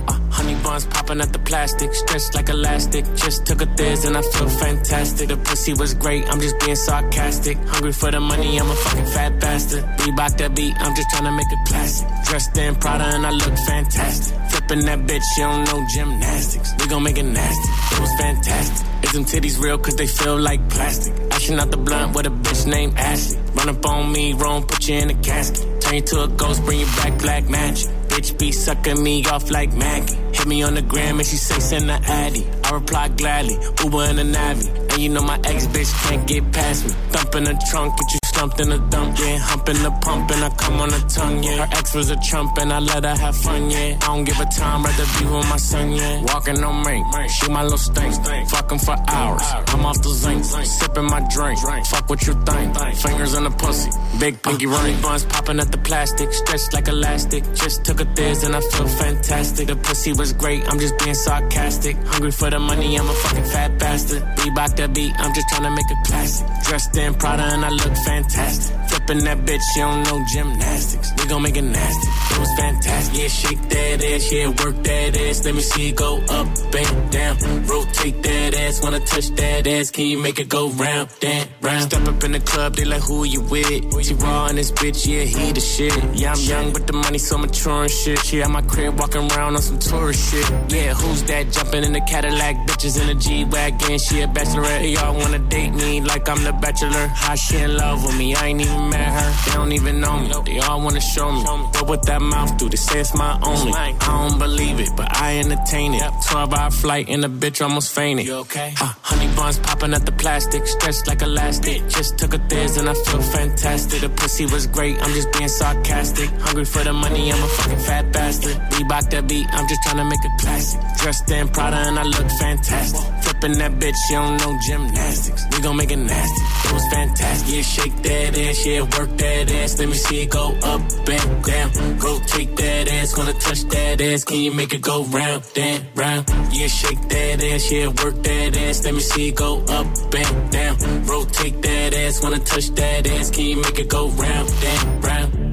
Honey 0.42 0.56
buns 0.56 0.84
popping 0.86 1.20
at 1.20 1.32
the 1.32 1.38
plastic, 1.38 1.94
stretched 1.94 2.34
like 2.34 2.48
elastic. 2.48 3.04
Just 3.14 3.46
took 3.46 3.62
a 3.62 3.66
thiz 3.76 4.04
and 4.04 4.16
I 4.16 4.22
feel 4.22 4.48
fantastic. 4.48 5.28
The 5.28 5.36
pussy 5.36 5.72
was 5.72 5.94
great, 5.94 6.28
I'm 6.28 6.40
just 6.40 6.58
being 6.58 6.74
sarcastic. 6.74 7.56
Hungry 7.58 7.92
for 7.92 8.10
the 8.10 8.18
money, 8.18 8.58
I'm 8.58 8.68
a 8.68 8.74
fucking 8.74 9.06
fat 9.06 9.38
bastard. 9.38 9.84
Reebok 10.02 10.36
that 10.38 10.56
beat, 10.56 10.74
I'm 10.80 10.96
just 10.96 11.10
trying 11.10 11.26
to 11.26 11.30
make 11.30 11.46
it 11.46 11.68
classic. 11.68 12.08
Dressed 12.24 12.58
in 12.58 12.74
Prada 12.74 13.04
and 13.04 13.24
I 13.24 13.30
look 13.30 13.56
fantastic. 13.56 14.36
Flipping 14.50 14.84
that 14.86 14.98
bitch, 15.06 15.22
you 15.36 15.44
don't 15.44 15.64
know 15.64 15.86
gymnastics. 15.94 16.72
We 16.80 16.88
gon' 16.88 17.04
make 17.04 17.18
it 17.18 17.22
nasty. 17.22 17.94
It 17.94 18.00
was 18.00 18.12
fantastic. 18.18 19.04
Is 19.04 19.12
them 19.12 19.24
titties 19.24 19.62
real 19.62 19.78
cause 19.78 19.94
they 19.94 20.08
feel 20.08 20.36
like 20.40 20.68
plastic? 20.70 21.14
Ashing 21.30 21.60
out 21.60 21.70
the 21.70 21.76
blunt 21.76 22.16
with 22.16 22.26
a 22.26 22.30
bitch 22.30 22.66
named 22.66 22.98
Ashley. 22.98 23.38
Run 23.54 23.68
up 23.68 23.86
on 23.86 24.10
me, 24.10 24.32
wrong, 24.32 24.66
put 24.66 24.88
you 24.88 24.96
in 24.96 25.08
a 25.08 25.14
casket. 25.22 25.80
Turn 25.80 25.94
you 25.94 26.02
to 26.02 26.24
a 26.24 26.26
ghost, 26.26 26.64
bring 26.64 26.80
you 26.80 26.86
back 26.86 27.16
black 27.20 27.48
magic. 27.48 27.88
Bitch 28.12 28.38
be 28.38 28.52
sucking 28.52 29.02
me 29.02 29.24
off 29.24 29.50
like 29.50 29.72
Maggie. 29.72 30.14
Hit 30.34 30.46
me 30.46 30.62
on 30.62 30.74
the 30.74 30.82
gram 30.82 31.18
and 31.18 31.26
she 31.26 31.36
say 31.36 31.58
send 31.60 31.88
the 31.88 31.94
addy. 31.94 32.46
I 32.62 32.74
reply 32.74 33.08
gladly, 33.08 33.54
Uber 33.82 34.04
in 34.10 34.16
the 34.16 34.24
Navi. 34.36 34.92
And 34.92 34.98
you 34.98 35.08
know 35.08 35.22
my 35.22 35.40
ex 35.44 35.66
bitch 35.66 35.90
can't 36.04 36.28
get 36.28 36.52
past 36.52 36.84
me. 36.84 36.90
Thump 37.08 37.34
in 37.36 37.44
the 37.44 37.66
trunk, 37.70 37.98
get 37.98 38.12
you 38.12 38.21
in 38.42 38.68
the 38.70 38.78
dump, 38.78 39.18
yeah. 39.18 39.38
Humping 39.38 39.82
the 39.82 39.90
pump 40.02 40.30
and 40.30 40.44
I 40.44 40.50
come 40.50 40.80
on 40.80 40.88
the 40.88 40.98
tongue, 41.08 41.42
yeah. 41.42 41.64
Her 41.64 41.78
ex 41.78 41.94
was 41.94 42.10
a 42.10 42.18
chump 42.20 42.58
and 42.58 42.72
I 42.72 42.78
let 42.80 43.04
her 43.04 43.14
have 43.14 43.36
fun, 43.36 43.70
yeah. 43.70 43.98
I 44.02 44.06
don't 44.06 44.24
give 44.24 44.40
a 44.40 44.46
time, 44.46 44.82
rather 44.82 45.06
be 45.18 45.24
with 45.24 45.48
my 45.48 45.56
son, 45.56 45.92
yeah. 45.92 46.22
Walking 46.22 46.62
on 46.64 46.84
me, 46.84 47.28
shoot 47.28 47.50
my 47.50 47.62
little 47.62 47.78
stink. 47.78 48.14
Fucking 48.50 48.78
for 48.80 48.96
hours. 49.08 49.42
I'm 49.68 49.86
off 49.86 50.02
the 50.02 50.08
zinc, 50.08 50.44
sipping 50.44 51.04
my 51.04 51.20
drink. 51.30 51.58
Fuck 51.86 52.08
what 52.10 52.26
you 52.26 52.34
think. 52.44 52.68
Fingers 53.02 53.34
in 53.34 53.44
the 53.44 53.50
pussy, 53.50 53.90
big 54.18 54.42
pinky 54.42 54.66
ring. 54.66 55.00
Buns 55.00 55.24
popping 55.26 55.60
at 55.60 55.70
the 55.70 55.78
plastic, 55.78 56.32
stretched 56.32 56.72
like 56.72 56.88
elastic. 56.88 57.44
Just 57.54 57.84
took 57.84 58.00
a 58.00 58.04
thiz 58.16 58.42
and 58.44 58.56
I 58.56 58.60
feel 58.60 58.88
fantastic. 58.88 59.68
The 59.68 59.76
pussy 59.76 60.12
was 60.12 60.32
great, 60.32 60.68
I'm 60.68 60.78
just 60.80 60.98
being 60.98 61.14
sarcastic. 61.14 61.96
Hungry 62.06 62.32
for 62.32 62.50
the 62.50 62.58
money, 62.58 62.98
I'm 62.98 63.08
a 63.08 63.14
fucking 63.14 63.44
fat 63.44 63.78
bastard. 63.78 64.22
Reebok 64.38 64.76
the 64.76 64.88
beat, 64.88 65.12
I'm 65.18 65.32
just 65.32 65.48
trying 65.48 65.64
to 65.64 65.70
make 65.70 65.90
a 65.90 66.08
classic. 66.08 66.46
Dressed 66.64 66.96
in 66.96 67.14
Prada 67.14 67.44
and 67.44 67.64
I 67.64 67.70
look 67.70 67.96
fantastic. 67.96 68.31
Flipping 68.32 69.24
that 69.24 69.38
bitch, 69.44 69.60
she 69.74 69.80
don't 69.80 70.02
know 70.04 70.24
gymnastics. 70.32 71.12
We 71.18 71.26
gon' 71.28 71.42
make 71.42 71.56
it 71.56 71.62
nasty. 71.62 72.08
It 72.34 72.38
was 72.40 72.52
fantastic. 72.58 73.18
Yeah, 73.18 73.28
shake 73.28 73.68
that 73.68 74.04
ass, 74.04 74.32
yeah, 74.32 74.48
work 74.48 74.82
that 74.82 75.16
ass. 75.16 75.44
Let 75.44 75.54
me 75.54 75.60
see 75.60 75.88
it 75.90 75.96
go 75.96 76.18
up 76.28 76.46
and 76.74 77.12
down. 77.12 77.66
Rotate 77.66 78.22
that 78.22 78.54
ass, 78.54 78.82
wanna 78.82 79.00
touch 79.00 79.28
that 79.36 79.66
ass. 79.66 79.90
Can 79.90 80.06
you 80.06 80.18
make 80.18 80.38
it 80.38 80.48
go 80.48 80.70
round, 80.70 81.10
and 81.22 81.48
round? 81.60 81.82
Step 81.82 82.08
up 82.08 82.24
in 82.24 82.32
the 82.32 82.40
club, 82.40 82.74
they 82.74 82.84
like, 82.84 83.02
who 83.02 83.24
you 83.24 83.40
with? 83.42 84.04
She 84.06 84.14
raw 84.14 84.46
in 84.48 84.56
this 84.56 84.70
bitch, 84.70 85.06
yeah, 85.06 85.24
he 85.24 85.52
the 85.52 85.60
shit. 85.60 85.92
Yeah, 86.14 86.32
I'm 86.32 86.40
young, 86.40 86.72
but 86.72 86.86
the 86.86 86.94
money 86.94 87.18
so 87.18 87.36
mature 87.36 87.82
and 87.82 87.90
shit. 87.90 88.18
She 88.20 88.42
at 88.42 88.50
my 88.50 88.62
crib 88.62 88.98
walking 88.98 89.30
around 89.30 89.56
on 89.56 89.62
some 89.62 89.78
tourist 89.78 90.30
shit. 90.30 90.48
Yeah, 90.68 90.94
who's 90.94 91.22
that 91.24 91.50
jumping 91.52 91.84
in 91.84 91.92
the 91.92 92.00
Cadillac? 92.00 92.56
Bitches 92.66 93.00
in 93.00 93.06
the 93.08 93.14
G 93.14 93.44
Wagon, 93.44 93.98
she 93.98 94.20
a 94.22 94.26
bachelorette. 94.26 94.90
Y'all 94.94 95.14
wanna 95.18 95.38
date 95.38 95.74
me 95.74 96.00
like 96.00 96.28
I'm 96.28 96.42
the 96.44 96.52
bachelor. 96.52 97.06
How 97.08 97.34
she 97.34 97.56
in 97.58 97.76
love 97.76 98.04
with 98.04 98.16
me? 98.16 98.21
I 98.22 98.46
ain't 98.48 98.60
even 98.60 98.88
met 98.90 99.08
her. 99.18 99.28
They 99.44 99.52
don't 99.58 99.72
even 99.72 100.00
know 100.00 100.16
me. 100.20 100.32
They 100.46 100.58
all 100.60 100.80
wanna 100.84 101.00
show 101.00 101.30
me. 101.32 101.42
What 101.42 101.88
would 101.88 102.02
that 102.04 102.22
mouth 102.22 102.56
do? 102.58 102.68
They 102.68 102.76
say 102.76 103.00
it's 103.00 103.14
my 103.14 103.38
only. 103.42 103.72
I 103.72 103.92
don't 103.98 104.38
believe 104.38 104.78
it, 104.80 104.90
but 104.96 105.08
I 105.16 105.38
entertain 105.38 105.94
it. 105.94 106.02
12 106.30 106.54
hour 106.54 106.70
flight 106.70 107.08
and 107.08 107.22
the 107.24 107.28
bitch 107.28 107.60
almost 107.60 107.92
fainted. 107.92 108.26
You 108.26 108.36
okay? 108.44 108.72
Honey 108.76 109.28
buns 109.34 109.58
popping 109.58 109.92
at 109.94 110.06
the 110.06 110.12
plastic, 110.12 110.66
stretched 110.66 111.06
like 111.08 111.22
elastic. 111.22 111.88
Just 111.88 112.18
took 112.18 112.32
a 112.34 112.38
thiz 112.38 112.76
and 112.76 112.88
I 112.88 112.94
feel 112.94 113.22
fantastic. 113.22 114.00
The 114.00 114.08
pussy 114.10 114.46
was 114.46 114.66
great, 114.66 114.96
I'm 115.02 115.12
just 115.12 115.32
being 115.32 115.48
sarcastic. 115.48 116.30
Hungry 116.46 116.64
for 116.64 116.84
the 116.84 116.92
money, 116.92 117.32
I'm 117.32 117.42
a 117.42 117.48
fucking 117.48 117.78
fat 117.78 118.12
bastard. 118.12 118.56
Reebok 118.72 119.10
that 119.10 119.26
beat, 119.28 119.46
I'm 119.52 119.66
just 119.68 119.82
trying 119.82 119.96
to 119.98 120.04
make 120.04 120.24
a 120.24 120.32
classic. 120.42 120.80
Dressed 120.98 121.30
in 121.30 121.48
Prada 121.48 121.78
and 121.88 121.98
I 121.98 122.04
look 122.04 122.28
fantastic. 122.38 123.21
Flipping 123.42 123.58
that 123.58 123.72
bitch, 123.72 123.96
she 124.06 124.14
don't 124.14 124.36
know 124.38 124.56
gymnastics. 124.62 125.44
We 125.50 125.62
gon' 125.62 125.76
make 125.76 125.90
it 125.90 125.96
nasty. 125.96 126.42
It 126.68 126.72
was 126.74 126.86
fantastic. 126.92 127.52
Yeah, 127.52 127.62
shake 127.62 127.96
that 128.02 128.38
ass, 128.38 128.66
yeah, 128.66 128.82
work 128.82 129.16
that 129.16 129.50
ass. 129.50 129.78
Let 129.80 129.88
me 129.88 129.94
see 129.94 130.22
it 130.22 130.30
go 130.30 130.54
up 130.62 130.80
and 131.08 131.44
down. 131.44 131.98
Rotate 131.98 132.56
that 132.56 132.88
ass, 132.88 133.14
gonna 133.14 133.32
touch 133.32 133.62
that 133.64 134.00
ass. 134.00 134.22
Can 134.22 134.36
you 134.36 134.52
make 134.54 134.72
it 134.72 134.80
go 134.80 135.02
round 135.06 135.42
and 135.56 135.84
round? 135.96 136.28
Yeah, 136.52 136.68
shake 136.68 137.08
that 137.08 137.42
ass, 137.42 137.72
yeah, 137.72 137.88
work 137.88 138.22
that 138.22 138.56
ass. 138.58 138.84
Let 138.84 138.94
me 138.94 139.00
see 139.00 139.28
it 139.30 139.34
go 139.34 139.58
up 139.64 139.86
and 140.14 140.50
down. 140.52 141.04
Rotate 141.06 141.60
that 141.62 141.94
ass, 141.94 142.22
wanna 142.22 142.38
touch 142.38 142.68
that 142.76 143.08
ass. 143.08 143.30
Can 143.32 143.44
you 143.44 143.56
make 143.56 143.76
it 143.76 143.88
go 143.88 144.08
round 144.10 144.48
and 144.64 145.04
round? 145.04 145.51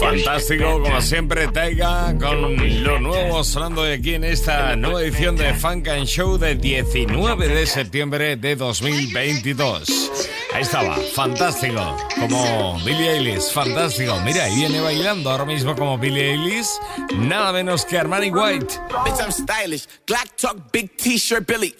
Fantástico, 0.00 0.80
como 0.82 1.00
siempre, 1.02 1.46
Taiga, 1.48 2.16
con 2.18 2.56
lo 2.82 2.98
nuevo 2.98 3.44
sonando 3.44 3.82
de 3.84 3.94
aquí 3.94 4.14
en 4.14 4.24
esta 4.24 4.74
nueva 4.74 5.02
edición 5.02 5.36
de 5.36 5.52
Funk 5.52 5.88
and 5.88 6.06
Show 6.06 6.38
de 6.38 6.54
19 6.54 7.48
de 7.48 7.66
septiembre 7.66 8.36
de 8.36 8.56
2022. 8.56 10.10
Ahí 10.54 10.62
estaba, 10.62 10.96
fantástico, 11.14 11.96
como 12.18 12.80
Billie 12.82 13.10
Eilish, 13.10 13.52
fantástico. 13.52 14.18
Mira, 14.24 14.44
ahí 14.44 14.56
viene 14.56 14.80
bailando 14.80 15.30
ahora 15.30 15.44
mismo 15.44 15.76
como 15.76 15.98
Billie 15.98 16.32
Eilish, 16.32 16.68
nada 17.16 17.52
menos 17.52 17.84
que 17.84 17.98
Armani 17.98 18.30
White. 18.30 18.74
Bitch, 19.04 19.20
I'm 19.20 19.30
stylish. 19.30 19.86
Glock 20.06 20.34
talk, 20.36 20.72
big 20.72 20.96
t-shirt, 20.96 21.46
Billy. 21.46 21.74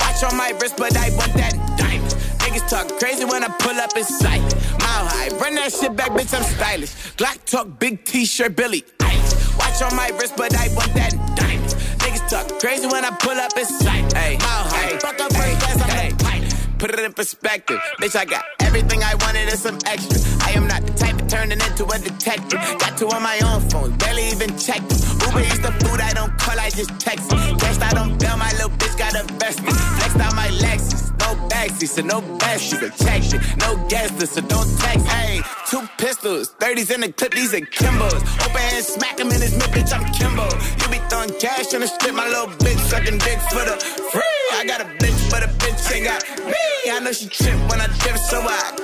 Watch 0.00 0.24
on 0.24 0.36
my 0.38 0.52
wrist, 0.58 0.78
but 0.78 0.96
I 0.96 1.10
want 1.16 1.34
that 1.34 1.54
diamond. 1.76 2.16
Niggas 2.38 2.68
talk 2.68 2.98
crazy 2.98 3.24
when 3.26 3.44
I 3.44 3.48
pull 3.58 3.78
up 3.78 3.94
in 3.96 4.04
sight. 4.04 4.42
Mile 4.92 5.08
high, 5.08 5.28
run 5.38 5.54
that 5.54 5.72
shit 5.72 5.96
back, 5.96 6.10
bitch, 6.10 6.36
I'm 6.36 6.42
stylish. 6.42 6.92
Glock 7.16 7.42
talk, 7.46 7.78
big 7.78 8.04
t-shirt, 8.04 8.54
Billie 8.54 8.82
Eilish. 8.98 9.58
Watch 9.58 9.80
on 9.80 9.96
my 9.96 10.08
wrist, 10.18 10.34
but 10.36 10.54
I 10.54 10.68
want 10.76 10.92
that 10.92 11.12
diamond. 11.34 11.72
Niggas 12.02 12.28
talk 12.28 12.60
crazy 12.60 12.86
when 12.86 13.02
I 13.02 13.10
pull 13.16 13.32
up 13.32 13.56
in 13.56 13.64
sight. 13.64 14.12
Hey, 14.12 14.36
mile 14.36 14.68
high, 14.68 14.98
fuck 14.98 15.18
up 15.18 15.32
first 15.32 15.60
class, 15.60 15.80
I'm. 15.80 16.78
Put 16.78 16.90
it 16.90 16.98
in 16.98 17.12
perspective, 17.14 17.80
bitch, 18.00 18.16
I 18.16 18.26
got 18.26 18.44
everything 18.60 19.02
I 19.02 19.14
wanted 19.14 19.48
and 19.48 19.58
some 19.58 19.78
extra. 19.86 20.18
I 20.44 20.50
am 20.50 20.66
not 20.66 20.84
the 20.84 20.92
turning 21.32 21.60
into 21.64 21.84
a 21.86 21.98
detective. 21.98 22.60
Got 22.78 22.98
two 22.98 23.08
on 23.08 23.22
my 23.22 23.38
own 23.48 23.60
phone, 23.70 23.96
barely 23.96 24.28
even 24.28 24.50
checked. 24.58 24.92
Uber 25.24 25.40
is 25.40 25.60
the 25.64 25.72
food 25.80 25.98
I 25.98 26.12
don't 26.12 26.36
call, 26.36 26.60
I 26.60 26.68
just 26.68 26.92
text 27.00 27.32
it. 27.32 27.58
Cashed 27.58 27.80
out 27.80 27.96
on 27.96 28.18
bail, 28.18 28.36
my 28.36 28.52
little 28.52 28.76
bitch 28.76 28.96
got 28.98 29.14
a 29.16 29.24
vested. 29.40 29.64
Flexed 29.96 30.20
out 30.20 30.34
my 30.36 30.48
Lexus, 30.64 31.08
no 31.24 31.30
backseat, 31.48 31.88
so 31.88 32.02
no 32.02 32.20
bestie. 32.36 32.78
Protection, 32.78 33.40
no 33.64 33.70
guest 33.88 34.20
so 34.20 34.42
don't 34.42 34.68
text. 34.78 35.06
Hey, 35.06 35.40
two 35.70 35.82
pistols, 35.96 36.54
30s 36.60 36.94
in 36.94 37.00
the 37.00 37.10
clip, 37.12 37.32
these 37.32 37.54
are 37.54 37.60
Kimbos. 37.60 38.20
Open 38.44 38.60
hand, 38.68 38.84
smack 38.84 39.18
him 39.18 39.28
in 39.28 39.40
his 39.40 39.56
mid, 39.56 39.70
bitch, 39.72 39.92
I'm 39.96 40.04
Kimbo. 40.12 40.44
You 40.80 40.86
be 40.92 41.00
throwing 41.08 41.32
cash 41.40 41.72
on 41.72 41.80
the 41.80 41.88
strip, 41.88 42.14
my 42.14 42.28
little 42.28 42.52
bitch 42.60 42.80
sucking 42.90 43.18
dick 43.24 43.40
for 43.48 43.64
the 43.64 43.76
free. 44.12 44.42
I 44.60 44.64
got 44.66 44.82
a 44.82 44.88
bitch, 45.00 45.11
but 45.32 45.42
a 45.42 45.48
bitch 45.56 45.80
ain't 45.96 46.04
got 46.04 46.20
me. 46.44 46.92
I 46.92 47.00
know 47.00 47.10
she 47.10 47.26
trip 47.26 47.56
when 47.72 47.80
I 47.80 47.88
dip, 48.04 48.20
so 48.20 48.44
I. 48.44 48.76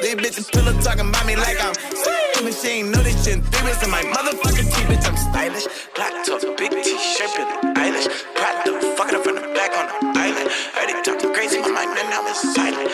These 0.00 0.14
bitches 0.14 0.52
pillow 0.52 0.72
talking 0.80 1.08
about 1.08 1.26
me 1.26 1.34
like 1.34 1.58
I'm 1.58 1.74
steam. 1.74 2.52
she 2.52 2.68
ain't 2.78 2.90
know 2.94 3.02
this 3.02 3.18
shit. 3.24 3.42
Three 3.42 3.74
in 3.82 3.90
my 3.90 4.02
motherfucking 4.14 4.70
teeth, 4.70 4.86
bitch, 4.86 5.08
I'm 5.08 5.16
stylish. 5.16 5.66
Black 5.96 6.14
top, 6.24 6.42
big 6.56 6.70
t-shirt, 6.70 7.30
Billie 7.34 7.74
Eilish. 7.74 8.06
Prada, 8.38 8.70
fucking 8.96 9.16
up 9.16 9.24
from 9.24 9.34
the 9.34 9.40
back 9.58 9.72
on 9.74 9.86
the 9.90 10.20
island. 10.20 10.48
Heard 10.78 10.90
it 10.94 11.04
talking 11.04 11.34
crazy, 11.34 11.58
my 11.60 11.70
mind, 11.74 11.98
and 11.98 12.10
now 12.10 12.22
it's 12.28 12.54
silent. 12.54 12.86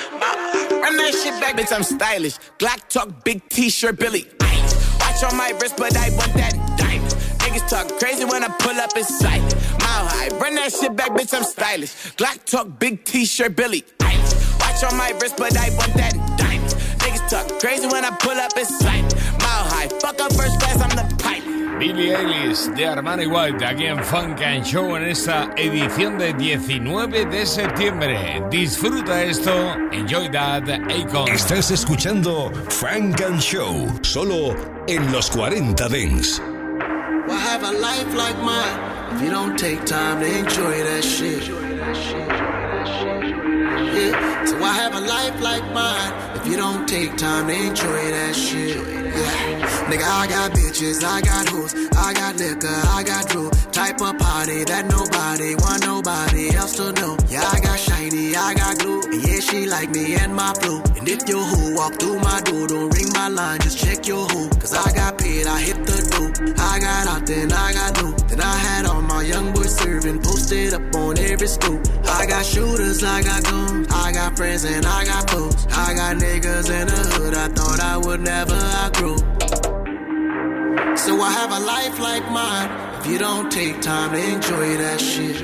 Run 0.80 0.96
that 0.96 1.12
shit 1.12 1.36
back, 1.38 1.56
bitch, 1.56 1.74
I'm 1.74 1.82
stylish. 1.82 2.38
Glock 2.58 2.88
talk, 2.88 3.24
big 3.24 3.46
t-shirt, 3.50 3.98
Billie 3.98 4.24
Eilish. 4.40 5.00
Watch 5.00 5.22
on 5.30 5.36
my 5.36 5.50
wrist, 5.60 5.76
but 5.76 5.94
I 5.98 6.08
want 6.16 6.32
that 6.34 6.54
diamond. 6.78 7.12
Niggas 7.42 7.68
talk 7.68 7.98
crazy 7.98 8.24
when 8.24 8.42
I 8.42 8.48
pull 8.48 8.78
up 8.80 8.96
in 8.96 9.04
sight. 9.04 9.42
Mile 9.92 10.08
high, 10.08 10.28
run 10.38 10.54
that 10.54 10.72
shit 10.72 10.96
back, 10.96 11.10
bitch, 11.10 11.34
I'm 11.34 11.44
stylish. 11.44 11.92
Glock 12.16 12.44
talk, 12.46 12.78
big 12.78 13.04
t-shirt, 13.04 13.54
Billie 13.54 13.84
Eilish. 13.98 14.32
Watch 14.60 14.82
on 14.90 14.96
my 14.96 15.10
wrist, 15.20 15.36
but 15.36 15.54
I 15.56 15.68
want 15.76 15.92
that 16.00 16.14
diamond. 16.38 16.72
Niggas 17.02 17.28
talk 17.28 17.60
crazy 17.60 17.86
when 17.86 18.02
I 18.04 18.10
pull 18.16 18.38
up 18.46 18.56
in 18.56 18.64
sight. 18.64 19.04
Mile 19.44 19.66
high, 19.74 19.88
fuck 20.00 20.18
up 20.18 20.32
first 20.32 20.58
class, 20.60 20.80
I'm 20.80 20.96
the 20.96 21.04
pipe. 21.22 21.44
Billie 21.78 22.14
Eilish 22.14 22.74
de 22.74 22.86
Armani 22.86 23.26
White 23.26 23.62
aquí 23.62 23.84
en 23.84 24.02
Funk 24.02 24.40
and 24.40 24.64
Show 24.64 24.96
en 24.96 25.04
esta 25.04 25.50
edición 25.56 26.16
de 26.16 26.32
19 26.32 27.26
de 27.26 27.44
septiembre. 27.44 28.42
Disfruta 28.50 29.22
esto, 29.22 29.52
enjoy 29.92 30.30
that, 30.30 30.68
Akon. 30.90 31.28
Estás 31.28 31.70
escuchando 31.70 32.50
Funk 32.70 33.20
and 33.20 33.40
Show 33.40 33.92
solo 34.00 34.56
en 34.88 35.12
los 35.12 35.28
40 35.30 35.88
Dents. 35.88 36.40
Why 37.26 37.36
have 37.36 37.62
a 37.62 37.72
life 37.72 38.14
like 38.14 38.38
mine 38.42 39.01
if 39.14 39.22
you 39.22 39.30
don't 39.30 39.58
take 39.58 39.84
time 39.84 40.20
to 40.20 40.38
enjoy 40.38 40.82
that 40.84 41.04
shit? 41.04 41.48
Yeah, 43.94 44.44
so 44.46 44.56
I 44.62 44.72
have 44.72 44.94
a 44.94 45.00
life 45.00 45.40
like 45.40 45.64
mine 45.72 46.31
if 46.42 46.50
you 46.50 46.56
don't 46.56 46.88
take 46.88 47.16
time 47.16 47.46
to 47.46 47.54
enjoy 47.54 48.10
that 48.10 48.34
shit. 48.34 48.76
Yeah, 48.76 49.86
nigga, 49.88 50.02
I 50.02 50.26
got 50.26 50.50
bitches, 50.52 51.04
I 51.04 51.20
got 51.20 51.48
hoes, 51.48 51.74
I 51.96 52.12
got 52.14 52.36
liquor, 52.36 52.80
I 52.88 53.02
got 53.04 53.28
drew. 53.28 53.50
Type 53.70 54.00
of 54.00 54.18
party 54.18 54.64
that 54.64 54.86
nobody 54.86 55.54
want 55.54 55.86
nobody 55.86 56.54
else 56.54 56.76
to 56.76 56.92
know. 56.92 57.16
Yeah, 57.28 57.44
I 57.44 57.60
got 57.60 57.78
shiny, 57.78 58.34
I 58.34 58.54
got 58.54 58.78
glue, 58.78 59.02
and 59.02 59.22
yeah, 59.22 59.40
she 59.40 59.66
like 59.66 59.90
me 59.90 60.14
and 60.14 60.34
my 60.34 60.52
flow. 60.54 60.82
And 60.96 61.08
if 61.08 61.28
your 61.28 61.44
who 61.44 61.76
walk 61.76 61.94
through 62.00 62.18
my 62.20 62.40
door, 62.40 62.66
don't 62.66 62.90
ring 62.90 63.10
my 63.12 63.28
line, 63.28 63.60
just 63.60 63.78
check 63.78 64.06
your 64.06 64.26
who. 64.26 64.48
Cause 64.58 64.74
I 64.74 64.90
got 64.92 65.18
paid, 65.18 65.46
I 65.46 65.60
hit 65.60 65.84
the 65.84 65.98
door. 66.10 66.54
I 66.58 66.78
got 66.80 67.06
out, 67.06 67.26
then 67.26 67.52
I 67.52 67.72
got 67.72 68.02
new. 68.02 68.14
Then 68.28 68.40
I 68.40 68.56
had 68.56 68.86
all 68.86 69.02
my 69.02 69.11
up 70.52 70.94
on 70.96 71.18
every 71.18 71.46
stool. 71.46 71.80
I 72.04 72.26
got 72.26 72.44
shooters, 72.44 73.02
I 73.02 73.22
got 73.22 73.42
guns, 73.42 73.88
I 73.90 74.12
got 74.12 74.36
friends 74.36 74.64
and 74.64 74.84
I 74.84 75.04
got 75.04 75.30
foes. 75.30 75.66
I 75.70 75.94
got 75.94 76.16
niggas 76.16 76.68
in 76.70 76.86
the 76.88 77.02
hood, 77.14 77.34
I 77.34 77.48
thought 77.48 77.80
I 77.80 77.96
would 77.96 78.20
never 78.20 78.54
outgrow. 78.54 79.16
So 80.96 81.20
I 81.20 81.30
have 81.32 81.52
a 81.52 81.60
life 81.60 81.98
like 81.98 82.30
mine. 82.30 82.70
If 83.00 83.06
you 83.06 83.18
don't 83.18 83.50
take 83.50 83.80
time 83.80 84.12
to 84.12 84.18
enjoy 84.18 84.76
that 84.76 85.00
shit. 85.00 85.38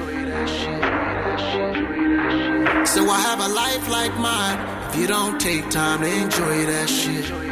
So 2.86 3.08
I 3.08 3.20
have 3.20 3.40
a 3.40 3.48
life 3.48 3.88
like 3.88 4.14
mine. 4.18 4.58
If 4.90 4.96
you 4.96 5.06
don't 5.06 5.40
take 5.40 5.70
time 5.70 6.00
to 6.02 6.06
enjoy 6.06 6.66
that 6.66 6.88
shit. 6.88 7.47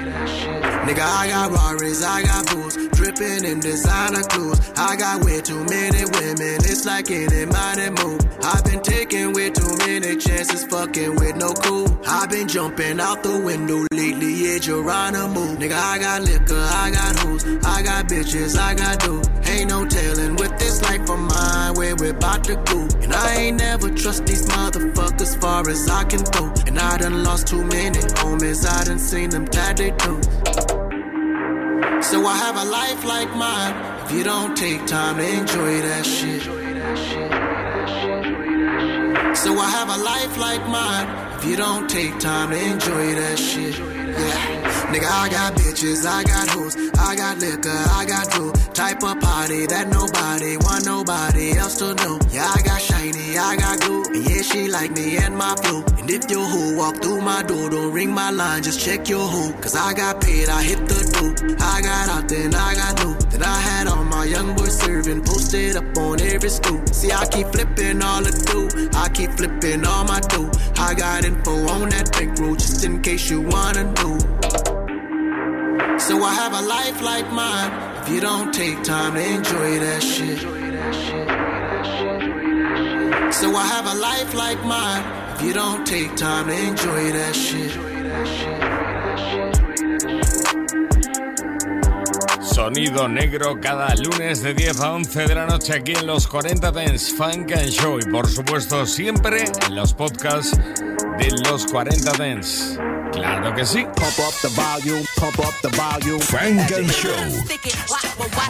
Nigga, 0.87 1.03
I 1.03 1.26
got 1.26 1.51
Rarries, 1.51 2.01
I 2.05 2.22
got 2.22 2.47
booze, 2.47 2.76
dripping 2.93 3.45
in 3.45 3.59
designer 3.59 4.22
clothes. 4.22 4.70
I 4.76 4.95
got 4.95 5.24
way 5.24 5.41
too 5.41 5.64
many 5.64 6.05
women, 6.05 6.62
it's 6.62 6.87
like 6.87 7.11
any 7.11 7.45
money 7.45 7.91
move. 7.91 8.20
I've 8.45 8.62
been 8.64 8.80
taking 8.82 9.32
way 9.32 9.51
too 9.51 9.76
many 9.78 10.16
chances, 10.16 10.64
fucking 10.66 11.16
with 11.16 11.34
no 11.34 11.53
cool. 11.55 11.89
I've 12.07 12.30
been 12.30 12.47
jumping 12.47 13.01
out 13.01 13.24
the 13.24 13.37
window 13.37 13.84
lately, 13.91 14.32
yeah, 14.32 14.59
Geronimo. 14.59 15.57
Nigga, 15.57 15.74
I 15.74 15.99
got 15.99 16.22
liquor, 16.22 16.55
I 16.55 16.93
got 16.93 17.18
hoes, 17.18 17.45
I 17.66 17.82
got 17.82 18.07
bitches, 18.07 18.57
I 18.57 18.74
got 18.74 19.01
dough. 19.01 19.22
Ain't 19.51 19.70
no 19.70 19.87
telling 19.87 20.37
with 20.37 20.57
this 20.57 20.82
life 20.82 21.11
of 21.11 21.18
mine 21.18 21.74
where 21.74 21.97
we're 21.97 22.14
about 22.14 22.45
to 22.45 22.55
go. 22.55 22.87
And 23.03 23.12
I 23.12 23.34
ain't 23.34 23.59
never 23.59 23.91
trust 23.91 24.24
these 24.26 24.47
motherfuckers 24.47 25.37
far 25.41 25.68
as 25.68 25.91
I 25.91 26.05
can 26.05 26.22
go. 26.22 26.55
And 26.68 26.78
I 26.78 26.97
done 26.99 27.24
lost 27.24 27.49
too 27.49 27.64
many 27.64 27.99
homies, 27.99 28.64
I 28.64 28.84
done 28.84 29.01
seen 29.01 29.30
them 29.30 29.47
tie 29.47 29.72
they 29.72 29.91
toes. 29.91 30.76
So 32.11 32.25
I 32.25 32.37
have 32.37 32.57
a 32.57 32.65
life 32.65 33.05
like 33.05 33.35
mine. 33.35 33.75
If 34.05 34.13
you 34.13 34.23
don't 34.23 34.57
take 34.57 34.87
time 34.87 35.17
to 35.17 35.29
enjoy 35.29 35.83
that 35.83 36.07
shit. 36.07 36.43
So 39.37 39.59
I 39.59 39.69
have 39.71 39.89
a 39.89 40.01
life 40.05 40.39
like 40.39 40.65
mine. 40.69 41.09
If 41.37 41.45
you 41.45 41.57
don't 41.57 41.91
take 41.91 42.17
time 42.21 42.51
to 42.51 42.59
enjoy 42.73 43.15
that 43.17 43.39
shit. 43.41 43.77
Yeah. 43.77 44.76
Nigga, 44.93 45.11
I 45.11 45.28
got 45.28 45.55
bitches, 45.55 46.07
I 46.07 46.22
got 46.22 46.49
hoes, 46.49 46.76
I 46.97 47.16
got 47.16 47.39
liquor, 47.39 47.68
I 47.70 48.05
got 48.07 48.30
dough. 48.30 48.53
Type 48.72 49.03
of 49.03 49.20
party 49.20 49.66
that 49.66 49.89
nobody 49.89 50.57
want 50.59 50.87
nobody 50.87 51.59
else 51.59 51.76
to 51.78 51.95
know. 51.95 52.20
Yeah, 52.30 52.47
I 52.47 52.62
got 52.62 52.80
shiny, 52.80 53.37
I 53.37 53.57
got 53.57 53.80
glue, 53.80 54.05
yeah, 54.14 54.43
she 54.43 54.68
like 54.68 54.93
me 54.93 55.16
and 55.16 55.37
my 55.37 55.57
flow. 55.57 55.82
And 55.99 56.09
if 56.09 56.30
your 56.30 56.47
hoe 56.47 56.76
walk 56.76 57.03
through 57.03 57.20
my 57.20 57.43
door, 57.43 57.68
don't 57.68 57.93
ring 57.93 58.12
my 58.12 58.30
line, 58.30 58.62
just 58.62 58.78
check 58.78 59.09
your 59.09 59.26
hoe. 59.26 59.53
Cause 59.61 59.74
I 59.74 59.93
got 59.93 60.20
paid, 60.20 60.49
I 60.49 60.62
hit 60.62 60.78
the 60.87 61.03
dope. 61.18 61.61
I 61.61 61.80
got 61.82 62.09
out, 62.09 62.28
then 62.28 62.55
I 62.55 62.74
got 62.76 63.05
new. 63.05 63.14
Then 63.30 63.43
I 63.43 63.59
had 63.59 63.89
all 63.89 64.05
my 64.05 64.24
young 64.24 64.55
boys 64.55 64.78
serving, 64.78 65.24
posted 65.24 65.74
up 65.74 65.99
on 65.99 66.20
every 66.20 66.49
stoop. 66.49 66.89
See, 66.91 67.11
I 67.11 67.26
keep 67.26 67.49
flipping 67.49 68.03
all 68.03 68.22
the 68.22 68.30
dough, 68.30 68.70
I 68.97 69.09
keep 69.09 69.32
flipping 69.32 69.84
all 69.84 70.05
my 70.05 70.20
dough. 70.20 70.51
I 70.78 70.95
got 70.95 71.24
info 71.24 71.66
on 71.74 71.89
that 71.89 72.12
bankroll, 72.12 72.55
just 72.55 72.84
in 72.84 73.03
case 73.03 73.28
you 73.28 73.41
wanna 73.41 73.93
know. 73.95 74.36
So 75.99 76.22
I 76.22 76.32
have 76.34 76.53
a 76.53 76.62
life 76.62 77.03
like 77.03 77.30
mine. 77.32 77.72
If 78.03 78.09
you 78.11 78.20
don't 78.20 78.53
take 78.53 78.82
time 78.84 79.14
to 79.14 79.24
enjoy 79.24 79.78
that 79.80 80.03
shit. 80.03 80.40
So 83.32 83.55
I 83.55 83.66
have 83.66 83.86
a 83.86 83.94
life 83.94 84.34
like 84.34 84.64
mine. 84.64 85.03
If 85.34 85.42
you 85.42 85.53
don't 85.53 85.86
take 85.86 86.14
time 86.16 86.47
to 86.47 86.55
enjoy 86.55 87.12
that 87.12 87.34
shit. 87.34 87.72
Sonido 92.42 93.09
negro 93.09 93.61
cada 93.61 93.94
lunes 93.97 94.42
de 94.42 94.55
10 94.55 94.80
a 94.80 94.92
11 94.92 95.26
de 95.26 95.34
la 95.34 95.47
noche 95.47 95.74
aquí 95.74 95.92
en 95.92 96.07
los 96.07 96.26
40 96.26 96.70
Dance 96.72 97.14
Funk 97.14 97.53
and 97.53 97.68
Show 97.68 97.99
y 98.01 98.11
por 98.11 98.26
supuesto 98.28 98.86
siempre 98.86 99.44
en 99.66 99.74
los 99.74 99.92
podcasts 99.92 100.59
de 101.18 101.30
los 101.51 101.66
40 101.66 102.12
Dance. 102.16 102.78
Claro 103.12 103.55
que 103.55 103.64
sí. 103.64 103.84
Pump 103.84 104.18
up 104.18 104.34
the 104.42 104.49
volume, 104.49 105.06
pump 105.17 105.39
up 105.41 105.55
the 105.62 105.69
volume. 105.71 106.21
Funk 106.21 106.71
and 106.73 106.91
Show. 106.91 107.17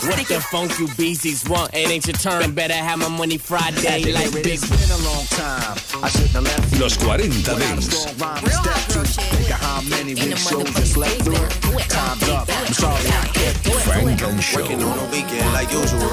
What 0.06 0.26
the 0.28 0.40
funk 0.50 0.78
you 0.78 0.88
beasties 0.96 1.48
want? 1.48 1.74
It 1.74 1.88
ain't 1.88 2.06
your 2.06 2.16
turn. 2.16 2.52
Better 2.54 2.74
have 2.74 2.98
my 2.98 3.08
money 3.08 3.38
Friday 3.38 4.12
like 4.12 4.32
big. 4.32 4.46
It's 4.46 4.68
been 4.68 4.90
a 4.90 5.02
long 5.08 5.24
time. 5.26 5.76
I 6.02 6.08
shouldn't 6.08 6.30
have 6.30 6.44
left 6.44 6.72
you. 6.74 6.80
Los 6.80 6.96
40 6.96 7.28
When 7.28 7.32
I 7.32 7.74
was 7.74 7.88
Dance. 7.88 8.04
gonna 8.04 8.18
rhyme 8.18 8.44
and 8.44 8.52
step 8.52 8.80
to. 8.94 9.00
Think 9.06 9.50
of 9.50 9.60
how 9.60 9.80
many 9.88 10.14
weak 10.14 10.36
shows 10.36 10.70
just 10.74 10.96
left 10.96 11.22
through. 11.22 11.46
Time's 11.88 12.28
up. 12.28 12.48
I'm 12.50 12.72
sorry 12.72 13.06
I 13.06 13.26
can't 13.32 13.62
do 13.62 13.70
it. 13.70 13.82
Funk 13.82 14.22
and 14.22 14.42
Show. 14.42 14.60
Working 14.60 14.82
on 14.82 14.98
the 14.98 15.04
weekend 15.10 15.52
like 15.52 15.70
usual. 15.72 16.10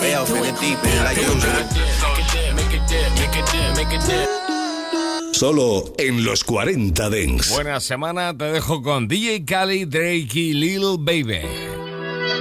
Way 0.00 0.14
off 0.14 0.30
in 0.30 0.42
the 0.42 0.52
deep 0.60 0.78
end 0.84 1.04
like 1.04 1.16
usual. 1.16 1.90
Solo 5.40 5.94
en 5.96 6.22
los 6.22 6.44
40 6.44 7.08
Dance. 7.08 7.54
Buena 7.54 7.80
semana, 7.80 8.36
te 8.36 8.44
dejo 8.44 8.82
con 8.82 9.08
DJ 9.08 9.46
Khaled, 9.46 9.88
Drake 9.88 10.28
y 10.34 10.52
Lil 10.52 10.98
Baby. 10.98 11.40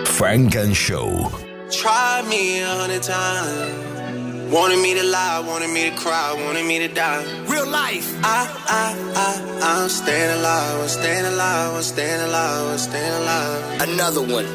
Funk 0.04 0.58
and 0.58 0.76
Show. 0.76 1.32
Tried 1.72 2.28
me 2.28 2.62
a 2.62 2.68
hundred 2.68 3.02
times. 3.02 4.52
Wanted 4.52 4.80
me 4.80 4.96
to 4.96 5.04
lie, 5.04 5.40
wanted 5.48 5.70
me 5.70 5.90
to 5.90 5.96
cry, 5.96 6.34
wanted 6.46 6.66
me 6.66 6.80
to 6.80 6.90
die. 6.90 7.24
Real 7.48 7.68
life. 7.68 8.14
I, 8.22 8.46
I, 8.68 8.94
I, 9.16 9.84
I'm 9.84 9.88
staying 9.88 10.38
alive, 10.38 10.82
I'm 10.82 10.90
staying 10.90 11.26
alive, 11.26 11.76
I'm 11.76 11.84
staying 11.84 12.22
alive, 12.22 12.68
I'm 12.68 12.78
staying 12.78 13.14
alive. 13.14 13.82
Another 13.82 14.22
one. 14.24 14.46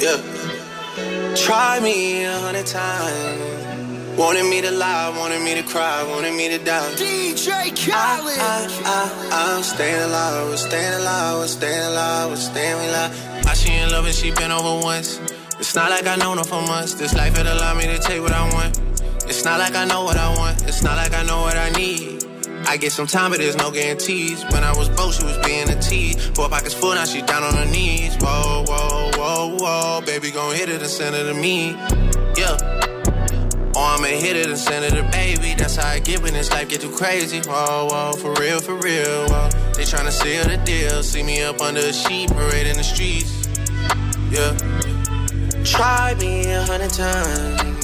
Yeah. 0.00 1.36
Try 1.36 1.78
me 1.78 2.24
a 2.24 2.36
hundred 2.36 2.66
times. 2.66 3.65
Wanted 4.16 4.48
me 4.48 4.62
to 4.62 4.70
lie, 4.70 5.10
wanted 5.18 5.42
me 5.42 5.54
to 5.56 5.62
cry, 5.62 6.02
wanted 6.04 6.32
me 6.32 6.48
to 6.48 6.56
die. 6.64 6.94
DJ 6.94 7.52
I, 7.52 7.68
Khaled. 7.68 8.38
I, 8.38 8.66
I, 8.86 9.56
I'm 9.56 9.62
staying 9.62 10.02
alive, 10.04 10.48
I'm 10.48 10.56
staying 10.56 10.94
alive, 10.94 11.42
I'm 11.42 11.48
staying 11.48 11.82
alive, 11.92 12.30
I'm 12.30 12.36
staying 12.36 12.88
alive. 12.88 13.46
I 13.46 13.52
she 13.52 13.74
in 13.74 13.90
love 13.90 14.06
and 14.06 14.14
she 14.14 14.30
been 14.30 14.50
over 14.50 14.82
once. 14.82 15.20
It's 15.58 15.74
not 15.74 15.90
like 15.90 16.06
I 16.06 16.16
known 16.16 16.38
her 16.38 16.44
for 16.44 16.62
months. 16.62 16.94
This 16.94 17.14
life 17.14 17.38
it 17.38 17.46
allow 17.46 17.74
me 17.74 17.84
to 17.88 17.98
take 17.98 18.22
what 18.22 18.32
I 18.32 18.50
want. 18.54 18.80
It's 19.28 19.44
not 19.44 19.58
like 19.58 19.74
I 19.74 19.84
know 19.84 20.04
what 20.04 20.16
I 20.16 20.34
want. 20.34 20.62
It's 20.66 20.82
not 20.82 20.96
like 20.96 21.12
I 21.12 21.22
know 21.22 21.42
what 21.42 21.58
I 21.58 21.68
need. 21.72 22.24
I 22.66 22.78
get 22.78 22.92
some 22.92 23.06
time, 23.06 23.32
but 23.32 23.38
there's 23.38 23.58
no 23.58 23.70
guarantees. 23.70 24.42
When 24.44 24.64
I 24.64 24.74
was 24.74 24.88
broke, 24.88 25.12
she 25.12 25.24
was 25.24 25.36
being 25.44 25.68
a 25.68 25.78
tease. 25.78 26.16
Four 26.30 26.48
pockets 26.48 26.72
full, 26.72 26.94
now 26.94 27.04
she 27.04 27.20
down 27.20 27.42
on 27.42 27.54
her 27.54 27.70
knees. 27.70 28.16
Whoa, 28.16 28.64
whoa, 28.66 29.10
whoa, 29.14 29.56
whoa. 29.58 30.00
Baby, 30.06 30.30
gon' 30.30 30.54
hit 30.54 30.70
it 30.70 30.80
and 30.80 30.90
send 30.90 31.14
it 31.14 31.24
to 31.24 31.34
me. 31.34 31.76
Yeah. 32.34 32.75
Or 33.76 33.82
I'ma 33.82 34.06
hit 34.06 34.36
it 34.36 34.46
and 34.46 34.56
send 34.56 34.86
it 34.86 34.92
to 34.92 35.02
baby. 35.12 35.52
That's 35.54 35.76
how 35.76 35.88
I 35.88 35.98
get 35.98 36.22
when 36.22 36.32
this 36.32 36.50
life 36.50 36.70
get 36.70 36.80
too 36.80 36.90
crazy. 36.90 37.40
Whoa, 37.40 37.88
whoa, 37.90 38.12
for 38.12 38.32
real, 38.40 38.58
for 38.58 38.74
real. 38.74 39.28
Whoa. 39.28 39.50
They 39.74 39.84
tryna 39.84 40.12
seal 40.12 40.44
the 40.44 40.56
deal. 40.64 41.02
See 41.02 41.22
me 41.22 41.42
up 41.42 41.60
under 41.60 41.80
a 41.80 41.92
sheet, 41.92 42.30
parade 42.30 42.66
in 42.66 42.78
the 42.78 42.82
streets. 42.82 43.30
Yeah. 44.30 44.56
Try 45.62 46.14
me 46.14 46.50
a 46.50 46.62
hundred 46.62 46.90
times. 46.90 47.76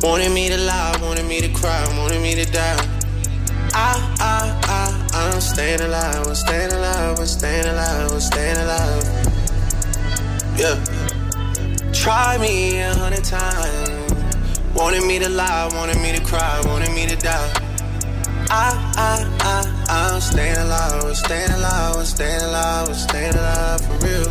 Wanted 0.00 0.30
me 0.30 0.48
to 0.48 0.58
lie, 0.58 0.96
wanted 1.02 1.26
me 1.26 1.40
to 1.40 1.48
cry, 1.48 1.84
wanted 1.98 2.22
me 2.22 2.36
to 2.36 2.44
die. 2.44 2.76
I, 3.74 3.98
I, 4.20 4.60
I, 4.62 5.08
I'm 5.12 5.40
staying 5.40 5.80
alive, 5.80 6.24
I'm 6.24 6.34
staying 6.36 6.70
alive, 6.70 7.18
I'm 7.18 7.26
staying 7.26 7.66
alive, 7.66 8.12
I'm 8.12 8.20
staying 8.20 8.56
alive. 8.58 9.02
Yeah. 10.56 11.92
Try 11.92 12.38
me 12.38 12.78
a 12.80 12.94
hundred 12.94 13.24
times. 13.24 13.85
Wanted 14.76 15.04
me 15.04 15.18
to 15.18 15.28
lie, 15.30 15.70
wanted 15.72 15.96
me 16.02 16.12
to 16.12 16.22
cry, 16.22 16.60
wanted 16.66 16.92
me 16.92 17.06
to 17.06 17.16
die. 17.16 17.52
I, 18.50 18.76
I, 18.96 19.24
I, 19.40 20.12
I'm 20.12 20.20
staying 20.20 20.58
alive, 20.58 21.02
I'm 21.02 21.14
staying 21.14 21.50
alive, 21.50 21.96
I'm 21.96 22.04
staying 22.04 22.42
alive, 22.42 22.88
I'm 22.88 22.94
staying 22.94 23.34
alive 23.34 23.80
for 23.80 24.06
real. 24.06 24.28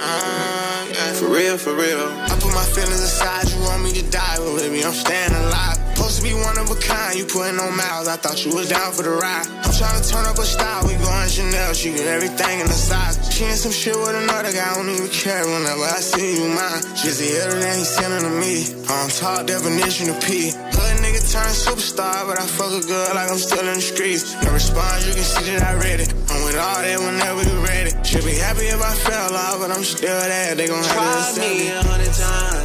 Uh, 0.00 0.86
yeah. 0.88 1.12
For 1.14 1.28
real, 1.28 1.58
for 1.58 1.74
real. 1.74 2.06
I 2.08 2.38
put 2.40 2.54
my 2.54 2.64
feelings 2.64 3.00
aside, 3.02 3.50
you 3.50 3.60
want 3.62 3.82
me 3.82 3.92
to 3.94 4.08
die, 4.08 4.36
but 4.38 4.56
baby, 4.56 4.84
I'm 4.84 4.92
staying 4.92 5.32
alive. 5.32 5.83
Supposed 5.94 6.18
to 6.18 6.22
be 6.26 6.34
one 6.34 6.58
of 6.58 6.66
a 6.66 6.74
kind, 6.74 7.14
you 7.14 7.24
putting 7.24 7.54
on 7.54 7.70
miles, 7.76 8.10
I 8.10 8.18
thought 8.18 8.42
you 8.44 8.50
was 8.50 8.68
down 8.68 8.90
for 8.92 9.06
the 9.06 9.14
ride. 9.14 9.46
I'm 9.62 9.70
trying 9.70 9.94
to 9.94 10.04
turn 10.04 10.26
up 10.26 10.34
a 10.36 10.42
style, 10.42 10.82
we 10.90 10.98
going 10.98 11.30
Chanel, 11.30 11.72
she 11.72 11.94
get 11.94 12.10
everything 12.10 12.60
in 12.60 12.66
the 12.66 12.74
size. 12.74 13.14
She 13.30 13.44
in 13.46 13.54
some 13.54 13.70
shit 13.70 13.94
with 13.94 14.10
another 14.10 14.50
guy, 14.50 14.66
I 14.66 14.74
don't 14.74 14.90
even 14.90 15.06
care 15.06 15.46
whenever 15.46 15.86
I 15.86 16.02
see 16.02 16.42
you 16.42 16.50
mine. 16.50 16.82
She's 16.98 17.22
the 17.22 17.30
other 17.46 17.62
than 17.62 17.78
he 17.78 17.84
sending 17.86 18.26
to 18.26 18.34
me. 18.42 18.66
On 18.90 19.06
top 19.06 19.46
definition 19.46 20.10
of 20.10 20.18
P. 20.26 20.50
Hood 20.50 20.94
nigga 20.98 21.22
turned 21.30 21.54
superstar, 21.54 22.26
but 22.26 22.42
I 22.42 22.46
fuck 22.46 22.74
a 22.74 22.82
girl 22.82 23.14
like 23.14 23.30
I'm 23.30 23.38
still 23.38 23.62
in 23.62 23.78
the 23.78 23.86
streets. 23.86 24.34
No 24.42 24.50
response, 24.50 25.06
you 25.06 25.14
can 25.14 25.22
see 25.22 25.46
that 25.54 25.62
I 25.62 25.74
read 25.78 26.02
it. 26.02 26.10
I'm 26.10 26.42
with 26.42 26.58
all 26.58 26.82
that 26.82 26.98
whenever 26.98 27.42
you 27.46 27.56
ready. 27.62 27.94
Should 28.02 28.26
be 28.26 28.34
happy 28.34 28.66
if 28.66 28.82
I 28.82 28.94
fell 28.98 29.30
off, 29.30 29.62
but 29.62 29.70
I'm 29.70 29.86
still 29.86 30.10
there. 30.10 30.58
They 30.58 30.66
gon' 30.66 30.82
have 30.82 31.34
to 31.34 31.40
Try 31.40 31.48
me 31.48 31.70
a 31.70 31.82
hundred 31.86 32.12
times. 32.18 32.63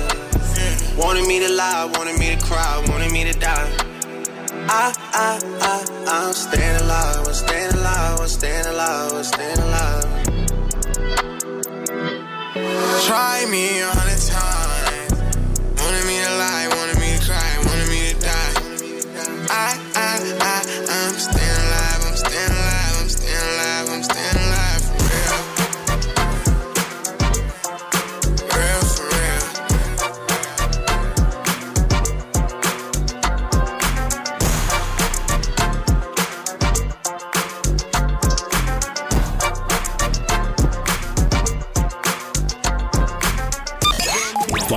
Wanted 0.99 1.27
me 1.27 1.39
to 1.39 1.47
lie, 1.47 1.85
wanted 1.95 2.19
me 2.19 2.35
to 2.35 2.45
cry, 2.45 2.83
wanted 2.89 3.11
me 3.13 3.23
to 3.23 3.31
die. 3.31 3.71
I, 4.67 4.93
I, 5.13 5.39
I, 5.61 5.85
I'm 6.07 6.33
staying 6.33 6.75
alive, 6.81 7.25
I'm 7.25 7.33
staying 7.33 7.73
alive, 7.73 8.19
I'm 8.19 8.27
staying 8.27 8.65
alive, 8.65 9.13
I'm 9.13 9.23
staying 9.23 9.59
alive. 9.59 10.03
Try 13.07 13.45
me 13.49 13.79
a 13.79 13.87
hundred 13.87 14.19
times. 14.27 15.15
Wanted 15.79 16.05
me 16.05 16.19
to 16.19 16.31
lie, 16.35 16.67
wanted 16.67 16.99
me 16.99 17.15
to 17.17 17.25
cry, 17.25 17.57
wanted 17.63 17.87
me 17.87 18.11
to 18.11 18.19
die. 18.19 18.69
I, 19.49 19.79
I, 19.95 20.19
I, 20.41 20.78